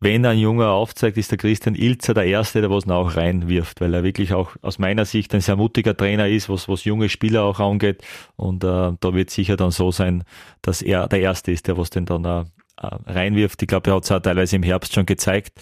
wenn 0.00 0.26
ein 0.26 0.38
Junger 0.38 0.70
aufzeigt, 0.70 1.16
ist 1.16 1.30
der 1.30 1.38
Christian 1.38 1.74
Ilzer 1.74 2.12
der 2.12 2.24
Erste, 2.24 2.60
der 2.60 2.70
was 2.70 2.86
auch 2.88 3.16
reinwirft, 3.16 3.80
weil 3.80 3.94
er 3.94 4.02
wirklich 4.02 4.34
auch 4.34 4.50
aus 4.60 4.78
meiner 4.78 5.04
Sicht 5.06 5.34
ein 5.34 5.40
sehr 5.40 5.56
mutiger 5.56 5.96
Trainer 5.96 6.28
ist, 6.28 6.48
was, 6.48 6.68
was 6.68 6.84
junge 6.84 7.08
Spieler 7.08 7.44
auch 7.44 7.60
angeht. 7.60 8.02
Und 8.36 8.62
äh, 8.62 8.92
da 9.00 9.14
wird 9.14 9.30
sicher 9.30 9.56
dann 9.56 9.70
so 9.70 9.90
sein, 9.90 10.24
dass 10.60 10.82
er 10.82 11.08
der 11.08 11.20
Erste 11.20 11.50
ist, 11.50 11.66
der 11.66 11.78
was 11.78 11.90
den 11.90 12.04
dann 12.04 12.24
äh, 12.24 12.44
reinwirft. 12.76 13.62
Ich 13.62 13.68
glaube, 13.68 13.90
er 13.90 13.96
hat 13.96 14.04
es 14.04 14.12
auch 14.12 14.20
teilweise 14.20 14.56
im 14.56 14.62
Herbst 14.62 14.94
schon 14.94 15.06
gezeigt. 15.06 15.58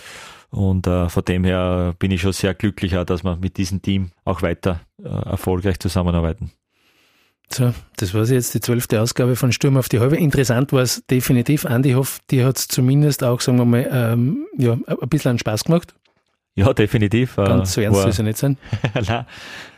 Und 0.51 0.87
äh, 0.87 1.09
von 1.09 1.25
dem 1.25 1.44
her 1.44 1.94
bin 1.99 2.11
ich 2.11 2.20
schon 2.20 2.33
sehr 2.33 2.55
glücklich, 2.55 2.92
dass 2.92 3.25
wir 3.25 3.37
mit 3.37 3.57
diesem 3.57 3.83
Team 3.83 4.11
auch 4.25 4.42
weiter 4.42 4.81
äh, 5.03 5.09
erfolgreich 5.09 5.79
zusammenarbeiten. 5.79 6.53
So, 7.52 7.72
das 7.96 8.14
war 8.14 8.24
jetzt 8.24 8.54
die 8.54 8.61
zwölfte 8.61 9.00
Ausgabe 9.00 9.37
von 9.37 9.52
Sturm 9.52 9.76
auf 9.76 9.88
die 9.88 10.00
Halbe. 10.00 10.16
Interessant 10.16 10.72
war 10.72 10.83
es 10.83 11.04
definitiv. 11.07 11.66
Andi 11.66 11.92
Hoff, 11.92 12.18
dir 12.30 12.46
hat 12.46 12.59
es 12.59 12.68
zumindest 12.68 13.22
auch, 13.22 13.40
sagen 13.40 13.59
wir 13.59 13.64
mal, 13.64 13.88
ähm, 13.90 14.46
ja, 14.59 14.72
ein 14.72 15.09
bisschen 15.09 15.33
an 15.33 15.38
Spaß 15.38 15.64
gemacht. 15.64 15.94
Ja, 16.57 16.72
definitiv. 16.72 17.37
Ganz 17.37 17.74
so 17.74 17.80
ernst 17.80 18.00
soll 18.00 18.11
es 18.11 18.18
ja 18.18 18.24
nicht 18.24 18.38
sein. 18.38 18.59
Nein, 18.94 19.26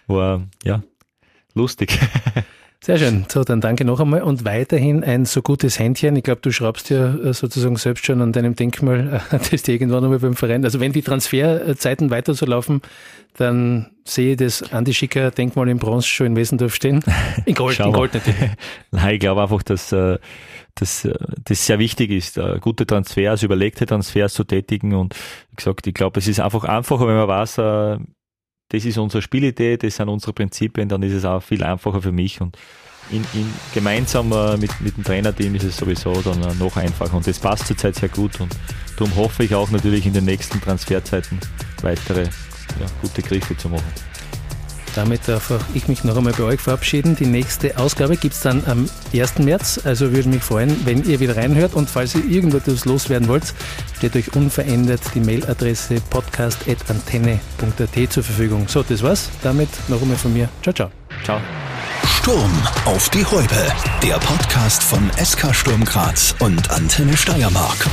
war 0.06 0.42
ja 0.62 0.82
lustig. 1.54 1.98
Sehr 2.80 2.98
schön. 2.98 3.24
So, 3.28 3.42
dann 3.42 3.60
danke 3.60 3.84
noch 3.84 4.00
einmal 4.00 4.22
und 4.22 4.44
weiterhin 4.44 5.02
ein 5.02 5.24
so 5.24 5.42
gutes 5.42 5.78
Händchen. 5.78 6.14
Ich 6.16 6.22
glaube, 6.22 6.40
du 6.42 6.52
schraubst 6.52 6.90
ja 6.90 7.14
äh, 7.14 7.32
sozusagen 7.32 7.76
selbst 7.76 8.06
schon 8.06 8.20
an 8.20 8.32
deinem 8.32 8.54
Denkmal, 8.54 9.22
äh, 9.30 9.38
das 9.50 9.62
dir 9.62 9.72
irgendwann 9.72 10.04
einmal 10.04 10.18
beim 10.18 10.36
Verein. 10.36 10.64
Also 10.64 10.78
wenn 10.78 10.92
die 10.92 11.02
Transferzeiten 11.02 12.10
weiter 12.10 12.34
so 12.34 12.46
laufen, 12.46 12.82
dann 13.36 13.90
sehe 14.04 14.32
ich 14.32 14.36
das 14.36 14.72
Andi 14.72 14.94
Schicker 14.94 15.30
Denkmal 15.30 15.68
in 15.68 15.78
Bronze 15.78 16.08
schon 16.08 16.28
in 16.28 16.36
Wesendorf 16.36 16.74
stehen. 16.74 17.02
In 17.44 17.54
Gold, 17.54 17.78
in 17.80 17.92
Gold 17.92 18.14
natürlich. 18.14 18.50
Nein, 18.90 19.14
ich 19.14 19.20
glaube 19.20 19.42
einfach, 19.42 19.62
dass 19.62 19.92
äh, 19.92 20.18
dass 20.78 21.08
das 21.44 21.66
sehr 21.66 21.78
wichtig 21.78 22.10
ist, 22.10 22.38
gute 22.60 22.86
Transfers, 22.86 23.42
überlegte 23.42 23.86
Transfers 23.86 24.34
zu 24.34 24.44
tätigen 24.44 24.92
und 24.92 25.14
wie 25.48 25.56
gesagt, 25.56 25.86
ich 25.86 25.94
glaube, 25.94 26.20
es 26.20 26.28
ist 26.28 26.38
einfach 26.38 26.64
einfacher, 26.64 27.08
wenn 27.08 27.16
man 27.16 27.28
weiß, 27.28 27.58
das 28.68 28.84
ist 28.84 28.98
unsere 28.98 29.22
Spielidee, 29.22 29.76
das 29.76 29.96
sind 29.96 30.08
unsere 30.08 30.32
Prinzipien, 30.32 30.88
dann 30.88 31.02
ist 31.02 31.12
es 31.12 31.24
auch 31.24 31.42
viel 31.42 31.62
einfacher 31.62 32.02
für 32.02 32.12
mich 32.12 32.40
und 32.40 32.56
in, 33.10 33.24
in, 33.34 33.52
gemeinsam 33.72 34.32
äh, 34.32 34.56
mit, 34.56 34.80
mit 34.80 34.96
dem 34.96 35.04
Trainerteam 35.04 35.54
ist 35.54 35.62
es 35.62 35.76
sowieso 35.76 36.20
dann 36.22 36.42
äh, 36.42 36.54
noch 36.54 36.76
einfacher 36.76 37.16
und 37.16 37.26
das 37.26 37.38
passt 37.38 37.66
zurzeit 37.68 37.94
sehr 37.94 38.08
gut 38.08 38.40
und 38.40 38.56
darum 38.96 39.14
hoffe 39.14 39.44
ich 39.44 39.54
auch 39.54 39.70
natürlich 39.70 40.06
in 40.06 40.12
den 40.12 40.24
nächsten 40.24 40.60
Transferzeiten 40.60 41.38
weitere 41.82 42.22
ja, 42.24 42.86
gute 43.00 43.22
Griffe 43.22 43.56
zu 43.56 43.68
machen. 43.68 44.15
Damit 44.96 45.28
darf 45.28 45.50
auch 45.50 45.60
ich 45.74 45.88
mich 45.88 46.04
noch 46.04 46.16
einmal 46.16 46.32
bei 46.32 46.44
euch 46.44 46.60
verabschieden. 46.60 47.16
Die 47.16 47.26
nächste 47.26 47.76
Ausgabe 47.76 48.16
gibt 48.16 48.34
es 48.34 48.40
dann 48.40 48.64
am 48.66 48.88
1. 49.12 49.40
März. 49.40 49.80
Also 49.84 50.12
würde 50.12 50.30
mich 50.30 50.42
freuen, 50.42 50.86
wenn 50.86 51.04
ihr 51.04 51.20
wieder 51.20 51.36
reinhört. 51.36 51.74
Und 51.74 51.90
falls 51.90 52.14
ihr 52.14 52.24
irgendetwas 52.24 52.86
loswerden 52.86 53.28
wollt, 53.28 53.52
steht 53.98 54.16
euch 54.16 54.34
unverändert 54.34 55.02
die 55.14 55.20
Mailadresse 55.20 56.00
podcast.antenne.at 56.08 58.12
zur 58.12 58.22
Verfügung. 58.22 58.66
So, 58.68 58.82
das 58.82 59.02
war's. 59.02 59.28
Damit 59.42 59.68
noch 59.88 60.00
einmal 60.00 60.16
von 60.16 60.32
mir. 60.32 60.48
Ciao, 60.62 60.72
ciao. 60.72 60.90
Ciao. 61.24 61.40
Sturm 62.06 62.50
auf 62.86 63.10
die 63.10 63.26
Häupe. 63.26 63.66
Der 64.02 64.14
Podcast 64.14 64.82
von 64.82 65.10
SK 65.22 65.54
Sturm 65.54 65.84
Graz 65.84 66.34
und 66.38 66.70
Antenne 66.70 67.16
Steiermark. 67.16 67.86